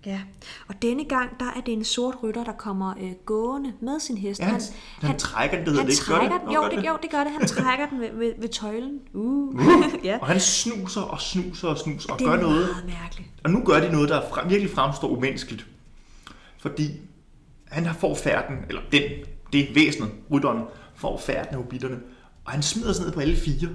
Ja, 0.05 0.19
og 0.67 0.75
denne 0.81 1.03
gang, 1.05 1.29
der 1.39 1.45
er 1.45 1.61
det 1.65 1.73
en 1.73 1.83
sort 1.83 2.15
rytter, 2.23 2.43
der 2.43 2.51
kommer 2.51 2.93
øh, 3.01 3.11
gående 3.25 3.73
med 3.81 3.99
sin 3.99 4.17
hest. 4.17 4.39
Ja, 4.39 4.45
han, 4.45 4.61
han, 4.99 5.09
han 5.09 5.19
trækker 5.19 5.57
den, 5.57 5.65
det 5.65 5.73
hedder 5.73 5.85
det 5.85 5.93
ikke. 5.93 6.05
Gør 6.07 6.15
trækker 6.17 6.37
det? 6.47 6.55
jo, 6.55 6.61
gør 6.61 6.69
det, 6.69 6.87
jo, 6.87 6.97
det 7.01 7.11
gør 7.11 7.23
det. 7.23 7.31
Han 7.39 7.47
trækker 7.57 7.85
den 7.89 7.99
ved, 7.99 8.09
ved, 8.13 8.33
ved 8.37 8.49
tøjlen. 8.49 8.99
Uh. 9.13 9.61
ja. 10.03 10.17
Og 10.21 10.27
han 10.27 10.39
snuser 10.39 11.01
og 11.01 11.21
snuser 11.21 11.67
og 11.67 11.77
snuser 11.77 12.13
og 12.13 12.19
Det 12.19 12.27
gør 12.27 12.33
er 12.33 12.41
noget. 12.41 12.69
meget 12.71 12.99
mærkeligt. 13.01 13.29
Og 13.43 13.49
nu 13.51 13.63
gør 13.65 13.79
de 13.79 13.91
noget, 13.91 14.09
der 14.09 14.21
frem, 14.29 14.49
virkelig 14.49 14.71
fremstår 14.71 15.07
umenneskeligt. 15.07 15.67
Fordi 16.57 16.91
han 17.75 17.85
har 17.85 17.93
får 17.93 18.15
færden, 18.15 18.57
eller 18.69 18.81
den, 18.91 19.01
det 19.53 19.75
væsenet, 19.75 20.11
rytteren, 20.31 20.63
får 20.95 21.17
færden 21.17 21.49
af 21.49 21.55
hobitterne. 21.55 21.99
Og 22.45 22.51
han 22.51 22.61
smider 22.61 22.93
sig 22.93 23.05
ned 23.05 23.13
på 23.13 23.19
alle 23.19 23.35
fire. 23.35 23.69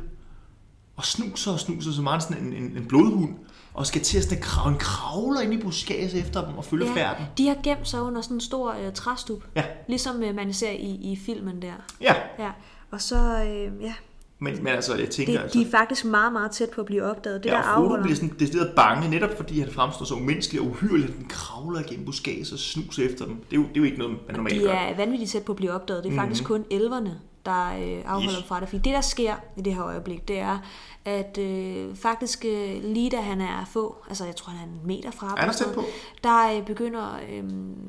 Og 0.96 1.04
snuser 1.04 1.52
og 1.52 1.60
snuser 1.60 1.92
så 1.92 2.02
meget 2.02 2.22
sådan 2.22 2.44
en, 2.44 2.52
en, 2.52 2.76
en 2.76 2.86
blodhund. 2.88 3.34
Og 3.74 3.86
skal 3.86 4.02
til 4.02 4.18
at 4.18 4.24
sådan 4.24 4.40
krave, 4.40 4.72
en 4.72 4.78
kravler 4.78 5.40
ind 5.40 5.54
i 5.54 5.58
buskaget 5.58 6.14
efter 6.14 6.46
dem 6.46 6.58
og 6.58 6.64
følge 6.64 6.86
ja. 6.86 6.94
færden. 6.94 7.26
de 7.38 7.48
har 7.48 7.56
gemt 7.62 7.88
sig 7.88 8.02
under 8.02 8.20
sådan 8.20 8.36
en 8.36 8.40
stor 8.40 8.72
øh, 8.72 8.92
træstup. 8.92 9.44
Ja. 9.56 9.64
Ligesom 9.88 10.22
øh, 10.22 10.34
man 10.34 10.52
ser 10.52 10.70
i, 10.70 11.12
i 11.12 11.16
filmen 11.26 11.62
der. 11.62 11.72
Ja, 12.00 12.14
Ja, 12.38 12.50
og 12.90 13.00
så, 13.00 13.44
øh, 13.44 13.82
ja, 13.82 13.94
Men, 14.42 14.56
men 14.64 14.66
altså, 14.66 14.94
jeg 14.96 15.10
tænker 15.10 15.32
Det, 15.32 15.40
altså... 15.42 15.58
de 15.58 15.66
er 15.66 15.70
faktisk 15.70 16.04
meget, 16.04 16.32
meget 16.32 16.50
tæt 16.50 16.70
på 16.70 16.80
at 16.80 16.86
blive 16.86 17.02
opdaget. 17.02 17.44
Det 17.44 17.50
Ja, 17.50 17.54
der 17.56 17.62
Frodo 17.62 17.82
afholder... 17.84 18.02
bliver 18.02 18.16
sådan 18.16 18.34
decideret 18.38 18.72
bange, 18.76 19.10
netop 19.10 19.36
fordi 19.36 19.60
han 19.60 19.70
fremstår 19.70 20.04
så 20.04 20.14
umenneskelig 20.14 20.60
og 20.62 20.66
uhyrlig, 20.66 21.08
den 21.18 21.26
kravler 21.28 21.80
igennem 21.80 22.04
buskaget 22.06 22.52
og 22.52 22.58
snuser 22.58 23.04
efter 23.08 23.24
dem. 23.24 23.36
Det 23.50 23.56
er 23.56 23.60
jo, 23.60 23.62
det 23.62 23.68
er 23.76 23.80
jo 23.80 23.84
ikke 23.84 23.98
noget, 23.98 24.16
man 24.26 24.36
normalt 24.36 24.54
De 24.60 24.60
gør. 24.60 24.70
er 24.72 24.96
vanvittigt 24.96 25.30
tæt 25.30 25.42
på 25.42 25.52
at 25.52 25.56
blive 25.56 25.72
opdaget. 25.72 26.04
Det 26.04 26.12
er 26.12 26.16
faktisk 26.16 26.44
kun 26.44 26.64
elverne, 26.70 27.18
der 27.46 27.66
øh, 27.66 28.02
afholder 28.06 28.38
Yes. 28.40 28.48
fra 28.48 28.60
det. 28.60 28.68
Fordi 28.68 28.82
det, 28.82 28.92
der 28.94 29.00
sker 29.00 29.34
i 29.56 29.60
det 29.60 29.74
her 29.74 29.84
øjeblik, 29.84 30.28
det 30.28 30.38
er, 30.38 30.58
at 31.04 31.38
øh, 31.38 31.96
faktisk 31.96 32.44
øh, 32.48 32.84
lige 32.84 33.10
da 33.10 33.20
han 33.20 33.40
er 33.40 33.64
få, 33.72 33.96
altså 34.08 34.24
jeg 34.24 34.36
tror, 34.36 34.50
han 34.52 34.68
er 34.68 34.72
en 34.72 34.80
meter 34.86 35.10
fra 35.10 35.26
noget, 35.26 35.86
der, 36.24 36.56
øh, 36.58 36.66
begynder, 36.66 37.18
øh, 37.30 37.44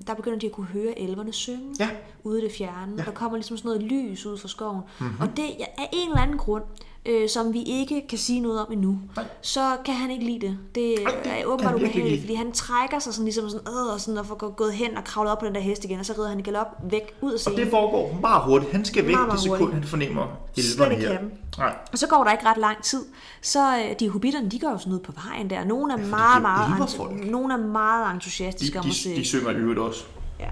der 0.07 0.13
begynder 0.13 0.39
de 0.39 0.45
at 0.45 0.51
kunne 0.51 0.67
høre 0.67 0.99
elverne 0.99 1.33
synge 1.33 1.75
Ja. 1.79 1.89
ude 2.23 2.41
i 2.41 2.43
det 2.45 2.51
fjerne. 2.57 2.93
Ja. 2.97 3.03
Der 3.03 3.11
kommer 3.11 3.37
ligesom 3.37 3.57
sådan 3.57 3.69
noget 3.69 3.83
lys 3.83 4.25
ud 4.25 4.37
fra 4.37 4.47
skoven. 4.47 4.81
Mhm. 4.99 5.07
Mm-hmm. 5.07 5.21
Og 5.21 5.37
det 5.37 5.45
er 5.77 5.85
en 5.93 6.07
eller 6.09 6.21
anden 6.21 6.37
grund, 6.37 6.63
øh, 7.05 7.29
som 7.29 7.53
vi 7.53 7.61
ikke 7.63 8.03
kan 8.09 8.17
sige 8.17 8.39
noget 8.39 8.59
om 8.65 8.73
endnu, 8.73 8.97
Nej. 9.15 9.25
så 9.41 9.77
kan 9.85 9.93
han 9.93 10.11
ikke 10.11 10.25
lide 10.25 10.39
det. 10.47 10.57
Det, 10.75 10.95
Nej, 11.03 11.13
det 11.23 11.31
er 11.41 11.45
åbenbart 11.45 11.75
ubehageligt, 11.75 12.21
fordi 12.21 12.33
han 12.33 12.51
trækker 12.51 12.99
sig 12.99 13.13
sådan 13.13 13.25
ligesom 13.25 13.49
sådan, 13.49 13.67
øh, 13.73 13.93
og 13.93 13.99
sådan, 14.01 14.17
og 14.17 14.25
får 14.25 14.35
gå- 14.35 14.49
gået 14.49 14.73
hen 14.73 14.97
og 14.97 15.03
kravlet 15.03 15.31
op 15.31 15.39
på 15.39 15.45
den 15.45 15.55
der 15.55 15.61
hest 15.61 15.85
igen, 15.85 15.99
og 15.99 16.05
så 16.05 16.13
rider 16.17 16.29
han 16.29 16.39
i 16.39 16.43
galop 16.43 16.67
væk 16.91 17.01
ud 17.21 17.29
af 17.29 17.33
Og 17.33 17.39
scenen. 17.39 17.59
det 17.59 17.67
foregår 17.69 18.17
meget 18.21 18.41
hurtigt. 18.45 18.71
Han 18.71 18.85
skal 18.85 19.05
væk 19.07 19.11
Meget, 19.13 19.21
det 19.25 19.27
meget 19.27 19.41
sekund, 19.41 19.59
hurtigt. 19.59 19.79
han 19.79 19.83
fornemmer 19.87 20.27
elverne 20.57 20.95
her. 20.95 21.19
Nej. 21.57 21.75
Og 21.91 21.97
så 21.97 22.07
går 22.07 22.23
der 22.23 22.31
ikke 22.31 22.45
ret 22.45 22.57
lang 22.57 22.83
tid, 22.83 23.05
så 23.41 23.77
øh, 23.77 23.95
de 23.99 24.09
hobitterne, 24.09 24.49
de 24.49 24.59
går 24.59 24.69
jo 24.69 24.77
sådan 24.77 24.93
ud 24.93 24.99
på 24.99 25.11
vejen 25.25 25.49
der. 25.49 25.63
Nogle 25.63 25.93
er 25.93 25.97
det 25.97 26.05
er 26.05 26.09
meget, 26.09 26.41
meget, 26.41 27.25
nogle 27.31 27.53
er 27.53 27.57
meget 27.57 28.07
De, 28.09 28.13
entusiastiske 28.13 28.79
om 28.79 28.85
at 28.89 28.93
se. 28.95 29.09
de, 29.09 29.15
de 29.15 29.25
synger 29.25 29.49
i 29.51 29.55
øvrigt 29.55 29.79
også. 29.79 30.03
Ja. 30.39 30.45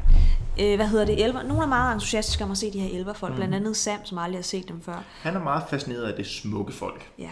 Øh, 0.59 0.75
hvad 0.75 0.87
hedder 0.87 1.05
det? 1.05 1.23
Elver. 1.25 1.43
Nogle 1.43 1.63
er 1.63 1.67
meget 1.67 1.93
entusiastiske 1.93 2.43
om 2.43 2.51
at 2.51 2.57
se 2.57 2.73
de 2.73 2.79
her 2.79 2.99
elverfolk. 2.99 3.31
Mhm. 3.31 3.37
Blandt 3.37 3.55
andet 3.55 3.77
Sam, 3.77 3.99
som 4.05 4.17
aldrig 4.17 4.37
har 4.37 4.43
set 4.43 4.67
dem 4.67 4.81
før. 4.81 5.03
Han 5.21 5.35
er 5.35 5.43
meget 5.43 5.63
fascineret 5.69 6.03
af 6.03 6.15
det 6.15 6.27
smukke 6.27 6.73
folk. 6.73 7.11
Ja. 7.19 7.31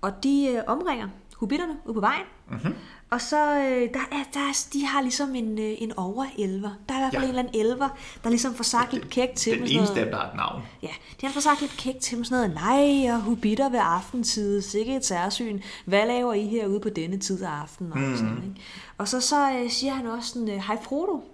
Og 0.00 0.22
de 0.22 0.48
øh, 0.56 0.62
omringer 0.66 1.08
hobitterne 1.36 1.72
ude 1.84 1.94
på 1.94 2.00
vejen. 2.00 2.22
Mhm. 2.50 2.56
Mm-hmm. 2.58 2.74
Og 3.10 3.20
så, 3.20 3.54
øh, 3.58 3.88
der 3.94 4.00
er, 4.12 4.22
der 4.34 4.40
er, 4.40 4.66
de 4.72 4.86
har 4.86 5.02
ligesom 5.02 5.34
en, 5.34 5.58
øh, 5.58 5.74
en 5.78 5.92
overelver. 5.96 6.70
Der 6.88 6.94
er 6.94 6.98
i 6.98 7.00
hvert 7.00 7.12
fald 7.12 7.22
Ja. 7.22 7.28
en 7.28 7.28
eller 7.28 7.42
anden 7.48 7.60
elver, 7.60 7.88
der 8.24 8.30
ligesom 8.30 8.54
får 8.54 8.64
sagt 8.64 8.92
lidt 8.92 9.10
kægt 9.10 9.34
til 9.36 9.52
Den 9.52 9.58
dem. 9.60 9.66
sådan 9.68 9.78
eneste 9.80 9.98
af 10.00 10.04
dem, 10.06 10.12
der 10.12 10.20
har 10.20 10.28
et 10.30 10.36
navn. 10.36 10.62
Ja, 10.82 10.88
de 11.20 11.26
har 11.26 11.32
fået 11.32 11.42
sagt 11.42 11.60
lidt 11.60 11.76
kægt 11.78 11.98
til 11.98 12.16
dem 12.16 12.24
sådan 12.24 12.50
noget, 12.50 12.64
nej, 13.04 13.14
og 13.14 13.20
hubitter 13.20 13.68
ved 13.68 13.78
aftentid, 13.82 14.62
sikke 14.62 14.96
et 14.96 15.04
særsyn, 15.04 15.60
hvad 15.84 16.06
laver 16.06 16.32
I 16.34 16.46
herude 16.46 16.80
på 16.80 16.88
denne 16.88 17.18
tid 17.18 17.42
af 17.42 17.50
aftenen? 17.50 17.92
Og, 17.92 17.98
Mhm. 17.98 18.08
mm. 18.10 18.16
sådan, 18.16 18.42
ikke? 18.48 18.60
og 18.98 19.08
så, 19.08 19.20
så 19.20 19.50
øh, 19.52 19.70
siger 19.70 19.92
han 19.92 20.06
også 20.06 20.28
sådan, 20.28 20.48
øh, 20.48 20.56
hej 20.66 20.76
Frodo. 20.82 21.24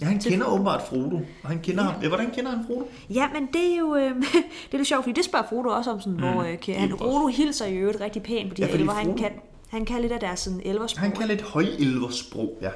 Ja, 0.00 0.06
han 0.06 0.18
kender 0.18 0.46
åbenbart 0.46 0.82
Frodo. 0.82 1.16
Og 1.42 1.48
han 1.48 1.60
kender 1.60 1.84
ja. 1.84 1.90
ham. 1.90 2.02
Ja, 2.02 2.08
hvordan 2.08 2.30
kender 2.30 2.50
han 2.50 2.64
Frodo? 2.66 2.88
Ja, 3.10 3.28
men 3.32 3.48
det 3.52 3.72
er 3.72 3.76
jo 3.78 3.94
øh, 3.94 4.10
det 4.66 4.72
er 4.72 4.76
lidt 4.76 4.88
sjovt, 4.88 5.04
fordi 5.04 5.12
det 5.12 5.24
spørger 5.24 5.46
Frodo 5.48 5.68
også 5.68 5.90
om, 5.90 6.00
sådan, 6.00 6.12
mm. 6.12 6.18
hvor 6.20 6.42
øh, 6.42 6.76
han. 6.76 6.90
Frodo 6.98 7.26
hilser 7.26 7.66
i 7.66 7.74
øvrigt 7.76 8.00
rigtig 8.00 8.22
pænt 8.22 8.48
på 8.48 8.54
de 8.54 8.62
Ja, 8.66 8.72
elver. 8.72 8.92
Han 8.92 9.06
Frodo- 9.06 9.16
kan, 9.16 9.30
han 9.68 9.84
kan 9.84 10.00
lidt 10.00 10.12
af 10.12 10.20
deres 10.20 10.40
sådan, 10.40 10.60
elversprog. 10.64 11.00
Han 11.00 11.12
kan 11.12 11.28
lidt 11.28 11.42
højelversprog, 11.42 12.58
ja. 12.60 12.70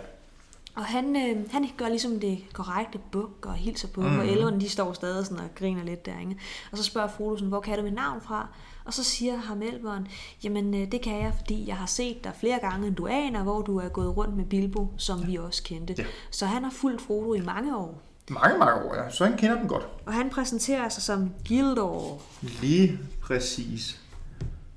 Og 0.75 0.85
han, 0.85 1.17
øh, 1.17 1.51
han 1.51 1.69
gør 1.77 1.89
ligesom 1.89 2.21
det 2.21 2.39
korrekte 2.53 2.99
buk 3.13 3.47
og 3.47 3.55
hilser 3.55 3.89
på 3.89 4.01
mm. 4.01 4.19
og 4.19 4.27
elverne 4.29 4.61
de 4.61 4.69
står 4.69 4.93
stadig 4.93 5.27
sådan 5.27 5.39
og 5.39 5.55
griner 5.55 5.85
lidt 5.85 6.07
der, 6.07 6.21
ikke? 6.21 6.37
Og 6.73 6.79
så 6.79 6.85
spørger 6.85 7.09
Frodo 7.09 7.37
sådan, 7.37 7.49
hvor 7.49 7.61
kan 7.61 7.79
du 7.79 7.85
mit 7.85 7.95
navn 7.95 8.21
fra? 8.21 8.47
Og 8.85 8.95
så 8.95 9.05
siger 9.05 9.37
ham 9.37 9.63
elveren, 9.63 10.09
jamen 10.45 10.75
øh, 10.75 10.93
det 10.93 11.01
kan 11.01 11.23
jeg, 11.23 11.33
fordi 11.39 11.69
jeg 11.69 11.77
har 11.77 11.87
set 11.87 12.25
dig 12.25 12.33
flere 12.41 12.59
gange, 12.59 12.87
end 12.87 12.97
du 12.97 13.07
aner, 13.07 13.43
hvor 13.43 13.63
du 13.63 13.79
er 13.79 13.89
gået 13.89 14.17
rundt 14.17 14.37
med 14.37 14.45
Bilbo, 14.45 14.93
som 14.97 15.21
ja. 15.21 15.27
vi 15.27 15.37
også 15.37 15.63
kendte. 15.63 15.95
Ja. 15.99 16.05
Så 16.31 16.47
han 16.47 16.65
har 16.65 16.71
fulgt 16.71 17.03
Frodo 17.03 17.35
i 17.35 17.41
mange 17.41 17.77
år. 17.77 18.03
Mange, 18.31 18.59
mange 18.59 18.75
år, 18.75 18.95
ja. 18.95 19.11
Så 19.11 19.25
han 19.25 19.37
kender 19.37 19.59
den 19.59 19.69
godt. 19.69 19.89
Og 20.07 20.13
han 20.13 20.31
præsenterer 20.31 20.89
sig 20.89 21.03
som 21.03 21.31
Gildor. 21.45 22.23
Lige 22.61 22.99
præcis. 23.23 24.01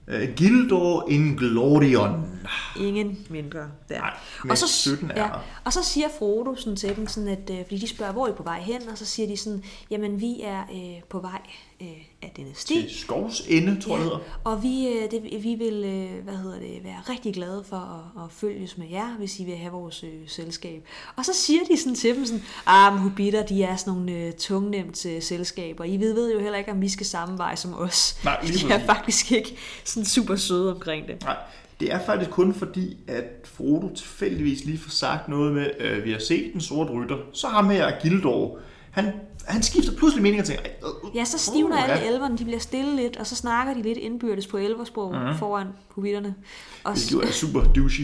Uh, 0.08 0.36
Gildor 0.36 1.10
Inglorion. 1.10 2.40
Ingen 2.80 3.26
mindre 3.30 3.60
der. 3.90 4.00
Nej, 4.00 4.14
med 4.46 4.56
17 4.56 5.12
ja, 5.16 5.24
ærter. 5.24 5.40
og 5.64 5.74
så 5.74 5.84
siger 5.84 6.08
Frodo 6.20 6.56
sådan 6.56 6.76
til 6.76 6.96
dem, 6.96 7.08
sådan 7.08 7.30
at, 7.30 7.50
øh, 7.52 7.64
fordi 7.64 7.78
de 7.78 7.88
spørger, 7.88 8.14
hvor 8.14 8.28
er 8.28 8.32
I 8.32 8.36
på 8.38 8.44
vej 8.44 8.60
hen? 8.60 8.90
Og 8.92 8.98
så 8.98 9.06
siger 9.06 9.28
de 9.28 9.38
sådan, 9.38 9.64
jamen 9.92 10.22
vi 10.22 10.42
er 10.44 10.62
øh, 10.62 11.04
på 11.10 11.20
vej 11.20 11.42
øh, 11.82 11.88
af 12.22 12.32
denne 12.38 12.50
sti. 12.54 12.82
Til 12.82 13.00
skovs 13.00 13.42
ende, 13.50 13.82
tror 13.82 13.96
jeg, 13.96 14.06
det 14.06 14.12
hedder. 14.12 14.40
og 14.44 14.64
vi, 14.64 14.88
øh, 14.88 15.12
det, 15.12 15.44
vi 15.44 15.56
vil 15.56 15.84
øh, 15.86 16.24
hvad 16.24 16.38
hedder 16.38 16.60
det, 16.60 16.84
være 16.84 16.98
rigtig 17.10 17.34
glade 17.34 17.64
for 17.70 17.76
at, 18.18 18.24
at 18.24 18.32
følges 18.32 18.78
med 18.78 18.88
jer, 18.92 19.18
hvis 19.18 19.40
I 19.40 19.44
vil 19.44 19.56
have 19.56 19.72
vores 19.72 20.04
øh, 20.04 20.10
selskab. 20.28 20.88
Og 21.16 21.26
så 21.26 21.32
siger 21.34 21.60
de 21.72 21.78
sådan 21.78 21.96
til 21.96 22.16
dem 22.16 22.26
sådan, 22.26 22.44
ah, 22.66 22.98
hobitter, 22.98 23.46
de 23.46 23.64
er 23.64 23.76
sådan 23.76 23.94
nogle 23.94 24.12
øh, 24.12 24.34
tungnemt 24.34 25.06
øh, 25.06 25.22
selskaber. 25.22 25.84
I 25.84 25.98
ved, 25.98 26.14
ved 26.14 26.34
jo 26.34 26.40
heller 26.40 26.58
ikke, 26.58 26.72
om 26.72 26.82
vi 26.82 26.90
skal 26.90 27.06
samme 27.06 27.38
vej 27.38 27.56
som 27.56 27.74
os. 27.74 28.18
Nej, 28.24 28.40
lige 28.44 28.58
de 28.68 28.74
er 28.74 28.78
præcis. 28.78 28.86
faktisk 28.86 29.32
ikke 29.32 29.58
sådan 29.84 30.06
super 30.06 30.36
søde 30.36 30.74
omkring 30.74 31.08
det. 31.08 31.22
Nej, 31.24 31.38
det 31.80 31.94
er 31.94 32.00
faktisk 32.06 32.32
kun 32.32 32.54
fordi, 32.54 32.98
at 33.08 33.24
Frodo 33.44 33.96
tilfældigvis 33.96 34.66
lige 34.66 34.78
får 34.78 34.90
sagt 34.90 35.28
noget 35.28 35.54
med, 35.54 35.70
øh, 35.80 36.06
vi 36.06 36.12
har 36.12 36.20
set 36.20 36.54
den 36.54 36.62
sorte 36.62 36.92
rytter. 36.92 37.18
Så 37.34 37.48
ham 37.48 37.70
her, 37.70 38.00
Gildor, 38.02 38.60
han, 38.92 39.14
han 39.48 39.64
skifter 39.64 39.92
pludselig 39.98 40.24
mening 40.24 40.42
og 40.42 40.48
tænker, 40.48 40.64
"Ej, 40.64 40.72
øh, 40.84 41.16
Ja, 41.16 41.26
så 41.26 41.38
stivner 41.38 41.76
uh, 41.76 41.84
alle 41.84 41.96
ja." 42.06 42.12
elverne, 42.14 42.38
de 42.38 42.44
bliver 42.44 42.60
stille 42.60 42.96
lidt, 42.96 43.18
og 43.18 43.28
så 43.28 43.36
snakker 43.36 43.74
de 43.74 43.82
lidt 43.82 43.98
indbyrdes 43.98 44.48
på 44.48 44.58
elversprog 44.58 45.12
mm-hmm. 45.12 45.38
foran 45.38 45.68
hobitterne. 45.90 46.36
Og 46.84 47.12
jo 47.12 47.22
er 47.22 47.32
super 47.42 47.64
douchey. 47.64 48.04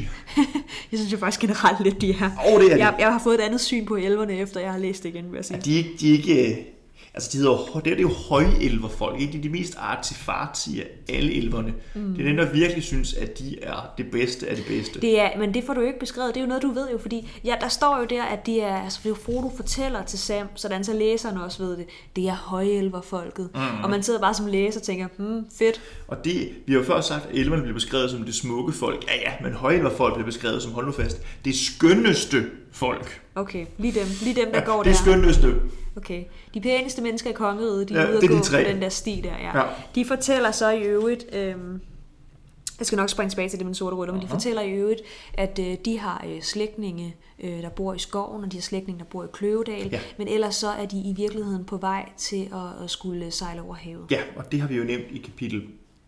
jeg 0.92 1.00
synes 1.00 1.12
jo 1.12 1.18
faktisk 1.18 1.42
generelt 1.42 1.84
lidt, 1.84 2.02
de 2.02 2.12
er. 2.12 2.32
Åh, 2.54 2.62
det 2.62 2.72
er 2.74 2.78
jeg, 2.78 2.96
jeg 3.00 3.12
har 3.14 3.20
fået 3.24 3.36
et 3.36 3.42
andet 3.42 3.62
syn 3.62 3.86
på 3.86 3.96
elverne, 3.96 4.34
efter 4.38 4.60
jeg 4.60 4.72
har 4.72 4.80
læst 4.80 5.04
det 5.04 5.10
igen, 5.10 5.26
vil 5.32 5.36
jeg 5.36 5.46
sige. 5.46 5.58
Ja, 5.58 5.62
de 5.62 5.74
er 5.74 5.78
ikke, 5.78 5.92
de 6.00 6.10
er 6.10 6.12
ikke 6.18 6.52
øh, 6.52 6.58
altså 7.14 7.30
de 7.34 7.38
hedder, 7.38 7.52
jo- 7.52 7.66
det 7.68 7.92
er, 7.92 7.96
det 7.96 7.98
er 7.98 8.02
jo 8.02 8.10
højelverfolk, 8.30 9.20
ikke? 9.22 9.34
De 9.34 9.38
er 9.38 9.42
de 9.42 9.50
mest 9.50 9.76
artifartige 9.78 10.84
af 10.84 10.88
alle 11.18 11.34
elverne. 11.34 11.74
Mm. 11.96 12.14
Det 12.14 12.22
er 12.24 12.28
dem, 12.28 12.38
der 12.38 12.52
virkelig 12.54 12.84
synes, 12.84 13.14
at 13.14 13.40
de 13.40 13.64
er 13.64 13.94
det 13.98 14.12
bedste 14.12 14.48
af 14.48 14.56
det 14.56 14.66
bedste. 14.68 15.02
Det 15.02 15.20
er, 15.20 15.30
men 15.40 15.54
det 15.54 15.64
får 15.64 15.74
du 15.74 15.82
jo 15.82 15.88
ikke 15.88 16.00
beskrevet. 16.00 16.34
Det 16.34 16.40
er 16.40 16.44
jo 16.44 16.48
noget, 16.48 16.64
du 16.64 16.72
ved 16.72 16.90
jo, 16.92 16.98
fordi 16.98 17.30
ja, 17.46 17.56
der 17.62 17.68
står 17.68 18.00
jo 18.00 18.06
der, 18.06 18.24
at 18.24 18.46
det 18.46 18.64
er, 18.64 18.76
altså 18.76 19.00
det 19.04 19.06
er 19.06 19.10
jo 19.10 19.16
Frodo 19.26 19.52
fortæller 19.56 20.04
til 20.04 20.20
Sam, 20.20 20.48
sådan 20.56 20.84
så 20.84 20.94
læseren 20.94 21.38
også 21.38 21.64
ved 21.64 21.78
det. 21.78 21.86
Det 22.16 22.28
er 22.28 22.36
højelverfolket. 22.36 23.50
Mm. 23.56 23.84
Og 23.84 23.90
man 23.90 24.04
sidder 24.04 24.20
bare 24.20 24.34
som 24.34 24.46
læser 24.48 24.80
og 24.80 24.84
tænker, 24.84 25.08
hmm, 25.18 25.46
fedt. 25.60 25.82
Og 26.08 26.26
det, 26.26 26.50
vi 26.66 26.74
har 26.74 26.80
jo 26.80 26.86
før 26.86 27.02
sagt, 27.02 27.26
at 27.26 27.36
elverne 27.38 27.62
bliver 27.62 27.74
beskrevet 27.76 28.12
som 28.12 28.24
det 28.24 28.36
smukke 28.36 28.74
folk. 28.74 29.06
Ja, 29.08 29.16
ja, 29.32 29.34
men 29.44 29.54
højelverfolk 29.54 30.14
bliver 30.14 30.26
beskrevet 30.26 30.62
som, 30.64 30.72
hold 30.72 30.86
nu 30.86 30.92
fast, 30.92 31.22
det 31.46 31.56
skønneste 31.56 32.44
folk. 32.72 33.22
Okay, 33.36 33.66
lige 33.78 34.00
dem, 34.00 34.08
lige 34.24 34.36
dem 34.36 34.52
der 34.52 34.60
Ja, 34.60 34.66
går 34.66 34.84
det 34.84 34.86
der. 34.86 34.94
skønneste. 34.98 35.56
Okay. 35.98 36.24
De 36.54 36.62
pæneste 36.62 37.02
mennesker 37.02 37.30
i 37.30 37.34
kongeriget, 37.34 37.90
de 37.90 37.94
er 37.94 38.02
Ja, 38.02 38.08
ude 38.08 38.16
det 38.16 38.24
at 38.24 38.24
er 38.24 38.28
gå 38.34 38.36
de 38.38 38.44
tre. 38.44 38.64
på 38.66 38.70
den 38.72 38.82
der 38.82 38.90
sti 38.90 39.22
der. 39.24 39.38
Ja. 39.40 39.58
Ja. 39.60 39.66
De 39.96 40.06
fortæller 40.06 40.52
så 40.52 40.70
i 40.70 40.82
øvrigt, 40.82 41.26
øhm, 41.36 41.82
jeg 42.80 42.86
skal 42.88 42.96
nok 42.98 43.10
springe 43.10 43.30
tilbage 43.30 43.50
til 43.50 43.60
det 43.60 43.66
med 43.66 43.70
den 43.70 43.76
sorte 43.76 43.96
rytter, 43.96 44.14
men 44.14 44.24
de 44.24 44.28
fortæller 44.28 44.62
i 44.62 44.72
øvrigt, 44.72 45.02
at 45.34 45.60
øh, 45.60 45.78
de 45.86 46.00
har 46.00 46.26
øh, 46.30 46.42
slægtninge, 46.42 47.16
øh, 47.44 47.62
der 47.62 47.70
bor 47.70 47.94
i 47.94 48.00
skoven, 48.00 48.44
og 48.44 48.52
de 48.52 48.58
har 48.58 48.62
slægtninge, 48.62 49.00
der 49.00 49.06
bor 49.06 49.24
i 49.24 49.28
Kløvedal, 49.34 49.90
Ja. 49.92 50.00
men 50.18 50.28
ellers 50.28 50.56
så 50.56 50.68
er 50.70 50.86
de 50.86 50.98
i 50.98 51.14
virkeligheden 51.18 51.66
på 51.66 51.78
vej 51.78 52.10
til 52.18 52.50
at, 52.54 52.84
at 52.84 52.90
skulle 52.90 53.32
sejle 53.32 53.62
over 53.62 53.76
havet. 53.76 54.06
Ja, 54.12 54.22
og 54.36 54.52
det 54.52 54.62
har 54.62 54.68
vi 54.68 54.76
jo 54.76 54.84
nævnt 54.84 55.06
i 55.12 55.18
kapitel 55.18 55.64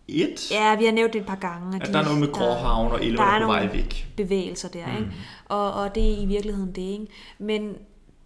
1. 0.07 0.51
Ja, 0.51 0.75
vi 0.75 0.85
har 0.85 0.91
nævnt 0.91 1.13
det 1.13 1.19
et 1.19 1.25
par 1.25 1.35
gange. 1.35 1.81
At 1.81 1.93
der 1.93 1.99
er 1.99 2.03
noget 2.03 2.19
med 2.19 2.31
Gråhavn 2.31 2.91
og 2.91 3.05
elverne 3.05 3.29
der 3.29 3.35
er 3.35 3.39
på 3.39 3.51
vej 3.51 3.69
væk. 3.73 4.07
bevægelser 4.17 4.69
der, 4.69 4.97
ikke? 4.97 5.11
Og, 5.45 5.73
og 5.73 5.95
det 5.95 6.13
er 6.13 6.21
i 6.21 6.25
virkeligheden 6.25 6.71
det, 6.71 6.81
ikke? 6.81 7.07
Men 7.39 7.75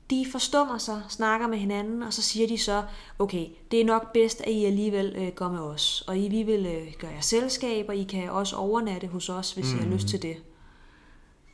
de 0.09 0.25
forstummer 0.31 0.77
sig, 0.77 1.01
snakker 1.09 1.47
med 1.47 1.57
hinanden, 1.57 2.03
og 2.03 2.13
så 2.13 2.21
siger 2.21 2.47
de 2.47 2.57
så, 2.57 2.83
okay, 3.19 3.45
det 3.71 3.81
er 3.81 3.85
nok 3.85 4.13
bedst, 4.13 4.41
at 4.41 4.51
I 4.51 4.65
alligevel 4.65 5.15
øh, 5.17 5.27
går 5.27 5.49
med 5.49 5.59
os, 5.59 6.03
og 6.07 6.17
I, 6.17 6.27
vi 6.27 6.43
vil 6.43 6.65
øh, 6.65 6.93
gøre 6.99 7.11
jer 7.11 7.21
selskab, 7.21 7.85
og 7.89 7.95
I 7.95 8.03
kan 8.03 8.29
også 8.29 8.55
overnatte 8.55 9.07
hos 9.07 9.29
os, 9.29 9.51
hvis 9.51 9.73
mm. 9.73 9.79
I 9.79 9.83
har 9.83 9.89
lyst 9.89 10.07
til 10.07 10.21
det. 10.21 10.37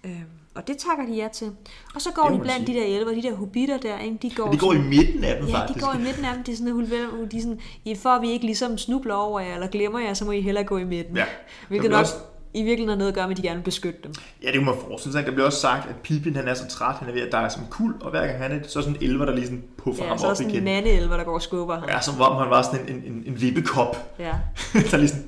Øhm, 0.04 0.43
og 0.56 0.68
det 0.68 0.78
takker 0.78 1.06
de 1.14 1.18
ja 1.22 1.28
til. 1.34 1.52
Og 1.96 2.02
så 2.02 2.10
går 2.16 2.24
Det 2.24 2.32
må 2.32 2.38
de 2.38 2.42
blandt 2.42 2.68
sige. 2.68 2.80
de 2.80 2.86
der 2.86 3.00
elver, 3.00 3.12
de 3.14 3.24
der 3.24 3.36
hobitter 3.36 3.78
der, 3.78 4.00
ikke? 4.00 4.18
De 4.22 4.30
går, 4.36 4.52
De 4.52 4.58
går 4.58 4.74
i 4.74 4.78
midten 4.78 5.24
af 5.24 5.38
dem, 5.40 5.48
Ja, 5.48 5.60
faktisk. 5.60 5.80
de 5.80 5.86
går 5.86 5.94
i 6.00 6.04
midten 6.04 6.26
af 6.26 6.34
dem. 6.36 6.44
De 6.44 6.52
er 6.52 6.56
sådan, 6.56 6.82
at 7.24 7.32
de 7.32 7.38
er 7.38 7.42
sådan, 7.42 7.60
"I- 7.86 7.96
for 7.96 8.10
at 8.10 8.22
vi 8.22 8.32
ikke 8.32 8.46
ligesom 8.46 8.78
snubler 8.78 9.14
over 9.14 9.40
jer, 9.40 9.54
eller 9.54 9.68
glemmer 9.68 10.00
jer, 10.00 10.14
så 10.14 10.26
må 10.26 10.32
I 10.32 10.42
hellere 10.42 10.64
gå 10.64 10.78
i 10.78 10.84
midten. 10.84 11.18
Ja. 11.18 11.26
Hvilket 11.68 11.92
nok 11.92 12.06
bliver 12.06 12.20
i 12.56 12.64
virkeligheden 12.64 12.90
har 12.90 12.96
noget 12.98 13.12
at 13.12 13.16
gøre 13.16 13.28
med, 13.28 13.32
at 13.38 13.38
de 13.44 13.48
gerne 13.48 13.56
vil 13.60 13.64
beskytte 13.64 14.00
dem. 14.04 14.14
Ja, 14.44 14.48
det 14.48 14.56
kunne 14.56 14.66
man 14.66 14.76
forestille 14.88 15.14
sig. 15.14 15.26
Der 15.26 15.32
bliver 15.32 15.46
også 15.46 15.60
sagt, 15.60 15.90
at 15.90 15.96
Pippin 15.96 16.36
han 16.36 16.48
er 16.48 16.54
så 16.54 16.68
træt, 16.68 16.96
han 16.96 17.10
er 17.10 17.14
ved 17.14 17.22
at 17.22 17.32
dig 17.32 17.52
som 17.52 17.62
kul, 17.70 17.94
og 18.02 18.10
hver 18.12 18.28
gang 18.28 18.38
han 18.40 18.52
er 18.52 18.60
det, 18.60 18.72
så 18.72 18.80
er 18.80 18.84
sådan 18.84 18.98
en 19.02 19.10
elver, 19.10 19.26
der 19.26 19.34
lige 19.34 19.46
sådan 19.46 19.64
puffer 19.78 20.04
Ja, 20.04 20.10
ham 20.10 20.18
så 20.18 20.24
er 20.24 20.28
der 20.28 20.32
op 20.32 20.38
sådan 20.38 20.50
en 20.50 20.56
igen. 20.56 20.64
mandeelver, 20.64 21.18
der 21.18 21.24
går 21.24 21.34
og 21.34 21.42
skubber 21.42 21.80
ham. 21.80 21.90
Ja, 21.90 22.02
som 22.02 22.22
om 22.22 22.36
han 22.36 22.50
var 22.50 22.62
sådan 22.62 22.80
en, 22.90 22.96
en, 22.96 23.04
en, 23.14 23.24
en 23.28 23.42
vippekop, 23.42 24.16
Ja. 24.20 24.34
der 24.92 24.98
lige 24.98 25.10
sådan, 25.10 25.24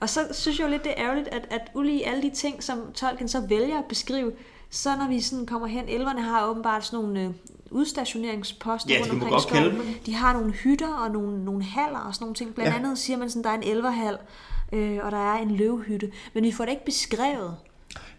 Og 0.00 0.08
så 0.08 0.20
synes 0.32 0.58
jeg 0.58 0.64
jo 0.66 0.70
lidt, 0.70 0.84
det 0.84 0.92
er 0.96 1.04
ærgerligt, 1.04 1.28
at, 1.28 1.42
at 1.50 1.60
ulige 1.74 2.06
alle 2.08 2.22
de 2.22 2.30
ting, 2.30 2.62
som 2.62 2.78
Tolkien 2.94 3.28
så 3.28 3.40
vælger 3.48 3.78
at 3.78 3.84
beskrive, 3.88 4.32
så 4.70 4.96
når 4.96 5.08
vi 5.08 5.20
sådan 5.20 5.46
kommer 5.46 5.66
hen, 5.68 5.84
elverne 5.88 6.22
har 6.22 6.46
åbenbart 6.46 6.86
sådan 6.86 7.04
nogle 7.04 7.20
øh, 7.24 7.30
udstationeringsposter 7.70 8.94
Ja, 8.94 9.00
rundt 9.00 9.12
omkring 9.12 9.40
skoven. 9.40 9.94
De 10.06 10.14
har 10.14 10.32
nogle 10.32 10.52
hytter 10.52 10.94
og 10.94 11.10
nogle, 11.10 11.44
nogle 11.44 11.62
haller 11.64 11.98
og 11.98 12.14
sådan 12.14 12.24
nogle 12.24 12.34
ting. 12.34 12.54
Blandt 12.54 12.72
Ja. 12.72 12.78
andet 12.78 12.98
siger 12.98 13.16
man 13.16 13.30
sådan, 13.30 13.42
der 13.44 13.50
er 13.50 13.54
en 13.54 13.62
elverhal, 13.62 14.16
øh, 14.72 14.98
og 15.02 15.10
der 15.10 15.34
er 15.34 15.38
en 15.42 15.50
løvhytte. 15.50 16.12
Men 16.34 16.44
vi 16.44 16.52
får 16.52 16.64
det 16.64 16.70
ikke 16.72 16.84
beskrevet. 16.84 17.56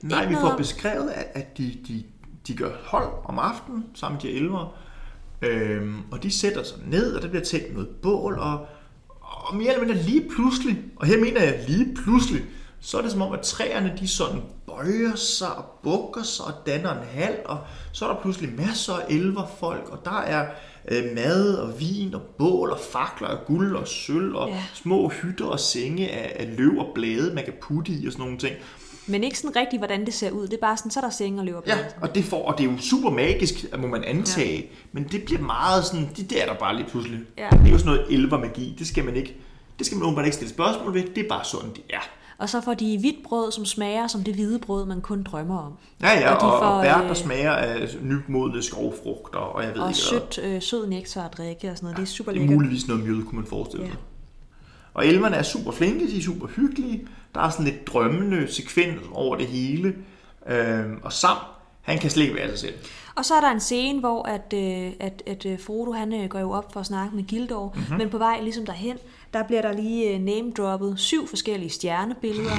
Nej, 0.01 0.21
Ikke 0.21 0.35
vi 0.35 0.41
får 0.41 0.57
beskrevet, 0.57 1.09
at, 1.09 1.27
at 1.33 1.57
de, 1.57 1.77
de, 1.87 2.03
de 2.47 2.55
gør 2.55 2.71
hold 2.85 3.07
om 3.25 3.39
aftenen 3.39 3.85
sammen 3.93 4.19
med 4.23 4.31
de 4.31 4.37
elver, 4.37 4.75
øhm, 5.41 6.01
og 6.11 6.23
de 6.23 6.31
sætter 6.31 6.63
sig 6.63 6.77
ned, 6.87 7.13
og 7.15 7.21
der 7.21 7.27
bliver 7.27 7.43
tændt 7.43 7.73
noget 7.73 7.89
bål, 7.89 8.33
og, 8.39 8.59
og 9.21 9.47
og 9.51 9.55
mere 9.57 9.73
eller 9.73 9.85
mindre 9.85 10.03
lige 10.03 10.29
pludselig, 10.35 10.77
og 10.95 11.07
her 11.07 11.19
mener 11.19 11.41
jeg 11.43 11.59
lige 11.67 11.95
pludselig, 11.95 12.43
så 12.81 12.97
er 12.97 13.01
det 13.01 13.11
som 13.11 13.21
om, 13.21 13.33
at 13.33 13.41
træerne 13.41 13.93
de 13.99 14.07
sådan 14.07 14.41
bøjer 14.67 15.15
sig 15.15 15.55
og 15.55 15.65
bukker 15.83 16.23
sig 16.23 16.45
og 16.45 16.53
danner 16.65 16.91
en 16.91 17.07
hal, 17.13 17.35
og 17.45 17.57
så 17.91 18.05
er 18.05 18.13
der 18.13 18.21
pludselig 18.21 18.49
masser 18.67 18.93
af 18.93 19.05
elverfolk, 19.09 19.89
og 19.91 20.05
der 20.05 20.19
er 20.21 20.45
øh, 20.91 21.03
mad 21.15 21.55
og 21.55 21.79
vin 21.79 22.13
og 22.13 22.21
bål 22.21 22.69
og 22.69 22.79
fakler 22.91 23.27
og 23.27 23.45
guld 23.45 23.75
og 23.75 23.87
sølv 23.87 24.35
og 24.35 24.49
Ja. 24.49 24.63
små 24.73 25.09
hytter 25.09 25.45
og 25.45 25.59
senge 25.59 26.09
af, 26.09 26.35
af 26.39 26.57
løv 26.57 26.77
og 26.77 26.87
blade, 26.95 27.33
man 27.33 27.43
kan 27.43 27.53
putte 27.61 27.91
i 27.91 28.05
og 28.07 28.11
sådan 28.11 28.23
nogle 28.25 28.37
ting. 28.39 28.55
Men 29.07 29.23
ikke 29.23 29.39
sådan 29.39 29.55
rigtigt, 29.55 29.79
hvordan 29.79 30.05
det 30.05 30.13
ser 30.13 30.31
ud. 30.31 30.47
Det 30.47 30.53
er 30.53 30.61
bare 30.61 30.77
sådan, 30.77 30.91
så 30.91 30.99
er 30.99 31.03
der 31.03 31.09
senge 31.09 31.39
og 31.41 31.45
løber 31.45 31.61
Ja, 31.67 31.77
og 32.01 32.15
det, 32.15 32.23
får, 32.25 32.45
og 32.47 32.57
det 32.57 32.67
er 32.67 32.71
jo 32.71 32.77
super 32.77 33.09
magisk, 33.09 33.65
må 33.77 33.87
man 33.87 34.03
antage, 34.03 34.55
ja. 34.57 34.61
men 34.91 35.03
det 35.03 35.23
bliver 35.25 35.41
meget 35.41 35.85
sådan, 35.85 36.09
det, 36.17 36.29
det 36.29 36.41
er 36.41 36.45
der 36.45 36.53
bare 36.53 36.75
lige 36.75 36.87
pludselig. 36.89 37.19
Ja. 37.37 37.47
Det 37.51 37.67
er 37.67 37.71
jo 37.71 37.77
sådan 37.77 37.93
noget 37.93 38.05
elvermagi, 38.13 38.75
det 38.79 38.87
skal 38.87 39.05
man 39.05 39.15
ikke, 39.15 39.35
det 39.79 39.85
skal 39.85 39.97
man 39.97 40.03
åbenbart 40.05 40.25
ikke 40.25 40.35
stille 40.35 40.53
spørgsmål 40.53 40.93
ved, 40.93 41.03
det 41.15 41.23
er 41.25 41.29
bare 41.29 41.45
sådan, 41.45 41.69
det 41.69 41.83
er. 41.89 41.99
Og 42.41 42.49
så 42.49 42.61
får 42.61 42.73
de 42.73 42.97
hvidt 42.99 43.15
brød, 43.23 43.51
som 43.51 43.65
smager 43.65 44.07
som 44.07 44.23
det 44.23 44.33
hvide 44.33 44.59
brød, 44.59 44.85
man 44.85 45.01
kun 45.01 45.23
drømmer 45.23 45.57
om. 45.59 45.73
Ja, 46.01 46.19
ja, 46.19 46.33
Og 46.35 46.41
de 46.41 46.45
og, 46.45 46.59
får, 46.59 46.65
og 46.67 46.83
bær, 46.83 46.97
der 47.01 47.09
øh, 47.09 47.15
smager 47.15 47.51
af 47.51 47.87
nymodne 48.01 48.63
skovfrugter, 48.63 49.39
og 49.39 49.63
jeg 49.63 49.71
ved 49.73 49.81
Og 49.81 49.89
ikke 49.89 49.99
sødt, 49.99 50.39
øh, 50.43 50.61
sød 50.61 50.87
nektar 50.87 51.21
at 51.25 51.37
drikke 51.37 51.71
og 51.71 51.77
sådan 51.77 51.85
noget. 51.85 51.97
Det 51.97 52.03
er 52.03 52.07
super 52.07 52.31
Det 52.31 52.37
er 52.37 52.41
lækkert. 52.41 52.55
muligvis 52.57 52.87
noget 52.87 53.03
mjød, 53.03 53.23
kunne 53.23 53.39
man 53.39 53.47
forestille 53.49 53.85
sig. 53.85 53.93
Ja. 53.93 53.97
Og 54.93 55.07
elverne 55.07 55.35
er 55.35 55.43
super 55.43 55.71
flinke, 55.71 56.07
de 56.07 56.17
er 56.17 56.21
super 56.21 56.47
hyggelige. 56.47 57.07
Der 57.35 57.41
er 57.41 57.49
sådan 57.49 57.65
lidt 57.65 57.87
drømmende 57.87 58.47
sekvens 58.53 59.01
over 59.13 59.35
det 59.35 59.47
hele. 59.47 59.95
Øhm, 60.49 60.99
og 61.03 61.13
Sam, 61.13 61.37
han 61.81 61.97
kan 61.99 62.09
slet 62.09 62.23
ikke 62.23 62.35
være 62.35 62.49
sig 62.49 62.59
selv. 62.59 62.73
Og 63.15 63.25
så 63.25 63.33
er 63.33 63.41
der 63.41 63.51
en 63.51 63.59
scene, 63.59 63.99
hvor 63.99 64.23
at, 64.27 64.53
øh, 64.53 64.91
at, 64.99 65.23
at 65.27 65.45
øh, 65.45 65.59
Frodo 65.59 65.91
han 65.91 66.27
går 66.29 66.39
jo 66.39 66.51
op 66.51 66.73
for 66.73 66.79
at 66.79 66.85
snakke 66.85 67.15
med 67.15 67.23
Gildor, 67.23 67.71
Mhm. 67.75 67.79
mm-hmm. 67.83 67.97
men 67.97 68.09
på 68.09 68.17
vej 68.17 68.39
ligesom 68.41 68.65
derhen, 68.65 68.97
der 69.33 69.43
bliver 69.43 69.61
der 69.61 69.71
lige 69.73 70.09
øh, 70.13 70.19
name-droppet 70.19 70.93
syv 70.99 71.27
forskellige 71.27 71.69
stjernebilleder, 71.69 72.55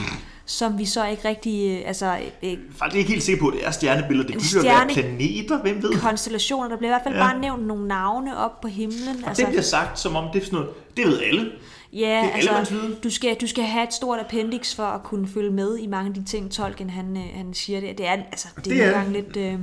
som 0.47 0.79
vi 0.79 0.85
så 0.85 1.07
ikke 1.07 1.29
rigtig, 1.29 1.71
øh, 1.81 1.89
altså 1.89 2.19
øh, 2.43 2.57
Faktisk 2.77 2.99
ikke 2.99 3.11
helt 3.11 3.23
sikker 3.23 3.43
på, 3.45 3.51
det 3.51 3.67
er 3.67 3.71
stjernebilleder. 3.71 4.27
Det 4.27 4.37
kunne 4.37 4.45
jo 4.55 4.61
stjerne- 4.61 4.95
være 4.97 5.03
planeter, 5.09 5.63
hvem 5.63 5.83
ved? 5.83 6.01
konstellationer, 6.01 6.69
der 6.69 6.77
bliver 6.77 6.91
i 6.91 6.93
hvert 6.95 7.03
fald 7.05 7.15
Ja. 7.15 7.21
bare 7.31 7.41
nævnt 7.41 7.67
nogle 7.67 7.89
navne 7.89 8.37
op 8.37 8.61
på 8.61 8.69
himlen. 8.69 9.25
Og 9.27 9.37
det 9.37 9.47
bliver 9.47 9.63
sagt, 9.63 9.99
som 10.01 10.17
om 10.17 10.25
det 10.33 10.41
er 10.41 10.45
sådan 10.45 10.59
noget, 10.59 10.71
det 10.97 11.07
ved 11.07 11.21
alle. 11.23 11.51
Ja, 11.93 12.31
Det 12.35 12.49
er 12.49 12.55
altså, 12.57 12.75
du 13.05 13.11
skal, 13.11 13.37
du 13.41 13.47
skal 13.47 13.65
have 13.65 13.87
et 13.87 13.93
stort 13.95 14.19
appendix 14.21 14.75
for 14.75 14.83
at 14.83 15.03
kunne 15.03 15.29
følge 15.29 15.51
med 15.51 15.79
i 15.79 15.87
mange 15.87 16.09
af 16.09 16.15
de 16.15 16.25
ting, 16.25 16.51
Tolkien 16.51 16.91
han, 16.91 17.17
øh, 17.17 17.23
han 17.35 17.55
siger. 17.55 17.81
Det, 17.81 17.99
det 17.99 18.07
er, 18.07 18.13
altså, 18.13 18.49
det, 18.57 18.65
det 18.65 18.73
er 18.83 18.87
er 18.87 18.91
nogle 18.91 19.05
gange 19.05 19.13
lidt... 19.13 19.37
Øh, 19.37 19.59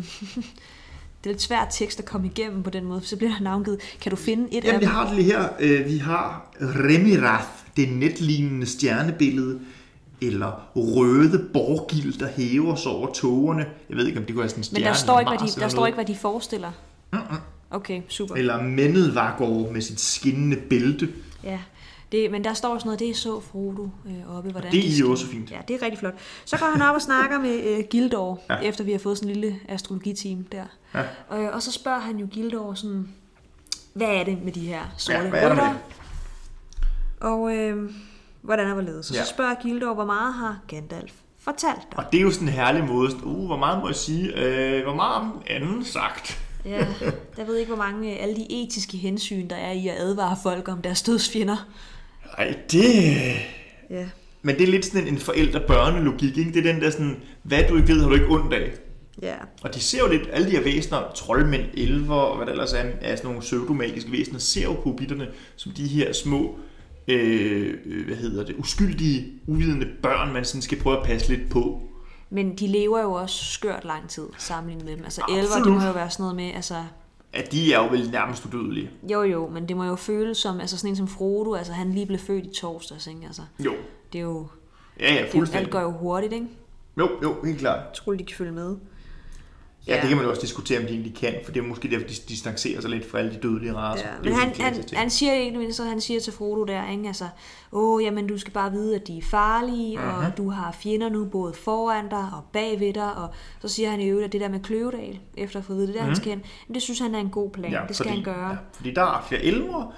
det 1.24 1.30
er 1.30 1.34
lidt 1.34 1.42
svært 1.42 1.68
tekst 1.72 2.00
at 2.00 2.06
komme 2.06 2.28
igennem 2.28 2.64
på 2.64 2.70
den 2.70 2.84
måde, 2.86 3.02
for 3.02 3.08
så 3.08 3.18
bliver 3.18 3.32
der 3.34 3.42
navngivet. 3.42 3.80
Kan 4.02 4.10
du 4.10 4.16
finde 4.16 4.44
et 4.58 4.64
Jamen, 4.64 4.76
af 4.76 4.80
vi 4.80 4.86
dem? 4.86 4.94
har 4.94 5.08
det 5.08 5.16
lige 5.16 5.26
her. 5.26 5.50
Øh, 5.60 5.86
Vi 5.86 5.98
har 5.98 6.52
Remirath, 6.62 7.48
det 7.78 7.90
netlignende 7.92 8.66
stjernebillede. 8.68 9.60
Eller 10.22 10.62
røde 10.76 11.50
borgild, 11.54 12.20
der 12.20 12.28
hæver 12.28 12.76
sig 12.76 12.92
over 12.92 13.14
togerne. 13.14 13.66
Jeg 13.90 13.98
ved 13.98 14.08
ikke, 14.08 14.20
om 14.20 14.26
det 14.26 14.34
kunne 14.36 14.40
være 14.42 14.50
sådan 14.50 14.60
en 14.60 14.60
Men 14.60 14.64
stjerne. 14.66 14.86
der 14.86 14.94
står, 14.94 15.20
ikke, 15.20 15.30
hvad 15.32 15.48
de, 15.48 15.60
der 15.62 15.68
står 15.68 15.86
ikke, 15.86 15.96
hvad 15.96 16.06
de 16.06 16.16
forestiller. 16.16 16.72
Okay, 17.72 18.02
super. 18.08 18.36
Eller 18.36 18.62
Mennedvagor 18.64 19.72
med 19.72 19.82
sit 19.82 20.00
skinnende 20.00 20.58
bælte. 20.70 21.10
Ja. 21.44 21.60
Det, 22.12 22.32
men 22.32 22.44
der 22.44 22.54
står 22.54 22.78
sådan 22.78 22.88
noget, 22.88 23.00
det 23.00 23.18
så 23.18 23.40
Frodo 23.40 23.90
øh, 24.06 24.38
oppe, 24.38 24.52
hvordan 24.52 24.72
Det 24.72 24.80
er 24.88 24.92
skal- 24.92 25.00
jo 25.06 25.12
også 25.12 25.28
fint. 25.28 25.52
Ja, 25.52 25.58
det 25.68 25.76
er 25.76 25.82
rigtig 25.82 26.00
flot. 26.00 26.14
Så 26.46 26.58
går 26.58 26.66
han 26.66 26.82
op 26.82 26.96
og 26.96 27.02
snakker 27.02 27.40
med 27.40 27.64
øh, 27.64 27.84
Gildor, 27.90 28.42
Ja. 28.50 28.56
efter 28.56 28.84
vi 28.84 28.92
har 28.92 29.00
fået 29.00 29.18
sådan 29.18 29.30
en 29.30 29.36
lille 29.42 29.60
astrologiteam 29.70 30.44
der. 30.52 30.64
Ja. 30.94 31.02
Øh, 31.40 31.54
og 31.56 31.62
så 31.62 31.72
spørger 31.72 32.00
han 32.00 32.18
jo 32.18 32.28
Gildor 32.32 32.74
sådan, 32.74 33.08
hvad 33.94 34.08
er 34.08 34.24
det 34.24 34.44
med 34.44 34.52
de 34.52 34.60
her 34.60 34.82
sorte 34.98 35.20
Ja, 35.20 35.30
hvad 35.30 35.42
er 35.44 35.56
der? 35.56 35.74
Og 37.22 37.56
øh, 37.56 37.92
hvordan 38.42 38.68
er 38.68 38.82
det 38.82 39.06
Så, 39.06 39.14
Ja. 39.14 39.24
så 39.24 39.30
spørger 39.30 39.56
Gildor, 39.62 39.94
hvor 39.94 40.06
meget 40.06 40.34
har 40.34 40.60
Gandalf 40.68 41.14
fortalt 41.40 41.82
dig? 41.92 41.98
Og 42.00 42.04
det 42.12 42.18
er 42.18 42.22
jo 42.22 42.32
sådan 42.32 42.48
en 42.48 42.54
herlig 42.54 42.84
måde. 42.84 43.12
sådan, 43.12 43.26
Uh, 43.26 43.46
hvor 43.46 43.58
meget 43.58 43.80
må 43.82 43.88
jeg 43.88 43.96
sige? 43.96 44.36
Øh, 44.46 44.84
hvor 44.84 44.96
meget 44.96 45.14
har 45.16 45.32
den 45.48 45.64
anden 45.64 45.86
sagt? 45.86 46.40
Ja, 46.66 46.88
jeg 47.38 47.48
ved 47.48 47.56
ikke, 47.58 47.74
hvor 47.74 47.84
mange 47.84 48.12
øh, 48.16 48.24
alle 48.24 48.36
de 48.36 48.64
etiske 48.64 48.98
hensyn, 48.98 49.48
der 49.50 49.56
er 49.56 49.72
i 49.72 49.88
at 49.88 49.96
advare 49.98 50.38
folk 50.44 50.68
om 50.68 50.82
deres 50.82 51.02
dødsfjender. 51.02 51.68
Ej, 52.38 52.56
det... 52.72 53.14
Ja. 53.90 54.06
Men 54.42 54.56
det 54.56 54.64
er 54.64 54.72
lidt 54.72 54.86
sådan 54.86 55.08
en 55.08 55.18
forældre-børnelogik, 55.18 56.38
ikke? 56.38 56.52
Det 56.52 56.68
er 56.68 56.74
den 56.74 56.82
der 56.82 56.90
sådan, 56.90 57.18
hvad 57.44 57.64
du 57.70 57.76
ikke 57.76 57.88
ved, 57.88 58.02
har 58.02 58.08
du 58.10 58.16
ikke 58.16 58.28
ondt 58.30 58.54
af. 58.54 58.72
Ja. 59.22 59.36
Og 59.62 59.76
de 59.76 59.80
ser 59.80 60.00
jo 60.00 60.08
lidt, 60.08 60.30
alle 60.32 60.48
de 60.48 60.52
her 60.52 60.64
væsener, 60.64 61.12
troldmænd, 61.16 61.64
elver 61.74 62.16
og 62.16 62.38
hvad 62.38 62.46
der 62.46 62.52
ellers 62.52 62.74
er, 62.74 62.84
er 63.02 63.16
sådan 63.16 63.28
nogle 63.28 63.42
pseudomagiske 63.42 64.12
væsener, 64.12 64.40
ser 64.40 64.64
jo 64.64 64.74
på 64.74 64.82
hobitterne 64.82 65.28
som 65.56 65.72
de 65.72 65.88
her 65.88 66.14
små, 66.14 66.56
øh, 67.08 67.76
hvad 68.08 68.16
hedder 68.16 68.46
det, 68.46 68.56
uskyldige, 68.58 69.28
uvidende 69.48 69.88
børn, 70.04 70.34
man 70.34 70.46
sådan 70.46 70.62
skal 70.62 70.80
prøve 70.80 70.98
at 70.98 71.06
passe 71.06 71.30
lidt 71.30 71.50
på. 71.50 71.82
Men 72.30 72.56
de 72.56 72.68
lever 72.68 73.02
jo 73.02 73.12
også 73.12 73.46
skørt 73.46 73.86
lang 73.86 74.10
tid 74.10 74.26
sammenlignet 74.38 74.86
med 74.86 74.96
dem. 74.96 75.04
Altså 75.04 75.22
elver, 75.30 75.42
Absolut. 75.42 75.66
det 75.66 75.74
må 75.74 75.88
jo 75.88 75.94
være 75.94 76.10
sådan 76.10 76.24
noget 76.24 76.36
med, 76.36 76.52
altså 76.56 76.76
At 77.34 77.52
de 77.52 77.74
er 77.74 77.78
jo 77.84 77.88
vel 77.90 78.12
nærmest 78.12 78.46
udødelige. 78.46 78.90
Jo, 79.12 79.22
jo, 79.24 79.48
men 79.50 79.68
det 79.68 79.78
må 79.78 79.84
jo 79.84 79.96
føles 79.96 80.38
som, 80.38 80.60
altså 80.60 80.78
sådan 80.78 80.90
en 80.90 80.96
som 80.96 81.08
Frodo, 81.08 81.54
altså 81.54 81.74
han 81.74 81.92
lige 81.94 82.06
blev 82.06 82.20
født 82.20 82.46
i 82.46 82.50
torsdags, 82.62 83.08
ikke? 83.08 83.22
Altså, 83.26 83.42
Jo. 83.66 83.74
det 84.14 84.20
er 84.20 84.24
jo, 84.24 84.48
Ja, 85.00 85.14
ja, 85.14 85.22
det, 85.22 85.32
fuldstændig. 85.32 85.66
alt 85.66 85.72
går 85.72 85.82
jo 85.82 85.92
hurtigt, 85.92 86.34
ikke? 86.34 86.48
Jo, 86.98 87.10
jo, 87.24 87.36
helt 87.46 87.60
klart. 87.60 87.76
Jeg 87.78 87.94
tror, 87.96 88.14
de 88.14 88.24
kan 88.24 88.36
følge 88.38 88.52
med. 88.52 88.76
Ja, 89.88 89.96
ja, 89.96 90.02
det 90.02 90.08
kan 90.08 90.18
man 90.18 90.26
jo 90.26 90.30
også 90.30 90.42
diskutere, 90.42 90.80
om 90.80 90.86
de 90.86 90.90
egentlig 90.92 91.16
kan, 91.16 91.34
for 91.46 91.52
det 91.52 91.60
er 91.64 91.68
måske 91.68 91.90
derfor, 91.92 92.08
de 92.08 92.14
distancerer 92.30 92.82
sig 92.82 92.90
lidt 92.90 93.12
fra 93.12 93.20
alle 93.20 93.32
de 93.34 93.38
dødelige 93.38 93.74
racer. 93.76 94.08
Ja, 94.08 94.14
men 94.24 94.34
han, 94.34 94.52
han, 94.60 94.84
han 94.94 95.10
siger 95.10 95.34
egentlig, 95.34 95.76
så 95.76 95.84
han 95.84 96.02
siger 96.02 96.20
til 96.20 96.34
Frodo 96.34 96.64
der, 96.64 96.90
ikke? 96.92 97.08
Altså, 97.08 97.26
åh, 97.72 98.04
jamen 98.04 98.28
du 98.28 98.38
skal 98.38 98.54
bare 98.54 98.72
vide, 98.72 98.96
at 98.96 99.08
de 99.08 99.18
er 99.18 99.22
farlige, 99.22 99.98
Mhm. 99.98 100.06
uh-huh. 100.10 100.26
og 100.26 100.38
du 100.38 100.50
har 100.50 100.72
fjender 100.72 101.10
nu 101.10 101.26
både 101.26 101.54
foran 101.54 102.10
dig 102.10 102.26
og 102.34 102.42
bagved 102.54 102.94
dig, 102.94 103.16
og 103.16 103.30
så 103.62 103.68
siger 103.68 103.90
han 103.90 104.02
i 104.02 104.06
øvrigt, 104.10 104.26
at 104.26 104.32
det 104.34 104.42
der 104.42 104.50
med 104.50 104.60
Kløvedal, 104.60 105.20
efter 105.38 105.60
at 105.60 105.66
få 105.66 105.74
at 105.74 105.78
vide, 105.78 105.88
det 105.88 105.96
der, 105.96 106.02
han 106.04 106.16
skal 106.16 106.30
hen, 106.30 106.44
det 106.74 106.82
synes 106.82 107.00
han 107.00 107.16
er 107.16 107.20
en 107.20 107.30
god 107.30 107.50
plan, 107.50 107.88
det 107.88 107.96
skal 107.96 108.08
Mhm. 108.12 108.24
fordi, 108.24 108.32
han 108.32 108.36
gøre. 108.40 108.50
Ja, 108.50 108.56
fordi 108.74 108.92
der 108.94 109.04
er 109.04 109.26
flere 109.28 109.44
elver, 109.44 109.94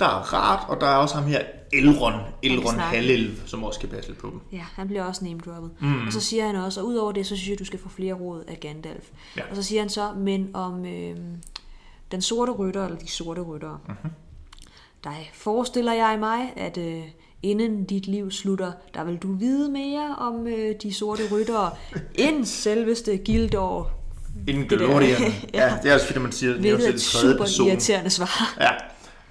der 0.00 0.06
er 0.06 0.34
rart, 0.34 0.68
og 0.68 0.80
der 0.80 0.86
er 0.86 0.96
også 0.96 1.14
ham 1.14 1.24
her 1.24 1.40
Elrond, 1.72 2.14
Elrond. 2.42 2.78
Halelv, 2.78 3.36
som 3.46 3.64
også 3.64 3.78
skal 3.78 3.88
passe 3.88 4.10
lidt 4.10 4.20
på 4.20 4.30
dem. 4.30 4.40
Ja, 4.52 4.64
han 4.74 4.86
bliver 4.88 5.04
også 5.04 5.24
name 5.24 5.40
droppet. 5.46 5.70
Mhm. 5.80 5.90
Mm. 5.90 6.06
Og 6.06 6.12
så 6.12 6.20
siger 6.20 6.46
han 6.46 6.56
også, 6.56 6.80
og 6.80 6.86
udover 6.86 7.12
det, 7.12 7.26
så 7.26 7.36
synes 7.36 7.48
jeg, 7.50 7.58
du 7.58 7.64
skal 7.64 7.78
få 7.78 7.88
flere 7.88 8.14
råd 8.14 8.44
af 8.48 8.60
Gandalf. 8.60 9.04
Ja. 9.36 9.42
Og 9.50 9.56
så 9.56 9.62
siger 9.62 9.80
han 9.80 9.88
så, 9.88 10.08
men 10.16 10.50
om 10.54 10.84
øh, 10.86 11.16
den 12.12 12.22
sorte 12.22 12.52
rytter, 12.52 12.84
eller 12.84 12.98
de 12.98 13.08
sorte 13.10 13.40
ryttere, 13.40 13.78
Mhm. 13.88 13.96
mm-hmm. 13.96 14.10
der 15.04 15.10
forestiller 15.34 15.92
jeg 15.92 16.16
mig, 16.18 16.52
at 16.56 16.76
øh, 16.78 17.02
inden 17.42 17.84
dit 17.84 18.06
liv 18.06 18.30
slutter, 18.30 18.72
der 18.94 19.04
vil 19.04 19.16
du 19.16 19.32
vide 19.36 19.70
mere 19.70 20.14
om 20.18 20.46
øh, 20.46 20.74
de 20.82 20.94
sorte 20.94 21.22
ryttere, 21.32 21.70
end 22.28 22.44
selveste 22.44 23.16
Gildor, 23.16 23.90
Inden 24.48 24.68
Glorian. 24.68 25.20
Ja. 25.54 25.64
ja. 25.66 25.74
det 25.82 25.90
er 25.90 25.94
også 25.94 26.06
fordi, 26.06 26.18
man 26.18 26.32
siger, 26.32 26.52
det 26.54 26.66
er 26.66 26.70
jo 26.70 26.76
tredje 26.78 26.98
super 26.98 27.36
person. 27.38 27.68
irriterende 27.68 28.10
svar. 28.10 28.54
Ja. 28.60 28.70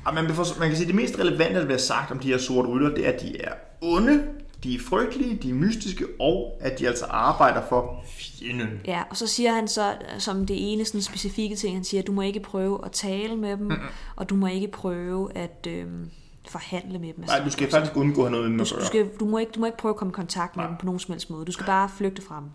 Og 0.06 0.14
man, 0.14 0.24
man 0.60 0.68
kan 0.70 0.76
sige, 0.76 0.82
at 0.82 0.88
det 0.88 0.96
mest 0.96 1.20
relevante, 1.20 1.60
der 1.60 1.66
bliver 1.66 1.78
sagt 1.78 2.12
om 2.12 2.20
de 2.20 2.28
her 2.28 2.38
sorte 2.38 2.70
rytter, 2.70 2.90
det 2.90 3.08
er, 3.08 3.12
at 3.12 3.22
de 3.22 3.42
er 3.42 3.54
onde, 3.82 4.24
de 4.64 4.76
er 4.76 4.80
frygtelige, 4.80 5.36
de 5.36 5.50
er 5.50 5.54
mystiske, 5.54 6.06
og 6.20 6.58
at 6.62 6.80
de 6.80 6.88
altså 6.88 7.06
arbejder 7.06 7.62
for 7.70 8.04
fjenden. 8.06 8.70
Ja, 8.86 9.04
og 9.10 9.18
så 9.18 9.28
siger 9.28 9.54
han 9.54 9.68
så, 9.68 9.94
som 10.18 10.46
det 10.46 10.74
ene 10.74 10.86
sådan 10.86 11.02
specifikke 11.02 11.56
ting, 11.56 11.76
han 11.76 11.84
siger, 11.84 12.02
at 12.02 12.08
du 12.08 12.12
må 12.12 12.22
ikke 12.22 12.40
prøve 12.40 12.86
at 12.86 12.92
tale 12.92 13.36
med 13.36 13.52
dem, 13.52 13.60
mm-hmm. 13.60 13.88
og 14.16 14.30
du 14.30 14.36
må 14.36 14.48
ikke 14.48 14.68
prøve 14.68 15.38
at 15.38 15.68
øhm, 15.70 16.10
forhandle 16.50 17.00
med 17.00 17.14
dem. 17.14 17.24
Nej, 17.28 17.44
du 17.44 17.50
skal 17.50 17.70
faktisk 17.70 17.98
undgå 17.98 18.22
at 18.22 18.28
have 18.28 18.32
noget 18.32 18.52
med 18.52 18.66
dem 18.66 18.78
du, 18.80 18.86
skal, 18.86 19.10
du, 19.20 19.26
må 19.26 19.38
ikke, 19.38 19.52
du 19.52 19.60
må 19.60 19.66
ikke 19.66 19.78
prøve 19.78 19.90
at 19.90 19.96
komme 19.96 20.12
i 20.12 20.16
kontakt 20.16 20.56
med 20.56 20.64
Nej. 20.64 20.70
dem 20.70 20.78
på 20.78 20.86
nogen 20.86 21.00
som 21.00 21.12
helst 21.12 21.30
måde. 21.30 21.46
Du 21.46 21.52
skal 21.52 21.66
bare 21.66 21.90
flygte 21.98 22.22
fra 22.22 22.36
dem. 22.40 22.50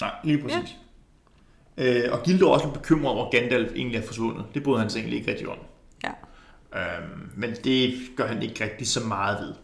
Nej, 0.00 0.10
lige 0.24 0.42
præcis. 0.42 0.76
Ja. 1.78 2.06
Øh, 2.06 2.12
og 2.12 2.22
Gildo 2.22 2.46
er 2.46 2.50
også 2.50 2.66
lidt 2.66 2.74
bekymret 2.74 3.14
over, 3.14 3.24
at 3.26 3.32
Gandalf 3.32 3.72
egentlig 3.76 3.98
er 3.98 4.06
forsvundet. 4.06 4.44
Det 4.54 4.62
bryder 4.62 4.78
han 4.78 4.90
sig 4.90 4.98
egentlig 4.98 5.18
ikke 5.18 5.30
rigtig 5.30 5.48
om. 5.48 5.58
Øhm, 6.76 7.30
men 7.36 7.50
det 7.64 7.94
gør 8.16 8.26
han 8.26 8.42
ikke 8.42 8.64
rigtig 8.64 8.88
så 8.88 9.00
meget 9.00 9.38
ved. 9.40 9.54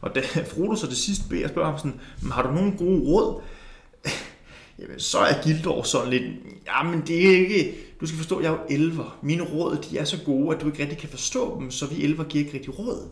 Og 0.00 0.14
da 0.14 0.20
Frodo 0.54 0.76
så 0.76 0.86
til 0.86 0.96
sidst 0.96 1.28
beder, 1.28 1.48
spørger 1.48 1.70
ham 1.70 1.78
sådan, 1.78 2.00
"Men 2.22 2.32
har 2.32 2.42
du 2.42 2.52
nogen 2.52 2.76
gode 2.76 3.00
råd? 3.00 3.42
Jamen, 4.78 5.00
så 5.00 5.18
er 5.18 5.42
Gildor 5.42 5.82
sådan 5.82 6.10
lidt, 6.10 6.22
jamen 6.66 7.02
det 7.06 7.26
er 7.26 7.36
ikke, 7.38 7.74
du 8.00 8.06
skal 8.06 8.16
forstå, 8.18 8.40
jeg 8.40 8.48
er 8.48 8.52
jo 8.52 8.58
elver. 8.70 9.18
Mine 9.22 9.42
råd, 9.42 9.76
de 9.90 9.98
er 9.98 10.04
så 10.04 10.18
gode, 10.24 10.56
at 10.56 10.62
du 10.62 10.66
ikke 10.66 10.82
rigtig 10.82 10.98
kan 10.98 11.08
forstå 11.08 11.60
dem, 11.60 11.70
så 11.70 11.86
vi 11.86 12.04
elver 12.04 12.24
giver 12.24 12.44
ikke 12.44 12.56
rigtig 12.58 12.78
råd. 12.78 13.08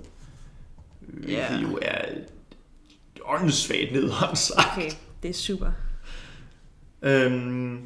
Hvilket 1.00 1.32
Ja. 1.32 1.58
jo 1.58 1.78
er 1.82 2.04
åndssvagt 3.24 3.92
nederen 3.92 4.36
sagt. 4.36 4.68
Okay, 4.78 4.90
det 5.22 5.28
er 5.30 5.34
super. 5.34 5.70
Øhm, 7.02 7.78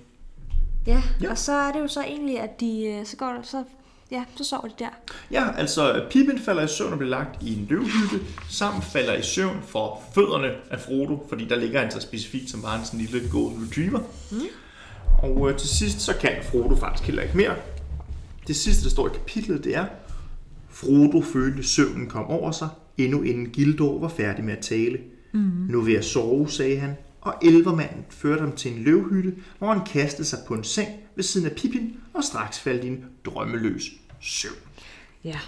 Ja, 0.86 1.02
Ja. 1.22 1.30
og 1.30 1.38
så 1.38 1.52
er 1.52 1.72
det 1.72 1.80
jo 1.80 1.88
så 1.88 2.02
egentlig, 2.02 2.40
at 2.40 2.60
de, 2.60 2.84
øh, 2.86 3.06
så 3.06 3.16
går 3.16 3.40
så, 3.42 3.64
ja, 4.10 4.24
så 4.36 4.44
sover 4.44 4.68
de 4.68 4.74
der. 4.78 4.88
Ja, 5.30 5.56
altså 5.56 6.06
Pippin 6.10 6.38
falder 6.38 6.62
i 6.62 6.68
søvn 6.68 6.92
og 6.92 6.98
bliver 6.98 7.10
lagt 7.10 7.42
i 7.42 7.58
en 7.58 7.66
løvhytte. 7.70 8.26
Sam 8.48 8.82
falder 8.82 9.14
i 9.14 9.22
søvn 9.22 9.62
for 9.66 10.02
fødderne 10.14 10.48
af 10.70 10.80
Frodo, 10.80 11.26
fordi 11.28 11.44
der 11.44 11.56
ligger 11.56 11.80
han 11.80 11.90
så 11.90 12.00
specifikt 12.00 12.50
som 12.50 12.62
bare 12.62 12.78
en 12.78 12.84
sådan 12.84 13.00
lille 13.00 13.30
golden 13.30 13.66
retriever. 13.66 14.00
Mm. 14.30 14.40
Og 15.22 15.50
øh, 15.50 15.58
til 15.58 15.68
sidst 15.68 16.00
så 16.00 16.14
kan 16.20 16.30
Frodo 16.42 16.76
faktisk 16.76 17.06
heller 17.06 17.22
ikke 17.22 17.36
mere. 17.36 17.54
Det 18.46 18.56
sidste, 18.56 18.84
der 18.84 18.90
står 18.90 19.06
i 19.06 19.10
kapitlet, 19.14 19.64
det 19.64 19.76
er, 19.76 19.86
Frodo 20.70 21.22
følte 21.22 21.62
søvnen 21.62 22.06
kom 22.06 22.24
over 22.24 22.50
sig, 22.50 22.68
endnu 22.98 23.22
inden 23.22 23.48
Gildor 23.50 24.00
var 24.00 24.08
færdig 24.08 24.44
med 24.44 24.52
at 24.52 24.62
tale. 24.62 24.98
Mm. 25.32 25.40
Nu 25.68 25.80
vil 25.80 25.94
jeg 25.94 26.04
sove, 26.04 26.50
sagde 26.50 26.78
han, 26.78 26.96
og 27.20 27.34
elvermanden 27.42 28.04
førte 28.10 28.40
ham 28.40 28.52
til 28.52 28.72
en 28.72 28.82
løvhytte, 28.82 29.34
hvor 29.58 29.72
han 29.72 29.86
kastede 29.86 30.24
sig 30.28 30.38
på 30.46 30.54
en 30.54 30.64
seng 30.64 30.88
ved 31.18 31.24
siden 31.24 31.46
af 31.46 31.52
Pippin 31.56 31.96
og 32.14 32.24
straks 32.24 32.58
faldt 32.60 32.84
i 32.84 32.86
en 32.88 33.04
drømmeløs 33.24 33.84
søvn. 34.20 34.54
Ja. 35.24 35.38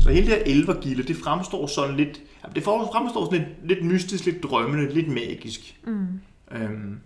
Så 0.00 0.10
hele 0.10 0.26
det 0.26 0.34
her 0.36 0.42
elvergilde, 0.44 1.02
det 1.02 1.16
fremstår 1.16 1.66
sådan 1.66 1.96
lidt, 1.96 2.20
det 2.54 2.64
fremstår 2.64 3.24
sådan 3.24 3.38
lidt, 3.38 3.68
lidt 3.68 3.84
mystisk, 3.84 4.24
lidt 4.24 4.42
drømmende, 4.42 4.94
lidt 4.94 5.08
magisk. 5.08 5.76
Mm. 5.86 6.06
Øhm, 6.52 7.00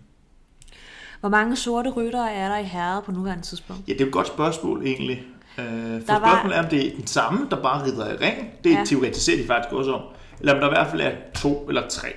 Hvor 1.19 1.29
mange 1.29 1.55
sorte 1.55 1.89
ryttere 1.89 2.31
er 2.33 2.49
der 2.49 2.57
i 2.57 2.63
herret 2.63 3.03
på 3.03 3.11
nuværende 3.11 3.43
tidspunkt? 3.43 3.87
ja, 3.87 3.93
det 3.93 4.01
er 4.01 4.05
et 4.05 4.11
godt 4.11 4.27
spørgsmål 4.27 4.85
egentlig. 4.85 5.23
Øh, 5.57 5.65
for 5.65 5.71
Der 5.73 5.99
var- 6.19 6.29
spørgsmålet 6.29 6.57
er, 6.57 6.63
om 6.63 6.69
det 6.69 6.87
er 6.87 6.95
den 6.95 7.07
samme, 7.07 7.47
der 7.51 7.61
bare 7.61 7.85
rider 7.85 8.13
i 8.13 8.15
ring. 8.17 8.49
Det 8.63 8.71
Ja. 8.71 8.77
ja. 8.77 8.85
teoretiserer 8.85 9.37
de 9.41 9.47
faktisk 9.47 9.73
også 9.73 9.91
om. 9.93 10.01
Eller 10.39 10.53
om 10.53 10.59
der 10.59 10.67
i 10.67 10.69
hvert 10.69 10.89
fald 10.89 11.01
er 11.01 11.11
to 11.35 11.65
eller 11.69 11.87
tre. 11.87 12.07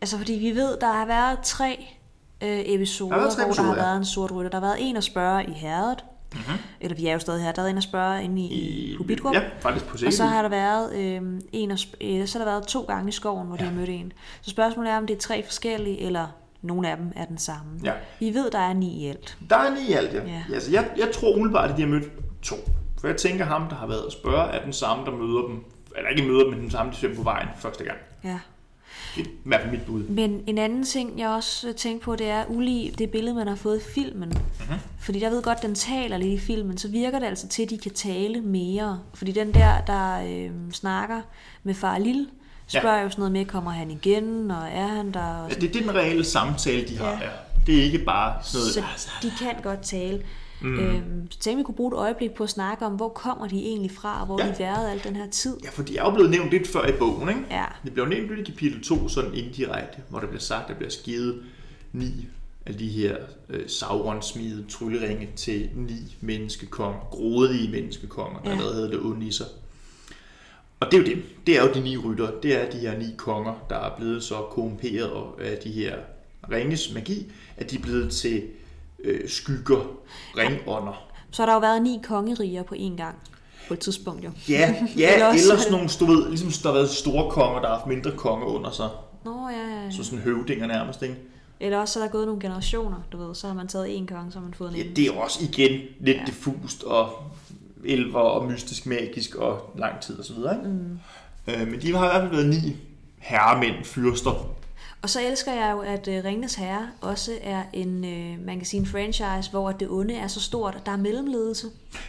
Altså, 0.00 0.18
fordi 0.18 0.32
vi 0.32 0.50
ved, 0.50 0.76
der 0.80 0.92
har 0.92 1.06
været 1.06 1.38
tre 1.44 1.86
øh, 2.42 2.60
episoder, 2.64 3.10
Der 3.10 3.20
har 3.20 3.26
været 3.26 3.36
tre 3.36 3.44
hvor 3.44 3.54
der 3.54 3.62
har 3.62 3.74
ja. 3.74 3.82
været 3.82 3.96
en 3.96 4.04
sort 4.04 4.32
rytter. 4.32 4.50
Der 4.50 4.60
har 4.60 4.66
været 4.66 4.76
en 4.88 4.96
at 4.96 5.04
spørge 5.04 5.44
i 5.44 5.52
herredet. 5.52 6.04
Mm-hmm. 6.34 6.58
Eller 6.80 6.96
vi 6.96 7.06
er 7.06 7.12
jo 7.12 7.18
stadig 7.18 7.42
her. 7.42 7.52
Der 7.52 7.62
været 7.62 7.70
en 7.70 7.76
at 7.76 7.82
spørge 7.82 8.22
inde 8.24 8.42
i, 8.42 8.46
i 8.46 8.96
Hobbitrum. 8.96 9.34
Ja, 9.34 9.42
faktisk 9.60 9.86
på 9.86 9.92
Og 9.92 9.98
scenen. 9.98 10.12
så 10.12 10.24
har 10.24 10.42
der 10.42 10.48
været 10.48 10.94
øh, 10.94 11.40
en 11.52 11.70
at 11.70 11.86
øh, 12.00 12.26
så 12.26 12.38
har 12.38 12.44
der 12.44 12.52
været 12.52 12.66
to 12.66 12.82
gange 12.82 13.08
i 13.08 13.12
skoven, 13.12 13.46
hvor 13.46 13.56
ja. 13.56 13.62
de 13.62 13.68
har 13.68 13.76
mødt 13.76 13.88
en. 13.88 14.12
Så 14.40 14.50
spørgsmålet 14.50 14.92
er, 14.92 14.96
om 14.96 15.06
det 15.06 15.16
er 15.16 15.20
tre 15.20 15.44
forskellige, 15.44 16.00
eller 16.00 16.26
nogle 16.62 16.90
af 16.90 16.96
dem 16.96 17.12
er 17.16 17.24
den 17.24 17.38
samme. 17.38 17.80
Ja. 17.84 17.92
Vi 18.20 18.34
ved, 18.34 18.50
der 18.50 18.58
er 18.58 18.72
ni 18.72 19.04
i 19.04 19.06
alt. 19.08 19.36
Der 19.50 19.56
er 19.56 19.74
ni 19.74 19.80
i 19.88 19.92
alt, 19.92 20.12
ja. 20.14 20.18
Ja. 20.18 20.42
ja. 20.48 20.54
Altså, 20.54 20.70
jeg, 20.70 20.90
jeg 20.96 21.08
tror 21.12 21.32
umiddelbart, 21.32 21.70
at 21.70 21.76
de 21.76 21.82
har 21.82 21.88
mødt 21.88 22.04
to. 22.42 22.56
For 23.00 23.08
jeg 23.08 23.16
tænker, 23.16 23.44
ham, 23.44 23.68
der 23.68 23.76
har 23.76 23.86
været 23.86 24.02
at 24.06 24.12
spørge, 24.12 24.50
er 24.50 24.64
den 24.64 24.72
samme, 24.72 25.04
der 25.04 25.10
møder 25.10 25.46
dem. 25.46 25.64
Eller 25.96 26.10
ikke 26.10 26.22
møder 26.22 26.40
dem, 26.42 26.50
men 26.52 26.60
den 26.60 26.70
samme, 26.70 26.92
de 26.92 26.96
ser 26.96 27.14
på 27.14 27.22
vejen 27.22 27.48
første 27.56 27.84
gang. 27.84 27.98
Ja. 28.24 28.38
Det 29.16 29.26
er 29.26 29.30
i 29.30 29.30
hvert 29.44 29.60
fald 29.60 29.72
mit 29.72 29.82
bud. 29.86 30.02
Men 30.02 30.42
en 30.46 30.58
anden 30.58 30.84
ting, 30.84 31.18
jeg 31.18 31.28
også 31.28 31.68
øh, 31.68 31.74
tænker 31.74 32.04
på, 32.04 32.16
det 32.16 32.28
er 32.28 32.44
ulig 32.48 32.92
det 32.98 33.10
billede, 33.10 33.34
man 33.34 33.48
har 33.48 33.54
fået 33.54 33.76
i 33.80 33.84
filmen. 33.94 34.28
Mhm. 34.28 34.38
Mm-hmm. 34.60 34.78
Fordi 34.98 35.22
jeg 35.22 35.30
ved 35.30 35.42
godt, 35.42 35.62
den 35.62 35.74
taler 35.74 36.16
lidt 36.18 36.42
i 36.42 36.46
filmen, 36.46 36.78
så 36.78 36.88
virker 36.88 37.18
det 37.18 37.26
altså 37.26 37.48
til, 37.48 37.62
at 37.62 37.70
de 37.70 37.78
kan 37.78 37.92
tale 37.92 38.40
mere. 38.40 39.00
Fordi 39.14 39.32
den 39.32 39.54
der, 39.54 39.80
der 39.80 40.22
øh, 40.22 40.50
snakker 40.72 41.20
med 41.62 41.74
far 41.74 41.98
Lille, 41.98 42.26
spørger 42.66 42.96
ja. 42.96 43.02
jo 43.02 43.10
sådan 43.10 43.20
noget 43.20 43.32
med, 43.32 43.44
kommer 43.44 43.70
han 43.70 43.90
igen, 43.90 44.50
og 44.50 44.68
er 44.72 44.86
han 44.86 45.12
der? 45.12 45.20
Og 45.20 45.50
Ja, 45.50 45.54
det, 45.54 45.74
det 45.74 45.76
er 45.76 45.80
den 45.80 45.94
reelle 45.94 46.24
samtale, 46.24 46.88
de 46.88 46.98
har 46.98 47.10
Ja. 47.10 47.12
ja. 47.12 47.30
Det 47.66 47.78
er 47.78 47.82
ikke 47.82 47.98
bare 47.98 48.34
sådan 48.42 48.58
noget... 48.60 48.74
Så 48.74 48.82
altså, 48.92 49.08
de 49.22 49.32
kan 49.38 49.62
godt 49.62 49.80
tale. 49.82 50.22
Mm. 50.62 50.78
Øhm, 50.78 51.30
så 51.30 51.38
tænkte 51.38 51.56
vi 51.58 51.62
kunne 51.64 51.74
bruge 51.74 51.94
et 51.94 51.98
øjeblik 51.98 52.32
på 52.34 52.42
at 52.44 52.50
snakke 52.50 52.86
om, 52.86 52.92
hvor 52.92 53.08
kommer 53.08 53.48
de 53.48 53.56
egentlig 53.58 53.90
fra, 53.90 54.20
og 54.20 54.26
hvor 54.26 54.40
ja. 54.40 54.46
De 54.58 54.62
har 54.64 54.80
været 54.82 54.90
al 54.90 55.00
den 55.04 55.16
her 55.16 55.30
tid. 55.30 55.56
Ja, 55.64 55.70
for 55.70 55.82
de 55.82 55.96
er 55.96 56.04
jo 56.04 56.10
blevet 56.10 56.30
nævnt 56.30 56.50
lidt 56.50 56.68
før 56.68 56.86
i 56.86 56.92
bogen, 56.92 57.28
ikke? 57.28 57.40
Ja. 57.50 57.64
Det 57.84 57.92
bliver 57.92 58.06
jo 58.06 58.10
nævnt 58.14 58.28
lidt 58.36 58.48
i 58.48 58.50
kapitel 58.52 58.82
2, 58.82 59.08
sådan 59.08 59.34
indirekte, 59.34 60.02
hvor 60.08 60.18
der 60.20 60.26
bliver 60.26 60.40
sagt, 60.40 60.62
at 60.62 60.68
der 60.68 60.74
bliver 60.74 60.90
skivet 60.90 61.42
ni 61.92 62.26
af 62.66 62.74
de 62.74 62.88
her 62.88 63.16
øh, 63.48 63.68
Sauron 63.68 64.22
smidede 64.22 64.64
trylleringe 64.68 65.28
til 65.36 65.68
ni 65.74 66.16
menneskekonger, 66.20 67.00
grådige 67.10 67.70
menneskekonger, 67.70 68.40
der 68.40 68.50
Ja. 68.50 68.82
det 68.88 69.00
onde 69.00 69.26
i 69.26 69.32
sig. 69.32 69.46
Og 70.80 70.86
det 70.90 70.94
er 70.94 70.98
jo 71.02 71.06
dem. 71.06 71.22
Det 71.46 71.58
er 71.58 71.62
jo 71.62 71.72
de 71.74 71.80
ni 71.80 71.96
rytter. 71.96 72.30
Det 72.42 72.62
er 72.62 72.70
de 72.70 72.78
her 72.78 72.98
ni 72.98 73.06
konger, 73.16 73.54
der 73.70 73.76
er 73.76 73.96
blevet 73.96 74.22
så 74.22 74.34
korrumperet 74.50 75.22
af 75.40 75.58
de 75.64 75.70
her 75.70 75.94
ringes 76.52 76.94
magi, 76.94 77.32
at 77.56 77.70
de 77.70 77.76
er 77.76 77.80
blevet 77.80 78.12
til 78.12 78.42
øh, 79.04 79.28
skygger, 79.28 79.80
ringånder. 80.36 81.06
Så 81.30 81.42
har 81.42 81.46
der 81.46 81.54
jo 81.54 81.60
været 81.60 81.82
ni 81.82 82.00
kongeriger 82.02 82.62
på 82.62 82.74
én 82.74 82.96
gang. 82.96 83.14
På 83.68 83.74
et 83.74 83.80
tidspunkt 83.80 84.24
jo. 84.24 84.30
Ja, 84.48 84.74
Eller 84.96 85.18
ja 85.18 85.28
også- 85.28 85.42
eller 85.44 85.56
sådan 85.62 85.72
nogle, 85.72 85.88
du 86.00 86.04
ved, 86.06 86.28
ligesom 86.28 86.50
der 86.62 86.68
har 86.68 86.74
været 86.74 86.90
store 86.90 87.30
konger, 87.30 87.60
der 87.60 87.68
har 87.68 87.74
haft 87.76 87.86
mindre 87.86 88.10
konger 88.16 88.46
under 88.46 88.70
sig. 88.70 88.88
Nå 89.24 89.48
ja, 89.48 89.82
ja. 89.84 89.90
Så 89.90 90.04
sådan 90.04 90.18
høvdinger 90.18 90.66
nærmest, 90.66 91.02
ikke? 91.02 91.14
Eller 91.60 91.78
også 91.78 91.94
så 91.94 92.00
er 92.00 92.04
der 92.04 92.10
gået 92.10 92.26
nogle 92.26 92.40
generationer, 92.40 92.96
du 93.12 93.16
ved. 93.26 93.34
Så 93.34 93.46
har 93.46 93.54
man 93.54 93.68
taget 93.68 93.96
en 93.96 94.06
konge, 94.06 94.32
så 94.32 94.38
har 94.38 94.44
man 94.44 94.54
fået 94.54 94.70
en 94.70 94.76
Ja, 94.76 94.82
det 94.96 95.06
er 95.06 95.12
også 95.12 95.38
igen 95.44 95.80
lidt 96.00 96.16
ja. 96.16 96.22
diffust 96.26 96.82
og 96.82 97.10
elver 97.84 98.20
og 98.20 98.46
mystisk 98.46 98.86
magisk 98.86 99.34
og 99.34 99.72
lang 99.78 100.00
tid 100.00 100.18
og 100.18 100.24
så 100.24 100.34
videre, 100.34 100.56
ikke? 100.56 100.68
Mm. 100.68 100.98
Øh, 101.46 101.68
men 101.68 101.82
de 101.82 101.96
har 101.96 102.04
i 102.04 102.08
hvert 102.08 102.20
fald 102.22 102.30
været 102.30 102.48
ni 102.64 102.76
herremænd, 103.18 103.84
fyrster. 103.84 104.46
Og 105.02 105.10
så 105.10 105.20
elsker 105.20 105.52
jeg 105.52 105.72
jo, 105.72 105.80
at 105.80 106.08
uh, 106.08 106.24
Ringnes 106.24 106.54
Herre 106.54 106.88
også 107.00 107.32
er 107.42 107.62
en, 107.72 108.04
uh, 108.04 108.46
man 108.46 108.56
kan 108.56 108.66
sige 108.66 108.80
en 108.80 108.86
franchise, 108.86 109.50
hvor 109.50 109.72
det 109.72 109.88
onde 109.90 110.14
er 110.14 110.28
så 110.28 110.40
stort, 110.40 110.74
at 110.74 110.86
der 110.86 110.92
er 110.92 110.96
mellemledelse. 110.96 111.66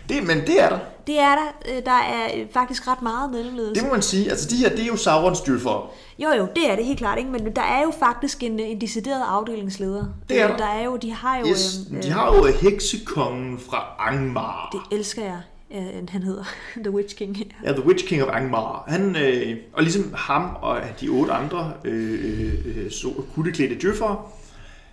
Det, 0.10 0.24
men 0.28 0.38
det 0.48 0.62
er 0.62 0.70
der. 0.70 0.80
Det 1.08 1.20
er 1.20 1.36
der. 1.36 1.78
Uh, 1.78 1.86
der 1.86 1.92
er 1.92 2.26
øh, 2.38 2.46
faktisk 2.54 2.88
ret 2.88 3.02
meget 3.02 3.32
mellemledelse. 3.32 3.82
Det 3.82 3.90
må 3.90 3.94
man 3.94 4.02
sige. 4.02 4.30
Altså 4.30 4.50
de 4.50 4.56
her, 4.56 4.70
det 4.70 4.80
er 4.80 4.86
jo 4.86 4.96
Saurons 4.96 5.42
dyrfor. 5.42 5.92
Jo, 6.20 6.30
jo, 6.30 6.48
det 6.56 6.72
er 6.72 6.76
det 6.76 6.86
helt 6.86 7.00
klart, 7.00 7.18
ikke? 7.18 7.30
men 7.32 7.56
der 7.56 7.62
er 7.62 7.82
jo 7.82 7.92
faktisk 8.00 8.44
en, 8.44 8.60
en 8.60 8.82
decideret 8.82 9.24
afdelingsleder. 9.28 10.06
Det 10.30 10.42
er 10.42 10.46
Øh, 10.46 10.52
der. 10.52 10.58
der 10.58 10.66
er 10.66 10.84
jo, 10.84 10.98
de 10.98 11.14
har 11.14 11.38
jo... 11.40 11.48
Yes, 11.48 11.80
øhm, 11.92 12.02
de 12.02 12.12
har 12.12 12.36
jo 12.36 12.46
heksekongen 12.62 13.60
fra 13.60 13.96
Angmar. 14.00 14.70
Det 14.72 14.98
elsker 14.98 15.24
jeg, 15.24 15.42
øh, 15.76 16.10
han 16.10 16.24
hedder. 16.24 16.44
The 16.84 16.92
Witch 16.92 17.16
King. 17.16 17.38
Ja, 17.64 17.72
The 17.72 17.86
Witch 17.86 18.08
King 18.08 18.24
of 18.24 18.30
Angmar. 18.34 18.84
Han, 18.88 19.16
øh, 19.16 19.58
og 19.74 19.84
ligesom 19.84 20.14
ham 20.14 20.58
og 20.62 20.82
de 21.02 21.10
otte 21.10 21.34
andre 21.34 21.74
øh, 21.86 22.54
øh, 22.66 22.92
så 22.92 23.24
kutteklædte 23.36 23.78
djøffere, 23.82 24.22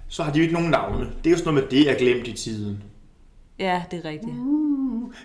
så 0.08 0.22
har 0.22 0.32
de 0.32 0.38
jo 0.38 0.42
ikke 0.42 0.54
nogen 0.54 0.70
navne. 0.70 1.06
Det 1.24 1.26
er 1.26 1.30
jo 1.30 1.36
sådan 1.36 1.54
noget 1.54 1.70
med, 1.72 1.78
det 1.78 1.90
er 1.90 1.98
glemt 1.98 2.28
i 2.28 2.32
tiden. 2.32 2.82
Ja, 3.58 3.82
det 3.90 3.98
er 4.04 4.08
rigtigt. 4.08 4.34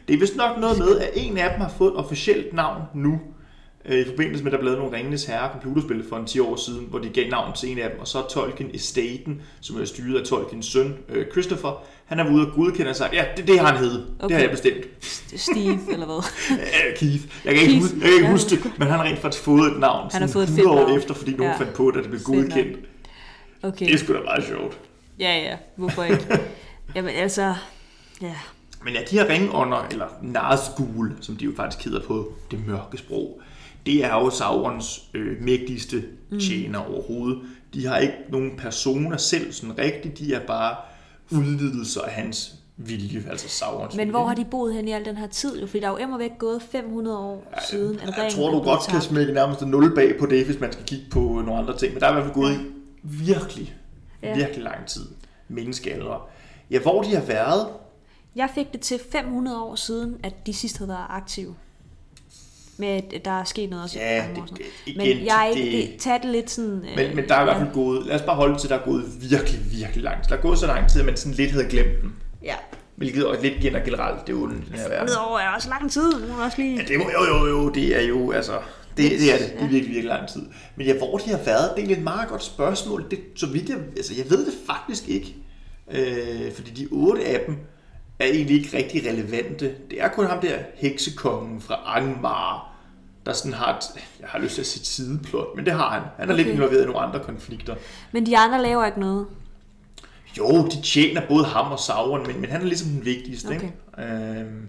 Det 0.07 0.13
er 0.13 0.19
vist 0.19 0.35
nok 0.35 0.59
noget 0.59 0.77
med, 0.77 0.99
at 0.99 1.09
en 1.15 1.37
af 1.37 1.49
dem 1.49 1.61
har 1.61 1.69
fået 1.69 1.91
et 1.91 1.97
officielt 1.97 2.53
navn 2.53 2.81
nu, 2.93 3.19
øh, 3.85 3.99
i 3.99 4.05
forbindelse 4.05 4.43
med, 4.43 4.51
at 4.51 4.55
der 4.55 4.59
blev 4.59 4.65
lavet 4.65 4.79
nogle 4.79 4.97
Ringenes 4.97 5.25
Herre 5.25 5.49
computerspil 5.51 6.05
for 6.09 6.17
en 6.17 6.25
10 6.25 6.39
år 6.39 6.55
siden, 6.55 6.85
hvor 6.89 6.99
de 6.99 7.09
gav 7.09 7.29
navn 7.29 7.53
til 7.55 7.71
en 7.71 7.79
af 7.79 7.89
dem, 7.89 7.99
og 7.99 8.07
så 8.07 8.17
er 8.17 8.27
Tolkien 8.27 8.69
Estaten, 8.75 9.41
som 9.61 9.81
er 9.81 9.85
styret 9.85 10.19
af 10.19 10.25
Tolkiens 10.25 10.65
søn, 10.65 10.97
øh, 11.09 11.31
Christopher, 11.31 11.83
han 12.17 12.27
er 12.27 12.31
ude 12.31 12.47
og 12.47 12.53
godkende 12.53 12.89
og 12.89 12.95
sagt, 12.95 13.13
ja, 13.13 13.25
det, 13.37 13.47
det 13.47 13.59
har 13.59 13.67
han 13.67 13.77
hed. 13.77 14.05
Okay. 14.19 14.27
Det 14.27 14.31
har 14.35 14.41
jeg 14.41 14.51
bestemt. 14.51 14.85
Steve, 15.35 15.79
eller 15.93 16.05
hvad? 16.05 16.23
Keith. 16.97 17.23
Jeg 17.45 17.53
kan 17.53 17.61
ikke, 17.63 17.73
Keith. 17.73 17.81
huske, 17.81 17.95
jeg 18.01 18.05
kan 18.07 18.13
ikke 18.13 18.27
huske 18.31 18.49
det, 18.49 18.63
men 18.77 18.87
han 18.87 18.97
har 18.99 19.03
rent 19.05 19.19
faktisk 19.19 19.43
fået 19.43 19.71
et 19.71 19.79
navn. 19.79 20.09
Han 20.11 20.21
har 20.21 20.29
fået 20.29 20.43
et 20.43 20.49
100 20.49 20.69
fedt 20.69 20.81
år 20.81 20.87
navn. 20.87 20.97
efter, 20.99 21.13
fordi 21.13 21.31
nogen 21.31 21.53
Ja. 21.53 21.59
fandt 21.59 21.73
på 21.73 21.91
det, 21.91 21.97
at 21.97 22.03
det 22.03 22.11
blev 22.11 22.21
godkendt. 22.23 22.77
Okay. 23.63 23.85
Det 23.85 23.93
er 23.93 23.97
sgu 23.97 24.13
da 24.13 24.19
meget 24.19 24.43
sjovt. 24.43 24.77
Ja, 25.19 25.37
ja. 25.37 25.57
Hvorfor 25.75 26.03
ikke? 26.03 26.39
Jamen 26.95 27.15
altså... 27.15 27.55
Ja. 28.21 28.35
Men 28.83 28.93
ja, 28.93 28.99
de 29.11 29.15
her 29.15 29.29
ringånder, 29.29 29.87
eller 29.91 30.07
Nazgul, 30.21 31.11
som 31.21 31.35
de 31.35 31.45
jo 31.45 31.51
faktisk 31.55 31.85
hedder 31.85 32.01
på 32.01 32.33
det 32.51 32.67
mørke 32.67 32.97
sprog, 32.97 33.41
det 33.85 34.05
er 34.05 34.13
jo 34.13 34.29
Saurons 34.29 35.01
øh, 35.13 35.41
mægtigste 35.41 36.03
tjener 36.41 36.83
mm. 36.87 36.93
overhovedet. 36.93 37.41
De 37.73 37.85
har 37.85 37.97
ikke 37.97 38.13
nogen 38.29 38.51
personer 38.57 39.17
selv 39.17 39.53
sådan 39.53 39.77
rigtigt, 39.77 40.19
de 40.19 40.33
er 40.33 40.39
bare 40.39 40.75
udvidelser 41.31 42.01
af 42.01 42.11
hans 42.11 42.55
vilje, 42.77 43.23
altså 43.29 43.49
Saurons 43.49 43.95
Men 43.95 44.09
hvor 44.09 44.25
har 44.27 44.35
de 44.35 44.45
boet 44.45 44.73
hen 44.73 44.87
i 44.87 44.91
al 44.91 45.05
den 45.05 45.17
her 45.17 45.27
tid? 45.27 45.59
Jo, 45.61 45.67
fordi 45.67 45.79
der 45.79 45.87
er 45.87 45.91
jo 45.91 45.97
immer 45.97 46.17
væk 46.17 46.31
gået 46.39 46.61
500 46.61 47.17
år 47.17 47.43
siden, 47.69 47.99
at 47.99 48.07
Jeg 48.17 48.31
tror, 48.35 48.51
du 48.51 48.61
godt 48.63 48.79
kan 48.83 48.91
tabt. 48.93 49.03
smække 49.03 49.33
nærmest 49.33 49.61
en 49.61 49.67
nul 49.69 49.95
bag 49.95 50.19
på 50.19 50.25
det, 50.25 50.45
hvis 50.45 50.59
man 50.59 50.71
skal 50.71 50.85
kigge 50.85 51.05
på 51.11 51.19
nogle 51.19 51.55
andre 51.57 51.77
ting. 51.77 51.93
Men 51.93 52.01
der 52.01 52.07
er 52.07 52.11
i 52.11 52.13
hvert 52.13 52.23
fald 52.25 52.33
gået 52.33 52.71
virkelig, 53.03 53.75
Ja. 54.23 54.35
virkelig 54.35 54.63
lang 54.63 54.85
tid. 54.87 55.05
Menneskealder. 55.47 56.27
Ja, 56.71 56.79
hvor 56.79 57.01
de 57.01 57.15
har 57.15 57.21
været, 57.21 57.67
Jeg 58.35 58.49
fik 58.55 58.71
det 58.73 58.81
til 58.81 58.99
500 59.11 59.61
år 59.63 59.75
siden, 59.75 60.17
at 60.23 60.33
de 60.45 60.53
sidst 60.53 60.77
havde 60.77 60.89
været 60.89 61.05
aktive. 61.09 61.55
Med 62.77 62.87
at 62.87 63.25
der 63.25 63.31
er 63.39 63.43
sket 63.43 63.69
noget 63.69 63.83
også. 63.83 63.99
Ja, 63.99 64.25
det- 64.35 64.43
det- 64.87 64.97
Men 64.97 65.05
igen, 65.05 65.25
jeg 65.25 65.51
det- 65.55 65.71
det, 65.71 65.91
tager 65.99 66.17
det 66.17 66.29
lidt 66.29 66.51
sådan... 66.51 66.85
Men, 66.95 67.15
men 67.15 67.27
der 67.29 67.35
er 67.35 67.41
i 67.41 67.43
hvert 67.43 67.57
fald 67.57 67.73
gået, 67.73 68.05
lad 68.05 68.15
os 68.15 68.21
bare 68.21 68.35
holde 68.35 68.59
til, 68.59 68.69
der 68.69 68.75
er 68.79 68.83
gået 68.85 69.03
virkelig, 69.31 69.59
virkelig 69.71 70.03
lang 70.03 70.23
tid. 70.23 70.29
Der 70.29 70.37
er 70.37 70.41
gået 70.41 70.59
så 70.59 70.67
lang 70.67 70.89
tid, 70.89 70.99
at 70.99 71.05
man 71.05 71.17
sådan 71.17 71.33
lidt 71.33 71.51
havde 71.51 71.65
glemt 71.69 72.01
den. 72.01 72.13
Ja. 72.43 72.55
Hvilket 72.95 73.25
også 73.25 73.41
lidt 73.41 73.53
gælder 73.61 73.79
generelt 73.79 74.27
det 74.27 74.35
onde 74.35 74.55
i 74.55 74.57
den 74.69 74.79
her 74.79 74.89
verden. 74.89 75.07
500 75.07 75.19
år 75.19 75.39
er 75.39 75.55
også 75.55 75.69
lang 75.69 75.91
tid. 75.91 76.11
Nu 76.27 76.43
også 76.43 76.57
lige... 76.61 76.75
Ja, 76.77 76.83
det 76.87 76.97
må, 76.99 77.05
jo, 77.19 77.37
jo, 77.37 77.45
jo, 77.47 77.69
det 77.69 77.97
er 78.03 78.07
jo, 78.07 78.31
altså, 78.31 78.51
det, 78.97 79.11
det 79.11 79.33
er 79.33 79.37
det. 79.37 79.47
Det 79.47 79.55
er 79.55 79.59
virkelig, 79.59 79.81
virkelig 79.87 80.03
lang 80.03 80.27
tid. 80.29 80.41
Men 80.75 80.87
ja, 80.87 80.97
hvor 80.97 81.17
de 81.17 81.29
har 81.29 81.37
været, 81.45 81.69
det 81.77 81.91
er 81.91 81.95
et 81.95 82.03
meget 82.03 82.29
godt 82.29 82.43
spørgsmål. 82.43 83.05
Det, 83.11 83.19
så 83.35 83.47
vidt 83.47 83.69
jeg, 83.69 83.77
altså, 83.97 84.13
jeg 84.17 84.25
ved 84.29 84.45
det 84.45 84.53
faktisk 84.67 85.07
ikke. 85.09 85.35
Øh, 85.91 86.51
fordi 86.55 86.71
de 86.71 86.87
otte 86.91 87.25
af 87.25 87.39
dem 87.47 87.55
er 88.23 88.33
egentlig 88.33 88.57
ikke 88.57 88.77
rigtig 88.77 89.11
relevante. 89.11 89.65
Det 89.89 90.01
er 90.01 90.07
kun 90.07 90.25
ham 90.25 90.39
der, 90.39 90.57
heksekongen 90.75 91.61
fra 91.61 91.79
Angmar, 91.85 92.69
der 93.25 93.33
sådan 93.33 93.53
har 93.53 93.77
et, 93.77 93.83
jeg 94.19 94.27
har 94.29 94.39
lyst 94.39 94.53
til 94.53 94.61
at 94.61 94.67
sige 94.67 94.85
sideplot, 94.85 95.55
men 95.55 95.65
det 95.65 95.73
har 95.73 95.89
han. 95.89 96.01
Han 96.17 96.29
er 96.29 96.33
okay. 96.33 96.43
lidt 96.43 96.53
involveret 96.55 96.81
i 96.81 96.85
nogle 96.85 96.99
andre 96.99 97.19
konflikter. 97.19 97.75
Men 98.11 98.25
de 98.25 98.37
andre 98.37 98.61
laver 98.61 98.85
ikke 98.85 98.99
noget. 98.99 99.25
Jo, 100.37 100.67
de 100.67 100.81
tjener 100.81 101.21
både 101.29 101.45
ham 101.45 101.71
og 101.71 101.79
Sauron, 101.79 102.27
men, 102.27 102.41
men 102.41 102.49
han 102.49 102.61
er 102.61 102.65
ligesom 102.65 102.89
den 102.89 103.05
vigtigste. 103.05 103.47
Okay. 103.47 103.61
Ikke? 103.61 104.39
Øhm, 104.39 104.67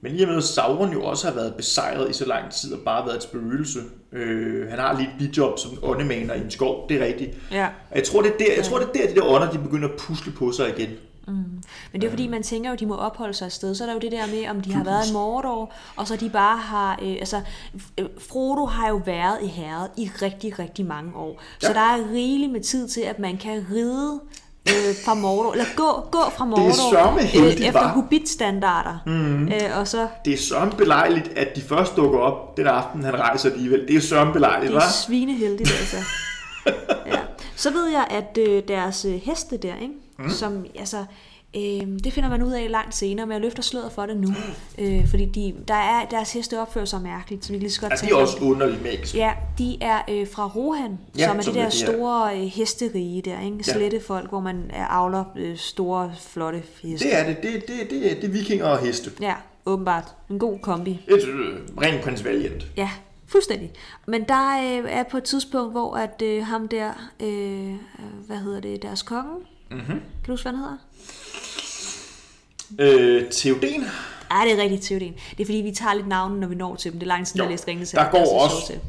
Men 0.00 0.16
i 0.16 0.22
og 0.22 0.28
med, 0.28 0.36
at 0.36 0.44
Sauron 0.44 0.92
jo 0.92 1.04
også 1.04 1.26
har 1.28 1.34
været 1.34 1.54
besejret 1.54 2.10
i 2.10 2.12
så 2.12 2.26
lang 2.26 2.50
tid 2.50 2.72
og 2.72 2.80
bare 2.80 3.06
været 3.06 3.16
et 3.16 3.22
spøgelse. 3.22 3.78
Øh, 4.12 4.68
han 4.70 4.78
har 4.78 4.96
lige 4.96 5.08
et 5.08 5.14
bidjob 5.18 5.58
som 5.58 5.78
åndemaner 5.82 6.34
i 6.34 6.40
en 6.40 6.50
skov, 6.50 6.88
det 6.88 7.02
er 7.02 7.06
rigtigt. 7.06 7.30
Ja. 7.50 7.66
Og 7.90 7.96
jeg 7.96 8.04
tror, 8.04 8.22
det 8.22 8.32
er 8.32 8.38
der, 8.38 8.54
jeg 8.56 8.64
tror, 8.64 8.78
det 8.78 8.88
er 8.88 8.92
der, 8.92 9.14
de 9.14 9.14
der 9.14 9.26
ånder, 9.26 9.50
de 9.50 9.58
begynder 9.58 9.88
at 9.88 9.94
pusle 9.98 10.32
på 10.32 10.52
sig 10.52 10.78
igen. 10.78 10.90
Men 11.26 12.00
det 12.00 12.04
er 12.04 12.10
fordi, 12.10 12.28
man 12.28 12.42
tænker 12.42 12.70
jo, 12.70 12.74
at 12.74 12.80
de 12.80 12.86
må 12.86 12.96
opholde 12.96 13.34
sig 13.34 13.46
et 13.46 13.52
sted. 13.52 13.74
Så 13.74 13.84
er 13.84 13.86
der 13.86 13.94
jo 13.94 14.00
det 14.00 14.12
der 14.12 14.26
med, 14.26 14.48
om 14.48 14.60
de 14.60 14.72
har 14.72 14.84
været 14.84 15.10
i 15.10 15.12
Mordor, 15.12 15.72
og 15.96 16.08
så 16.08 16.16
de 16.16 16.30
bare 16.30 16.58
har... 16.58 16.98
Øh, 17.02 17.12
altså, 17.12 17.40
øh, 17.98 18.06
Frodo 18.30 18.66
har 18.66 18.88
jo 18.88 19.00
været 19.06 19.38
i 19.42 19.46
herret 19.46 19.88
i 19.96 20.10
rigtig, 20.22 20.58
rigtig 20.58 20.86
mange 20.86 21.16
år. 21.16 21.42
Ja. 21.62 21.66
Så 21.66 21.72
der 21.72 21.80
er 21.80 21.98
rigeligt 22.12 22.52
med 22.52 22.60
tid 22.60 22.88
til, 22.88 23.00
at 23.00 23.18
man 23.18 23.36
kan 23.36 23.66
ride 23.72 24.20
øh, 24.68 24.94
fra 25.04 25.14
Mordor, 25.14 25.52
eller 25.52 25.64
gå, 25.76 26.08
gå 26.10 26.30
fra 26.30 26.44
Mordor 26.44 26.90
sørme 26.92 27.20
heldigt, 27.20 27.60
efter 27.60 27.80
hva'? 27.80 27.94
Hobbit-standarder. 27.94 28.98
Mm. 29.06 29.48
Øh, 29.48 29.78
og 29.78 29.88
så 29.88 30.08
Det 30.24 30.32
er 30.32 30.38
sørme 30.38 30.70
belejligt, 30.70 31.28
at 31.28 31.56
de 31.56 31.60
først 31.60 31.96
dukker 31.96 32.18
op 32.18 32.56
den 32.56 32.66
aften, 32.66 33.04
han 33.04 33.18
rejser 33.20 33.50
alligevel. 33.50 33.88
Det 33.88 33.96
er 33.96 34.00
sørme 34.00 34.32
belejligt, 34.32 34.72
det 34.72 34.76
er 34.78 34.82
hva'? 34.82 34.92
svineheldigt, 35.06 35.70
altså. 35.70 35.96
ja. 37.12 37.18
Så 37.56 37.70
ved 37.70 37.86
jeg, 37.88 38.06
at 38.10 38.38
øh, 38.48 38.62
deres 38.68 39.04
øh, 39.04 39.20
heste 39.24 39.56
der, 39.56 39.74
ikke? 39.82 39.94
Mm. 40.18 40.30
som 40.30 40.66
altså... 40.78 41.04
Øh, 41.56 41.62
det 42.04 42.12
finder 42.12 42.28
man 42.30 42.42
ud 42.42 42.52
af 42.52 42.70
langt 42.70 42.94
senere, 42.94 43.26
men 43.26 43.32
jeg 43.32 43.40
løfter 43.40 43.62
sløret 43.62 43.92
for 43.92 44.06
det 44.06 44.16
nu. 44.16 44.28
Øh, 44.78 45.08
fordi 45.10 45.24
de, 45.24 45.54
der 45.68 45.74
er, 45.74 46.04
deres 46.10 46.32
heste 46.32 46.60
opfører 46.60 46.84
sig 46.84 47.00
mærkeligt, 47.00 47.44
så 47.44 47.52
vi 47.52 47.58
lige 47.58 47.70
så 47.70 47.80
godt 47.80 47.92
Altså, 47.92 48.06
de 48.06 48.10
er 48.10 48.14
også 48.16 48.36
det. 48.40 48.42
underligt 48.46 48.82
magiske. 48.82 49.18
Ja, 49.18 49.32
de 49.58 49.78
er 49.80 49.98
øh, 50.10 50.26
fra 50.32 50.46
Rohan, 50.56 50.98
Ja, 51.18 51.26
som 51.26 51.38
er 51.38 51.42
som 51.42 51.54
det 51.54 51.60
er 51.60 51.64
der 51.64 51.70
de 51.70 51.76
her- 51.76 51.86
store 51.92 52.36
øh, 52.38 52.42
hesterige 52.46 53.22
der, 53.22 53.40
ikke? 53.40 53.56
Ja. 53.66 53.72
Slette 53.72 54.00
folk, 54.00 54.28
hvor 54.28 54.40
man 54.40 54.70
er 54.72 54.86
avler 54.86 55.24
øh, 55.36 55.56
store, 55.56 56.12
flotte 56.20 56.62
heste. 56.82 57.06
Det 57.08 57.18
er 57.18 57.26
det. 57.26 57.36
Det, 57.42 57.52
det, 57.68 57.90
det, 57.90 58.02
det 58.22 58.24
er 58.24 58.32
vikinger 58.32 58.66
og 58.66 58.78
heste. 58.78 59.10
Ja, 59.20 59.34
åbenbart. 59.66 60.14
En 60.30 60.38
god 60.38 60.58
kombi. 60.58 60.90
Et 61.08 61.28
øh, 61.28 61.58
rent 61.82 62.02
prins 62.04 62.24
Valiant. 62.24 62.66
Ja, 62.76 62.90
fuldstændig. 63.26 63.70
Men 64.06 64.24
der 64.28 64.58
øh, 64.62 64.90
er 64.90 65.02
på 65.02 65.16
et 65.16 65.24
tidspunkt, 65.24 65.72
hvor 65.72 65.96
at 65.96 66.22
øh, 66.22 66.46
ham 66.46 66.68
der, 66.68 66.90
øh, 67.20 67.74
hvad 68.26 68.36
hedder 68.36 68.60
det, 68.60 68.82
deres 68.82 69.02
konge, 69.02 69.30
mm-hmm. 69.74 69.86
kan 69.86 70.26
du 70.26 70.32
huske, 70.32 70.50
hvad 70.50 70.58
han 70.58 70.64
hedder? 70.64 70.78
Øh, 72.78 73.30
Theoden, 73.30 73.84
Ja, 74.32 74.44
det 74.44 74.58
er 74.58 74.62
rigtigt, 74.62 74.82
Theoden. 74.82 75.14
Det 75.30 75.40
er 75.40 75.44
fordi, 75.44 75.58
vi 75.58 75.70
tager 75.70 75.94
lidt 75.94 76.08
navne, 76.08 76.40
når 76.40 76.48
vi 76.48 76.54
når 76.54 76.76
til 76.76 76.92
dem. 76.92 77.00
Det 77.00 77.06
er 77.06 77.08
lang 77.08 77.26
tid, 77.26 77.36
jeg 77.36 77.44
har 77.44 77.50
læst 77.50 77.68
Ringens 77.68 77.90
der 77.90 78.10
går 78.10 78.24
så 78.24 78.30
også 78.30 78.66
til. 78.66 78.80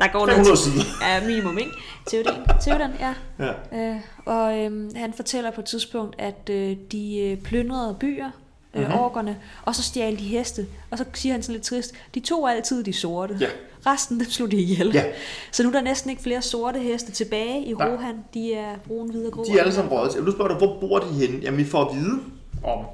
Der 0.00 0.08
går 0.12 0.26
500 0.26 0.42
noget 0.42 0.58
sider. 0.58 0.84
Ja, 1.08 1.26
minimum, 1.26 1.58
ikke? 1.58 1.70
Theoden, 2.06 2.34
Theoden 2.60 2.90
ja. 3.00 3.14
Ja. 3.38 3.90
Øh, 3.90 4.00
og 4.26 4.58
øh, 4.58 4.96
han 4.96 5.12
fortæller 5.12 5.50
på 5.50 5.60
et 5.60 5.64
tidspunkt, 5.64 6.16
at 6.18 6.50
øh, 6.50 6.76
de 6.92 7.18
øh, 7.18 7.38
plyndrede 7.38 7.96
byer, 8.00 8.30
øh, 8.74 8.82
Mhm. 8.82 8.90
uh-huh. 8.92 8.98
orkerne, 8.98 9.36
og 9.64 9.74
så 9.74 9.82
stjal 9.82 10.12
de 10.18 10.24
heste. 10.24 10.66
Og 10.90 10.98
så 10.98 11.04
siger 11.14 11.32
han 11.32 11.42
sådan 11.42 11.52
lidt 11.52 11.64
trist, 11.64 11.94
de 12.14 12.20
tog 12.20 12.50
altid 12.50 12.84
de 12.84 12.92
sorte. 12.92 13.36
Ja. 13.40 13.46
Resten, 13.86 14.20
dem 14.20 14.30
slog 14.30 14.50
de 14.50 14.56
ihjel. 14.56 14.90
Ja. 14.94 15.04
Så 15.52 15.62
nu 15.62 15.68
er 15.68 15.72
der 15.72 15.80
næsten 15.80 16.10
ikke 16.10 16.22
flere 16.22 16.42
sorte 16.42 16.78
heste 16.78 17.12
tilbage 17.12 17.64
i 17.64 17.72
Nej. 17.72 17.88
Rohan. 17.88 18.14
De 18.34 18.54
er 18.54 18.76
brun, 18.86 19.10
hvide 19.10 19.26
og 19.26 19.32
grå. 19.32 19.44
De 19.44 19.52
er 19.52 19.60
alle 19.60 19.72
sammen 19.72 19.92
røget. 19.92 20.24
Nu 20.24 20.32
spørger 20.32 20.48
du, 20.58 20.66
hvor 20.66 20.80
bor 20.80 20.98
de 20.98 21.06
henne? 21.14 21.38
Jamen, 21.42 21.58
vi 21.58 21.64
får 21.64 21.84
at 21.84 21.96
vide 21.96 22.18
om, 22.64 22.84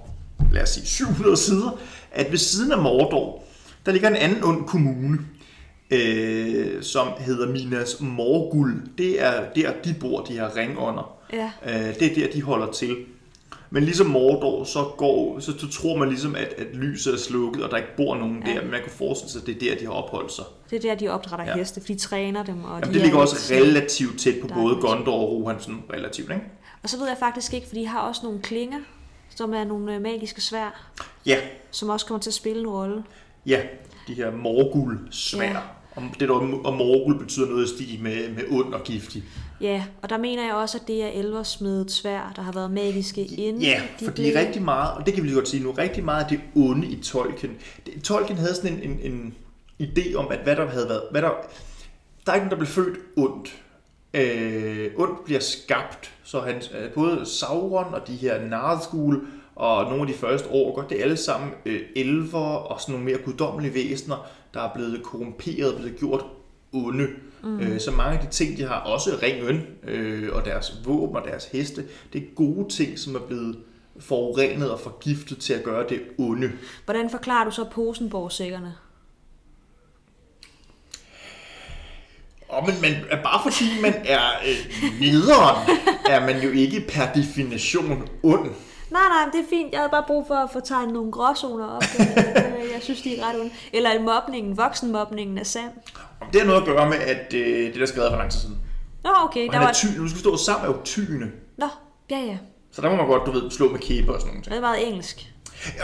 lad 0.52 0.62
os 0.62 0.68
sige, 0.68 0.86
700 0.86 1.36
sider, 1.36 1.78
at 2.12 2.30
ved 2.30 2.38
siden 2.38 2.72
af 2.72 2.78
Mordor, 2.78 3.42
der 3.86 3.92
ligger 3.92 4.08
en 4.08 4.16
anden 4.16 4.44
ond 4.44 4.66
kommune, 4.66 5.18
øh, 5.90 6.82
som 6.82 7.08
hedder 7.18 7.48
Minas 7.52 7.96
Morgul. 8.00 8.82
Det 8.98 9.22
er 9.24 9.32
der, 9.56 9.72
de 9.84 9.94
bor, 10.00 10.20
de 10.22 10.32
her 10.32 10.56
ringånder. 10.56 11.14
Ja. 11.32 11.50
Øh, 11.66 11.94
det 12.00 12.02
er 12.02 12.14
der, 12.14 12.32
de 12.32 12.42
holder 12.42 12.72
til. 12.72 12.96
Men 13.70 13.82
ligesom 13.82 14.06
Mordor, 14.06 14.64
så, 14.64 14.84
går, 14.96 15.40
så, 15.40 15.58
så 15.58 15.68
tror 15.70 15.96
man 15.96 16.08
ligesom, 16.08 16.34
at, 16.34 16.54
at 16.58 16.66
lyset 16.76 17.14
er 17.14 17.18
slukket, 17.18 17.64
og 17.64 17.70
der 17.70 17.76
ikke 17.76 17.96
bor 17.96 18.16
nogen 18.16 18.42
Ja. 18.46 18.52
der. 18.54 18.62
Men 18.62 18.70
man 18.70 18.80
kan 18.82 18.90
forestille 18.92 19.30
sig, 19.32 19.40
at 19.40 19.46
det 19.46 19.54
er 19.56 19.58
der, 19.74 19.78
de 19.80 19.84
har 19.84 19.92
opholdt 19.92 20.32
sig. 20.32 20.44
Det 20.70 20.76
er 20.76 20.80
der, 20.80 20.94
de 20.94 21.08
opdrætter 21.08 21.46
Ja. 21.46 21.56
heste, 21.56 21.80
for 21.80 21.86
de 21.86 21.94
træner 21.98 22.44
dem. 22.44 22.64
Og 22.64 22.70
Jamen, 22.70 22.82
de 22.88 22.88
det 22.94 23.00
er 23.00 23.04
ligger 23.04 23.18
også 23.18 23.54
relativt 23.54 24.20
tæt 24.20 24.34
på 24.42 24.48
både 24.54 24.74
Gondor 24.74 25.12
og 25.12 25.30
Rohan, 25.32 25.60
sådan 25.60 25.82
relativt, 25.92 26.30
ikke? 26.30 26.42
Og 26.82 26.88
så 26.88 26.98
ved 26.98 27.08
jeg 27.08 27.16
faktisk 27.18 27.54
ikke, 27.54 27.66
for 27.66 27.74
de 27.74 27.86
har 27.86 28.00
også 28.00 28.20
nogle 28.24 28.38
klinger, 28.42 28.78
som 29.36 29.54
er 29.54 29.64
nogle 29.64 29.94
øh, 29.94 30.02
magiske 30.02 30.40
svær, 30.40 30.90
Ja, 31.26 31.36
som 31.70 31.88
også 31.88 32.06
kommer 32.06 32.20
til 32.20 32.30
at 32.30 32.34
spille 32.34 32.60
en 32.60 32.66
rolle. 32.68 33.04
Ja, 33.46 33.60
de 34.08 34.14
her 34.14 34.30
morgul 34.36 34.98
svær. 35.10 35.44
Ja. 35.52 35.58
Om 35.98 36.10
det 36.20 36.28
der, 36.28 36.34
og 36.64 36.74
morgul 36.76 37.18
betyder 37.18 37.48
noget 37.48 37.64
i 37.64 37.68
stil 37.68 38.02
med, 38.02 38.28
med 38.28 38.42
ond 38.50 38.74
og 38.74 38.82
giftig. 38.84 39.22
Ja, 39.60 39.84
og 40.02 40.10
der 40.10 40.18
mener 40.18 40.44
jeg 40.44 40.54
også, 40.54 40.78
at 40.82 40.88
det 40.88 41.02
er 41.04 41.08
elversmedet 41.08 41.90
svær, 41.90 42.32
der 42.36 42.42
har 42.42 42.52
været 42.52 42.70
magiske 42.70 43.24
inden. 43.24 43.62
Ja, 43.62 43.82
de 44.00 44.04
fordi 44.04 44.22
blev- 44.22 44.38
rigtig 44.38 44.62
meget, 44.62 44.94
og 44.94 45.06
det 45.06 45.14
kan 45.14 45.22
vi 45.22 45.28
lige 45.28 45.36
godt 45.36 45.48
sige 45.48 45.62
nu, 45.62 45.70
rigtig 45.70 46.04
meget 46.04 46.22
af 46.24 46.28
det 46.30 46.40
onde 46.54 46.86
i 46.86 47.00
Tolkien. 47.02 47.52
Det, 47.86 48.02
Tolkien 48.02 48.38
havde 48.38 48.54
sådan 48.54 48.72
en, 48.82 49.00
en, 49.00 49.12
en 49.12 49.34
idé 49.88 50.14
om, 50.14 50.26
at 50.30 50.38
hvad 50.38 50.56
der 50.56 50.66
havde 50.68 50.88
været, 50.88 51.02
hvad 51.10 51.22
der, 51.22 51.30
der 52.26 52.32
er 52.32 52.36
ikke 52.36 52.46
nogen, 52.48 52.50
der 52.50 52.56
blev 52.56 52.66
født 52.68 52.98
ondt. 53.16 53.56
Øh, 54.14 54.90
ondt 54.96 55.24
bliver 55.24 55.40
skabt, 55.40 56.10
så 56.24 56.40
han, 56.40 56.54
øh, 56.56 56.90
både 56.94 57.26
Sauron 57.26 57.94
og 57.94 58.08
de 58.08 58.16
her 58.16 58.46
Nazgul 58.48 59.20
og 59.56 59.84
nogle 59.84 60.00
af 60.00 60.06
de 60.06 60.14
første 60.14 60.46
orker, 60.50 60.82
det 60.88 60.98
er 60.98 61.02
alle 61.02 61.16
sammen 61.16 61.50
øh, 61.66 61.80
elver 61.96 62.38
og 62.38 62.80
sådan 62.80 62.92
nogle 62.92 63.04
mere 63.06 63.18
guddommelige 63.24 63.74
væsener, 63.74 64.26
der 64.54 64.60
er 64.60 64.74
blevet 64.74 65.02
korrumperet, 65.02 65.76
blevet 65.76 65.98
gjort 65.98 66.24
onde. 66.72 67.08
Mm. 67.42 67.60
Øh, 67.60 67.80
så 67.80 67.90
mange 67.90 68.18
af 68.18 68.26
de 68.26 68.30
ting, 68.30 68.56
de 68.56 68.62
har, 68.62 68.80
også 68.80 69.18
ringen 69.22 69.66
øh, 69.84 70.36
og 70.36 70.44
deres 70.44 70.80
våben 70.84 71.16
og 71.16 71.22
deres 71.24 71.44
heste, 71.44 71.84
det 72.12 72.22
er 72.22 72.34
gode 72.34 72.68
ting, 72.68 72.98
som 72.98 73.14
er 73.14 73.20
blevet 73.20 73.58
forurenet 74.00 74.70
og 74.70 74.80
forgiftet 74.80 75.38
til 75.38 75.52
at 75.52 75.64
gøre 75.64 75.88
det 75.88 76.00
onde. 76.18 76.52
Hvordan 76.84 77.10
forklarer 77.10 77.44
du 77.44 77.50
så 77.50 77.64
posenborgsækkerne? 77.70 78.74
Og 82.48 82.66
men, 82.66 82.74
men 82.80 82.94
bare 83.22 83.42
fordi 83.42 83.80
man 83.82 83.94
er 84.04 84.20
øh, 84.48 85.00
nederen, 85.00 85.78
er 86.14 86.26
man 86.26 86.42
jo 86.42 86.50
ikke 86.50 86.84
per 86.88 87.12
definition 87.12 88.08
ond. 88.22 88.50
Nej, 88.90 89.02
nej, 89.08 89.24
det 89.32 89.40
er 89.40 89.48
fint. 89.50 89.72
Jeg 89.72 89.80
havde 89.80 89.90
bare 89.90 90.04
brug 90.06 90.26
for 90.26 90.34
at 90.34 90.50
få 90.52 90.60
tegnet 90.60 90.92
nogle 90.94 91.12
gråzoner 91.12 91.66
op. 91.66 91.82
Øh, 92.58 92.64
jeg 92.74 92.82
synes, 92.82 93.02
de 93.02 93.18
er 93.18 93.28
ret 93.28 93.40
onde. 93.40 93.50
Eller 93.72 93.90
er 93.90 94.02
mobningen, 94.02 94.56
voksenmobningen 94.56 95.38
af 95.38 95.46
Sam. 95.46 95.70
Og 96.20 96.26
det 96.32 96.40
har 96.40 96.46
noget 96.48 96.60
at 96.60 96.66
gøre 96.66 96.88
med, 96.88 96.96
at 96.98 97.34
øh, 97.34 97.66
det 97.66 97.74
der 97.74 97.82
er 97.82 97.86
skrevet 97.86 98.10
for 98.10 98.16
lang 98.18 98.30
tid 98.30 98.40
siden. 98.40 98.58
Nå, 99.04 99.10
okay. 99.24 99.46
Og 99.46 99.52
Der 99.52 99.58
han 99.58 99.62
er 99.62 99.66
var... 99.66 99.72
ty, 99.72 99.86
nu 99.98 100.08
skal 100.08 100.20
stå 100.20 100.36
sammen 100.36 100.70
er 100.70 100.74
jo 100.74 100.80
tyne. 100.84 101.30
Nå, 101.56 101.68
ja, 102.10 102.18
ja. 102.18 102.38
Så 102.72 102.82
der 102.82 102.90
må 102.90 102.96
man 102.96 103.06
godt, 103.06 103.22
du 103.26 103.30
ved, 103.30 103.50
slå 103.50 103.70
med 103.72 103.80
kæber 103.80 104.14
og 104.14 104.20
sådan 104.20 104.34
noget. 104.34 104.44
Det 104.48 104.56
er 104.56 104.60
meget 104.60 104.88
engelsk. 104.88 105.32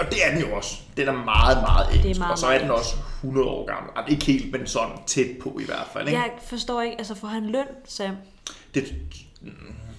Og 0.01 0.07
det 0.11 0.19
er 0.27 0.31
den 0.35 0.41
jo 0.51 0.57
også. 0.57 0.77
Den 0.97 1.09
er 1.09 1.13
meget, 1.13 1.59
meget 1.61 1.95
engelsk. 1.95 2.19
meget, 2.21 2.33
og 2.33 2.39
så 2.39 2.47
er 2.47 2.59
den 2.59 2.71
også 2.71 2.95
100 3.21 3.49
år 3.49 3.67
gammel. 3.67 3.91
Altså, 3.97 4.13
ikke 4.13 4.25
helt, 4.25 4.53
men 4.53 4.67
sådan 4.67 4.93
tæt 5.07 5.27
på 5.43 5.59
i 5.61 5.65
hvert 5.65 5.87
fald. 5.93 6.09
Ikke? 6.09 6.21
Jeg 6.21 6.31
forstår 6.47 6.83
ikke, 6.83 6.97
altså 6.99 7.15
får 7.15 7.29
han 7.29 7.47
løn, 7.47 7.67
Sam? 7.85 8.17
Det, 8.75 8.95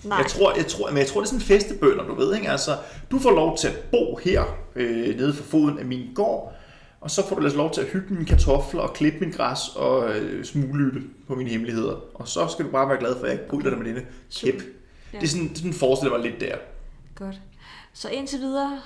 Nej. 0.06 0.18
Jeg 0.18 0.28
tror, 0.28 0.56
jeg 0.56 0.68
tror, 0.68 0.90
men 0.90 0.98
jeg 0.98 1.08
tror, 1.08 1.22
det 1.22 1.28
er 1.28 1.30
sådan 1.30 1.46
festebønder, 1.46 2.04
du 2.04 2.16
ved, 2.16 2.36
ikke? 2.36 2.50
Altså, 2.50 2.78
du 3.12 3.20
får 3.20 3.32
lov 3.32 3.58
til 3.58 3.68
at 3.68 3.76
bo 3.92 4.20
her, 4.24 4.44
øh, 4.76 5.18
nede 5.18 5.34
for 5.34 5.44
foden 5.44 5.80
af 5.80 5.86
min 5.86 6.10
gård, 6.16 6.54
og 7.02 7.12
så 7.12 7.28
får 7.28 7.36
du 7.36 7.44
altså 7.44 7.58
lov 7.58 7.72
til 7.72 7.82
at 7.82 7.88
hygge 7.88 8.14
mine 8.14 8.26
kartofler 8.26 8.82
og 8.82 8.94
klippe 8.94 9.20
min 9.20 9.32
græs 9.32 9.60
og 9.76 10.16
øh, 10.16 10.46
smuglytte 10.46 11.02
på 11.28 11.36
mine 11.36 11.50
hemmeligheder. 11.50 11.96
Og 12.14 12.28
så 12.28 12.48
skal 12.48 12.66
du 12.66 12.72
bare 12.72 12.90
være 12.90 13.00
glad 13.00 13.16
for, 13.16 13.22
at 13.22 13.32
jeg 13.32 13.40
ikke 13.40 13.50
bryder 13.50 13.70
dig 13.70 13.78
med 13.78 13.86
denne 13.86 14.06
kæp. 14.36 14.64
Ja. 15.14 15.18
Det 15.18 15.24
er 15.24 15.28
sådan, 15.28 15.56
sådan 15.56 15.74
forestiller 15.74 16.18
mig 16.18 16.32
lidt 16.32 16.42
der. 16.42 16.56
Godt. 17.16 17.42
Så 17.94 18.10
indtil 18.10 18.40
videre, 18.40 18.80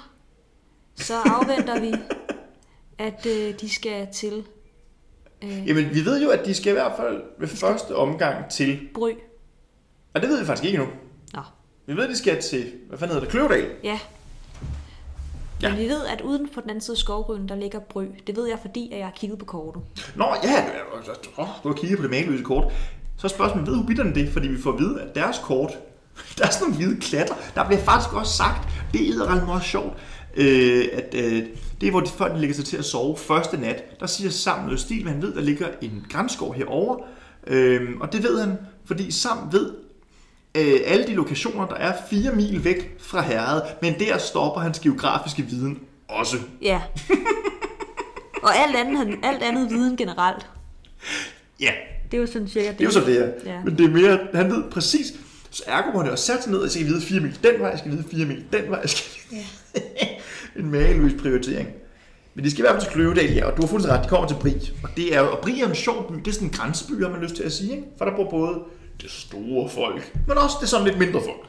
så 0.96 1.14
afventer 1.26 1.80
vi, 1.80 1.94
at 3.08 3.26
øh, 3.26 3.54
de 3.62 3.70
skal 3.70 4.08
til 4.14 4.44
øh, 5.44 5.68
Jamen, 5.68 5.96
vi 5.96 6.06
ved 6.06 6.24
jo, 6.24 6.30
at 6.30 6.46
de 6.46 6.54
skal 6.54 6.70
i 6.70 6.74
hvert 6.74 6.94
fald 6.98 7.22
ved 7.40 7.48
første 7.48 7.96
omgang 7.96 8.50
til... 8.50 8.80
Bry. 8.94 9.12
Og 10.14 10.22
det 10.22 10.30
ved 10.30 10.40
vi 10.40 10.46
faktisk 10.46 10.66
ikke 10.66 10.78
endnu. 10.78 10.94
Vi 11.90 11.96
ved, 11.96 12.04
at 12.04 12.10
de 12.10 12.18
skal 12.18 12.42
til... 12.42 12.72
Hvad 12.88 12.98
fanden 13.00 13.14
hedder 13.14 13.28
det? 13.28 13.32
Kløvedal. 13.32 13.70
ja. 13.84 14.00
Ja. 15.62 15.70
Men 15.70 15.80
vi 15.80 15.90
ved, 15.90 16.06
at 16.06 16.22
uden 16.22 16.50
på 16.54 16.62
den 16.62 16.70
anden 16.70 16.82
side 16.82 16.94
af 16.96 16.98
skovryggen, 16.98 17.50
der 17.50 17.56
ligger 17.56 17.80
Bry. 17.80 18.06
Det 18.28 18.36
ved 18.36 18.48
jeg, 18.48 18.60
fordi 18.62 18.92
at 18.92 18.98
jeg 18.98 19.06
har 19.06 19.14
kigget 19.16 19.40
på 19.40 19.46
kortet. 19.46 19.82
Nå, 20.16 20.26
ja, 20.44 20.66
du, 21.64 21.68
har 21.70 21.74
kigget 21.76 21.98
på 21.98 22.04
det 22.04 22.12
mageløse 22.12 22.44
kort. 22.44 22.74
Så 23.18 23.28
er 23.28 23.30
spørgsmålet, 23.30 23.68
ved 23.68 23.76
hobitterne 23.76 24.16
det? 24.16 24.30
Fordi 24.30 24.48
vi 24.48 24.62
får 24.62 24.72
at 24.72 24.80
vide, 24.80 25.02
at 25.02 25.16
deres 25.16 25.38
kort, 25.44 25.72
der 26.38 26.46
er 26.46 26.50
sådan 26.50 26.68
nogle 26.68 26.86
hvide 26.86 27.02
klatter. 27.02 27.36
Der 27.56 27.68
bliver 27.68 27.82
faktisk 27.82 28.16
også 28.16 28.34
sagt, 28.34 28.68
det 28.94 29.10
er 29.10 29.36
ret 29.36 29.46
meget 29.46 29.64
sjovt, 29.64 29.94
øh, 30.36 30.88
at 30.94 31.14
øh, 31.14 31.44
det 31.82 31.88
er, 31.88 31.92
hvor 31.92 32.00
de 32.00 32.10
folk 32.10 32.34
ligger 32.38 32.56
sig 32.56 32.66
til 32.66 32.78
at 32.78 32.86
sove 32.86 33.18
første 33.18 33.58
nat. 33.58 34.00
Der 34.00 34.08
siger 34.08 34.30
Sam 34.30 34.64
noget 34.64 34.80
stil, 34.80 35.04
men 35.04 35.14
han 35.14 35.22
ved, 35.22 35.34
der 35.34 35.42
ligger 35.42 35.68
en 35.82 36.06
grænskov 36.10 36.54
herovre. 36.54 37.00
Øh, 37.48 37.90
og 38.00 38.14
det 38.14 38.24
ved 38.24 38.40
han, 38.40 38.58
fordi 38.86 39.12
Sam 39.12 39.38
ved, 39.52 39.72
øh, 40.58 40.80
alle 40.86 41.08
de 41.08 41.14
lokationer, 41.14 41.68
der 41.68 41.76
er 41.76 41.94
fire 42.10 42.32
mil 42.36 42.64
væk 42.64 42.98
fra 43.00 43.22
herredet, 43.22 43.64
men 43.82 44.00
der 44.00 44.18
stopper 44.18 44.62
hans 44.62 44.80
geografiske 44.80 45.44
viden 45.44 45.80
også. 46.08 46.38
Ja. 46.62 46.82
Og 48.44 48.56
alt 48.56 48.76
andet, 48.76 49.18
alt 49.24 49.44
andet 49.44 49.70
viden 49.70 49.98
generelt. 49.98 50.48
Ja, 51.60 51.72
Det 52.12 52.18
er 52.18 52.22
jo 52.22 52.28
sådan 52.28 52.48
cirka 52.48 52.68
det. 52.68 52.78
Det 52.78 52.84
er 52.84 52.88
jo 52.88 52.92
så 52.92 53.00
det 53.00 53.14
her. 53.14 53.28
Ja. 53.46 53.54
Ja. 53.54 53.64
Men 53.64 53.78
det 53.78 53.86
er 53.86 53.90
mere, 53.90 54.20
han 54.34 54.52
ved 54.52 54.64
præcis, 54.72 55.14
så 55.50 55.64
ergo 55.68 55.92
må 55.92 56.00
han 56.02 56.10
jo 56.10 56.16
sætte 56.16 56.44
sig 56.44 56.52
ned 56.52 56.60
og 56.60 56.70
sige, 56.70 56.86
vide 56.86 57.02
4 57.02 57.20
mil 57.20 57.40
den 57.44 57.60
vej, 57.60 57.70
jeg 57.70 57.80
skal 57.80 57.92
vide 57.92 58.04
4 58.12 58.26
mil 58.26 58.44
den 58.54 58.70
vej, 58.70 58.80
jeg 58.82 58.90
skal 58.90 59.22
ja. 59.32 59.78
En 60.60 60.72
mageløs 60.72 61.22
prioritering. 61.22 61.70
Men 62.36 62.46
de 62.46 62.52
skal 62.52 62.60
i 62.60 62.62
hvert 62.62 62.74
fald 62.74 62.84
til 62.84 62.92
Kløvedal, 62.92 63.34
ja, 63.34 63.46
og 63.46 63.58
du 63.58 63.62
har 63.62 63.68
fuldstændig 63.68 64.00
ret, 64.00 64.06
de 64.06 64.10
kommer 64.10 64.28
til 64.28 64.36
Bri. 64.36 64.54
Og, 64.84 64.90
det 64.98 65.16
er, 65.16 65.20
og 65.22 65.40
Bri 65.40 65.62
er 65.62 65.68
en 65.68 65.76
sjov 65.76 66.12
by, 66.12 66.16
det 66.20 66.28
er 66.28 66.32
sådan 66.32 66.48
en 66.48 66.54
grænseby, 66.54 67.04
har 67.04 67.10
man 67.10 67.22
lyst 67.22 67.36
til 67.36 67.44
at 67.44 67.52
sige, 67.52 67.72
ikke? 67.72 67.84
For 67.98 68.06
der 68.06 68.16
bor 68.16 68.30
både 68.30 68.60
det 69.02 69.12
store 69.12 69.70
folk, 69.70 70.16
men 70.28 70.38
også 70.38 70.58
det 70.62 70.70
sådan 70.70 70.86
lidt 70.88 70.98
mindre 71.00 71.20
folk. 71.22 71.46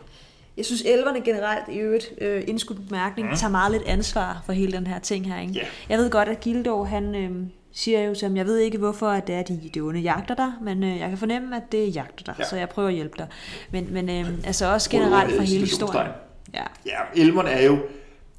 Jeg 0.56 0.64
synes, 0.64 0.82
elverne 0.82 1.20
generelt 1.20 1.64
i 1.72 1.78
øvrigt, 1.78 2.12
øh, 2.20 2.44
indskudt 2.46 2.88
bemærkning, 2.88 3.30
mm. 3.30 3.36
tager 3.36 3.50
meget 3.50 3.72
lidt 3.72 3.82
ansvar 3.82 4.42
for 4.46 4.52
hele 4.52 4.72
den 4.72 4.86
her 4.86 4.98
ting 4.98 5.32
her. 5.32 5.40
Ikke? 5.40 5.52
Ja. 5.52 5.64
Jeg 5.88 5.98
ved 5.98 6.10
godt, 6.10 6.28
at 6.28 6.40
Gildo, 6.40 6.84
han 6.84 7.14
øh, 7.14 7.30
siger 7.72 8.00
jo 8.02 8.14
til 8.14 8.28
ham, 8.28 8.36
jeg 8.36 8.46
ved 8.46 8.58
ikke, 8.58 8.78
hvorfor 8.78 9.08
at 9.08 9.26
det 9.26 9.34
er, 9.34 9.42
de, 9.42 9.70
de 9.74 9.80
onde 9.80 10.00
jagter 10.00 10.34
dig, 10.34 10.52
men 10.62 10.84
øh, 10.84 10.98
jeg 10.98 11.08
kan 11.08 11.18
fornemme, 11.18 11.56
at 11.56 11.62
det 11.72 11.84
er 11.84 11.88
jagter 11.88 12.24
dig, 12.24 12.34
Ja. 12.38 12.44
så 12.44 12.56
jeg 12.56 12.68
prøver 12.68 12.88
at 12.88 12.94
hjælpe 12.94 13.14
dig. 13.18 13.26
Men, 13.70 13.92
men 13.92 14.10
øh, 14.10 14.28
altså 14.44 14.72
også 14.72 14.90
generelt 14.90 15.34
for 15.36 15.42
hele 15.42 15.60
historien. 15.60 16.10
Ja. 16.54 16.62
Ja, 16.86 16.98
elverne 17.22 17.50
er 17.50 17.66
jo, 17.66 17.78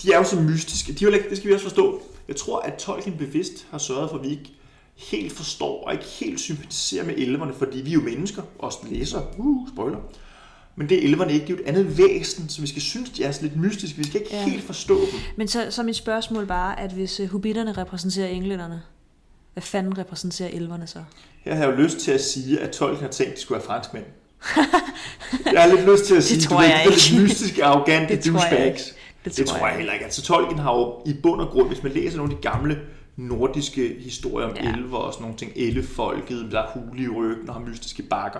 de 0.03 0.13
er 0.13 0.17
jo 0.17 0.23
så 0.23 0.35
mystiske. 0.39 0.93
De 0.93 1.05
er 1.05 1.09
jo, 1.11 1.17
det 1.29 1.37
skal 1.37 1.49
vi 1.49 1.53
også 1.53 1.65
forstå. 1.65 2.01
Jeg 2.27 2.35
tror, 2.35 2.59
at 2.59 2.73
Tolkien 2.73 3.17
bevidst 3.17 3.67
har 3.71 3.77
sørget 3.77 4.09
for, 4.09 4.17
at 4.17 4.23
vi 4.23 4.29
ikke 4.29 4.51
helt 5.11 5.31
forstår 5.31 5.83
og 5.85 5.93
ikke 5.93 6.05
helt 6.05 6.39
sympatiserer 6.39 7.05
med 7.05 7.13
elverne, 7.17 7.53
fordi 7.53 7.81
vi 7.81 7.89
er 7.89 7.93
jo 7.93 8.01
mennesker, 8.01 8.41
også 8.59 8.77
læsere, 8.89 9.25
uh, 9.37 9.69
spoiler. 9.69 9.97
Men 10.75 10.89
det 10.89 10.97
er 10.97 11.01
elverne 11.03 11.33
ikke, 11.33 11.45
det 11.45 11.53
er 11.53 11.57
jo 11.57 11.63
et 11.63 11.67
andet 11.67 11.97
væsen, 11.97 12.49
så 12.49 12.61
vi 12.61 12.67
skal 12.67 12.81
synes, 12.81 13.09
de 13.09 13.23
er 13.23 13.31
sådan 13.31 13.49
lidt 13.49 13.61
mystiske. 13.61 13.97
Vi 13.97 14.03
skal 14.03 14.21
ikke 14.21 14.35
ja. 14.35 14.49
Helt 14.49 14.63
forstå 14.63 14.99
dem. 14.99 15.19
Men 15.35 15.47
så, 15.47 15.67
så 15.69 15.83
mit 15.83 15.95
spørgsmål 15.95 16.45
bare, 16.45 16.79
at 16.79 16.91
hvis 16.91 17.19
øh, 17.19 17.29
hobitterne 17.29 17.73
repræsenterer 17.73 18.27
englænderne, 18.27 18.81
hvad 19.53 19.63
fanden 19.63 19.97
repræsenterer 19.97 20.49
elverne 20.49 20.87
så? 20.87 20.99
Her 21.43 21.55
har 21.55 21.63
jeg 21.63 21.71
jo 21.71 21.83
lyst 21.83 21.97
til 21.97 22.11
at 22.11 22.21
sige, 22.23 22.59
at 22.59 22.71
Tolkien 22.71 23.01
har 23.01 23.11
tænkt, 23.11 23.31
at 23.31 23.37
de 23.37 23.41
skulle 23.41 23.57
være 23.57 23.65
franskmænd. 23.65 24.05
jeg 25.53 25.61
har 25.61 25.75
lidt 25.75 25.89
lyst 25.91 26.05
til 26.05 26.15
at 26.15 26.23
sige, 26.29 26.41
tror 26.41 26.55
du 26.55 26.61
ved, 26.61 26.69
jeg 26.69 26.81
de 26.85 26.93
er 26.93 27.11
lidt 27.11 27.23
mystiske, 27.23 27.65
arrogante 27.65 28.15
Det 28.15 28.23
tror 28.23 28.33
jeg 28.33 28.51
douchebags. 28.51 28.87
ikke. 28.87 28.97
Det, 29.25 29.37
det 29.37 29.45
tror 29.45 29.67
jeg 29.67 29.77
heller 29.77 29.93
ikke. 29.93 30.05
Altså 30.05 30.21
Tolkien 30.21 30.59
har 30.59 30.73
jo 30.77 31.01
i 31.05 31.13
bund 31.23 31.41
og 31.41 31.47
grund, 31.47 31.67
hvis 31.67 31.83
man 31.83 31.91
læser 31.91 32.17
nogle 32.17 32.31
af 32.33 32.37
de 32.37 32.49
gamle 32.49 32.79
nordiske 33.27 33.95
historier 33.99 34.47
om 34.47 34.55
ja. 34.55 34.73
Elver 34.73 34.97
og 34.97 35.13
sådan 35.13 35.23
nogle 35.23 35.37
ting, 35.37 35.51
ellefolket, 35.55 36.51
der 36.51 36.59
er 36.59 36.71
hule 36.71 37.03
i 37.03 37.07
ryggen 37.07 37.49
og 37.49 37.55
har 37.55 37.61
mystiske 37.61 38.03
bakker. 38.03 38.39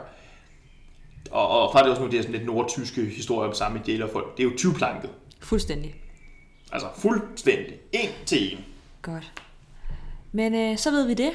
Og, 1.31 1.49
og 1.49 1.79
er 1.79 1.89
også 1.89 2.01
nogle 2.01 2.03
af 2.03 2.09
de 2.09 2.17
her 2.17 2.21
sådan 2.21 2.35
lidt 2.35 2.45
nordtyske 2.45 3.05
historier 3.05 3.49
om 3.49 3.55
samme 3.55 3.79
idealer 3.79 4.07
folk. 4.07 4.37
Det 4.37 4.45
er 4.45 4.49
jo 4.49 4.57
20 4.57 4.73
planket. 4.73 5.09
Fuldstændig. 5.39 5.95
Altså 6.71 6.87
fuldstændig. 6.97 7.73
En 7.91 8.09
til 8.25 8.53
en. 8.53 8.65
Godt. 9.01 9.31
Men 10.31 10.55
øh, 10.55 10.77
så 10.77 10.91
ved 10.91 11.07
vi 11.07 11.13
det. 11.13 11.31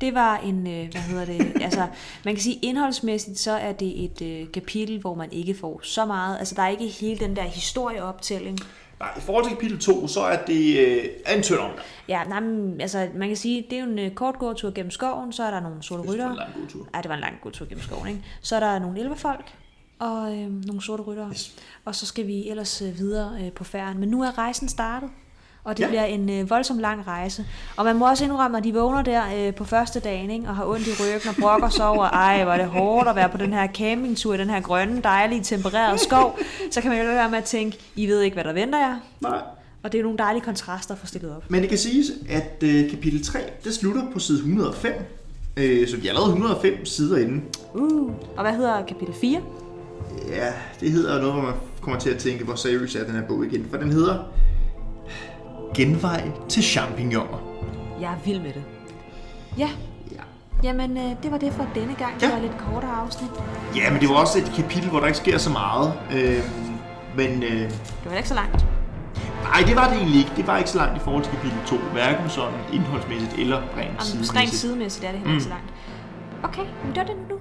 Det 0.00 0.14
var 0.14 0.36
en, 0.36 0.66
øh, 0.66 0.90
hvad 0.90 1.00
hedder 1.00 1.24
det, 1.24 1.52
altså 1.66 1.86
man 2.24 2.34
kan 2.34 2.42
sige 2.42 2.58
indholdsmæssigt, 2.62 3.38
så 3.38 3.52
er 3.52 3.72
det 3.72 4.04
et 4.04 4.22
øh, 4.22 4.52
kapitel, 4.52 5.00
hvor 5.00 5.14
man 5.14 5.32
ikke 5.32 5.54
får 5.54 5.80
så 5.82 6.04
meget, 6.04 6.38
altså 6.38 6.54
der 6.54 6.62
er 6.62 6.68
ikke 6.68 6.86
hele 6.86 7.18
den 7.18 7.36
der 7.36 7.42
historieoptælling. 7.42 8.58
Nej, 9.00 9.10
i 9.16 9.20
forhold 9.20 9.44
til 9.44 9.52
kapitel 9.56 9.78
2, 9.80 10.06
så 10.08 10.20
er 10.20 10.36
det 10.44 10.78
øh, 10.86 11.04
en 11.36 11.42
tynd 11.42 11.58
omgang. 11.58 11.78
Ja, 12.08 12.24
nej, 12.24 12.40
men, 12.40 12.80
altså 12.80 13.08
man 13.14 13.28
kan 13.28 13.36
sige, 13.36 13.66
det 13.70 13.78
er 13.78 13.84
jo 13.84 13.90
en 13.90 13.98
øh, 13.98 14.10
kort 14.10 14.38
gåtur 14.38 14.70
gennem 14.74 14.90
skoven, 14.90 15.32
så 15.32 15.42
er 15.44 15.50
der 15.50 15.60
nogle 15.60 15.82
sorte 15.82 16.02
Det 16.02 16.08
er 16.08 16.12
ryttere. 16.12 16.30
en 16.30 16.36
lang 16.36 16.50
god 16.60 16.66
tur. 16.68 16.88
Ja, 16.94 17.00
det 17.00 17.08
var 17.08 17.14
en 17.14 17.20
lang 17.20 17.34
gåtur 17.42 17.66
gennem 17.66 17.82
skoven, 17.82 18.08
ikke? 18.08 18.22
Så 18.40 18.56
er 18.56 18.60
der 18.60 18.78
nogle 18.78 19.00
elvefolk 19.00 19.52
og 19.98 20.36
øh, 20.36 20.64
nogle 20.66 20.82
sorte 20.82 21.02
ryttere. 21.02 21.28
Yes. 21.30 21.56
Og 21.84 21.94
så 21.94 22.06
skal 22.06 22.26
vi 22.26 22.48
ellers 22.48 22.82
øh, 22.82 22.98
videre 22.98 23.32
øh, 23.44 23.52
på 23.52 23.64
færden. 23.64 24.00
Men 24.00 24.08
nu 24.08 24.22
er 24.22 24.38
rejsen 24.38 24.68
startet, 24.68 25.10
og 25.68 25.76
det 25.76 25.82
Ja. 25.82 25.88
bliver 25.88 26.04
en 26.04 26.30
øh, 26.30 26.50
voldsom 26.50 26.78
lang 26.78 27.06
rejse. 27.06 27.44
Og 27.76 27.84
man 27.84 27.96
må 27.96 28.08
også 28.08 28.24
indrømme, 28.24 28.58
at 28.58 28.64
de 28.64 28.74
vågner 28.74 29.02
der 29.02 29.22
øh, 29.36 29.54
på 29.54 29.64
første 29.64 30.00
dagen, 30.00 30.30
ikke? 30.30 30.48
og 30.48 30.56
har 30.56 30.64
ondt 30.66 30.86
i 30.86 30.90
ryggen 31.00 31.28
og 31.28 31.34
brokker 31.40 31.68
sig 31.68 31.86
over, 31.88 32.04
ej, 32.04 32.44
hvor 32.44 32.52
er 32.52 32.58
det 32.58 32.66
hårdt 32.66 33.08
at 33.08 33.16
være 33.16 33.28
på 33.28 33.36
den 33.38 33.52
her 33.52 33.68
campingtur 33.74 34.34
i 34.34 34.38
den 34.38 34.50
her 34.50 34.60
grønne, 34.60 35.00
dejlige, 35.04 35.42
tempererede 35.42 35.98
skov. 35.98 36.38
Så 36.70 36.80
kan 36.80 36.90
man 36.90 36.98
jo 36.98 37.04
lade 37.04 37.16
være 37.16 37.30
med 37.30 37.38
at 37.38 37.44
tænke, 37.44 37.78
I 37.96 38.06
ved 38.06 38.20
ikke, 38.20 38.34
hvad 38.34 38.44
der 38.44 38.52
venter 38.52 38.78
jer. 38.78 38.96
Nej. 39.20 39.38
Og 39.82 39.92
det 39.92 39.98
er 39.98 40.02
nogle 40.02 40.18
dejlige 40.18 40.42
kontraster 40.44 40.94
at 40.94 41.00
få 41.00 41.06
stillet 41.06 41.36
op. 41.36 41.44
Men 41.48 41.60
det 41.60 41.68
kan 41.68 41.78
siges, 41.78 42.06
at 42.28 42.62
øh, 42.62 42.90
kapitel 42.90 43.24
3, 43.24 43.38
det 43.64 43.74
slutter 43.74 44.02
på 44.12 44.18
side 44.18 44.38
105. 44.38 44.92
Øh, 45.56 45.88
så 45.88 45.96
vi 45.96 46.06
er 46.06 46.10
allerede 46.10 46.30
105 46.30 46.84
sider 46.86 47.18
inde. 47.18 47.40
Uh. 47.74 48.10
Og 48.36 48.42
hvad 48.42 48.52
hedder 48.52 48.86
kapitel 48.86 49.14
4? 49.20 49.40
Ja, 50.28 50.52
det 50.80 50.90
hedder 50.92 51.18
noget, 51.18 51.32
hvor 51.34 51.42
man 51.42 51.52
kommer 51.80 52.00
til 52.00 52.10
at 52.10 52.18
tænke, 52.18 52.44
hvor 52.44 52.54
seriøs 52.54 52.94
er 52.96 53.04
den 53.04 53.14
her 53.14 53.22
bog 53.22 53.44
igen. 53.46 53.66
For 53.70 53.76
den 53.76 53.92
hedder 53.92 54.18
Genvej 55.74 56.30
til 56.48 56.62
champignoner. 56.62 57.38
Jeg 58.00 58.12
er 58.12 58.16
vild 58.24 58.40
med 58.40 58.52
det. 58.52 58.62
Ja, 59.58 59.68
Ja. 60.12 60.20
jamen 60.62 60.96
øh, 60.96 61.22
det 61.22 61.30
var 61.30 61.38
det 61.38 61.52
for 61.52 61.66
denne 61.74 61.94
gang. 61.94 62.14
Det 62.14 62.22
Ja. 62.22 62.32
var 62.34 62.40
lidt 62.40 62.58
kortere 62.58 62.90
afsnit. 62.90 63.30
ja, 63.76 63.90
men 63.92 64.00
det 64.00 64.08
var 64.08 64.14
også 64.14 64.38
et 64.38 64.52
kapitel, 64.56 64.90
hvor 64.90 65.00
der 65.00 65.06
ikke 65.06 65.18
sker 65.18 65.38
så 65.38 65.50
meget. 65.50 65.92
Øh, 66.14 66.42
men 67.16 67.42
øh, 67.42 67.50
Det 67.60 67.70
var 68.04 68.16
ikke 68.16 68.28
så 68.28 68.34
langt. 68.34 68.64
nej, 69.42 69.60
det 69.66 69.76
var 69.76 69.88
det 69.88 69.96
egentlig 69.98 70.18
ikke. 70.18 70.32
Det 70.36 70.46
var 70.46 70.58
ikke 70.58 70.70
så 70.70 70.78
langt 70.78 70.96
i 70.96 71.00
forhold 71.00 71.22
til 71.24 71.32
kapitel 71.32 71.58
2. 71.66 71.76
Hverken 71.76 72.30
sådan 72.30 72.54
indholdsmæssigt 72.72 73.32
eller 73.38 73.56
rent 73.56 73.68
Om 73.76 73.76
rent 73.78 74.02
sidemæssigt. 74.04 74.60
sidemæssigt 74.60 75.04
er 75.04 75.10
det 75.10 75.18
heller 75.18 75.32
ikke 75.34 75.44
så 75.44 75.48
langt. 75.50 75.68
Okay, 76.42 76.62
men 76.84 76.88
det 76.94 76.96
var 76.96 77.04
det 77.04 77.16
nu. 77.30 77.36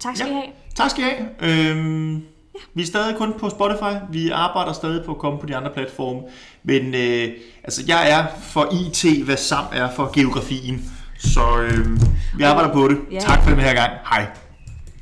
Tak 0.00 0.16
skal 0.16 0.28
Ja. 0.28 0.32
I 0.32 0.34
have. 0.34 0.52
Tak 0.74 0.90
skal 0.90 1.04
I 1.04 1.08
have. 1.08 1.70
Øhm, 1.70 2.22
Vi 2.74 2.82
er 2.82 2.86
stadig 2.86 3.16
kun 3.16 3.34
på 3.38 3.50
Spotify. 3.50 3.94
Vi 4.10 4.30
arbejder 4.30 4.72
stadig 4.72 5.04
på 5.04 5.12
at 5.12 5.18
komme 5.18 5.38
på 5.38 5.46
de 5.46 5.56
andre 5.56 5.70
platforme. 5.74 6.20
Men 6.62 6.94
øh, 6.94 7.28
altså, 7.64 7.82
jeg 7.88 8.10
er 8.10 8.26
for 8.42 8.68
IT, 8.72 9.24
hvad 9.24 9.36
SAM 9.36 9.64
er 9.72 9.88
for 9.96 10.10
geografien. 10.14 10.90
Så 11.18 11.60
øh, 11.60 11.86
vi 12.36 12.42
arbejder 12.42 12.72
på 12.72 12.88
det. 12.88 12.98
Ja. 13.12 13.18
Tak 13.18 13.42
for 13.42 13.50
den 13.50 13.60
her 13.60 13.74
gang. 13.74 13.92
Hej. 14.10 14.26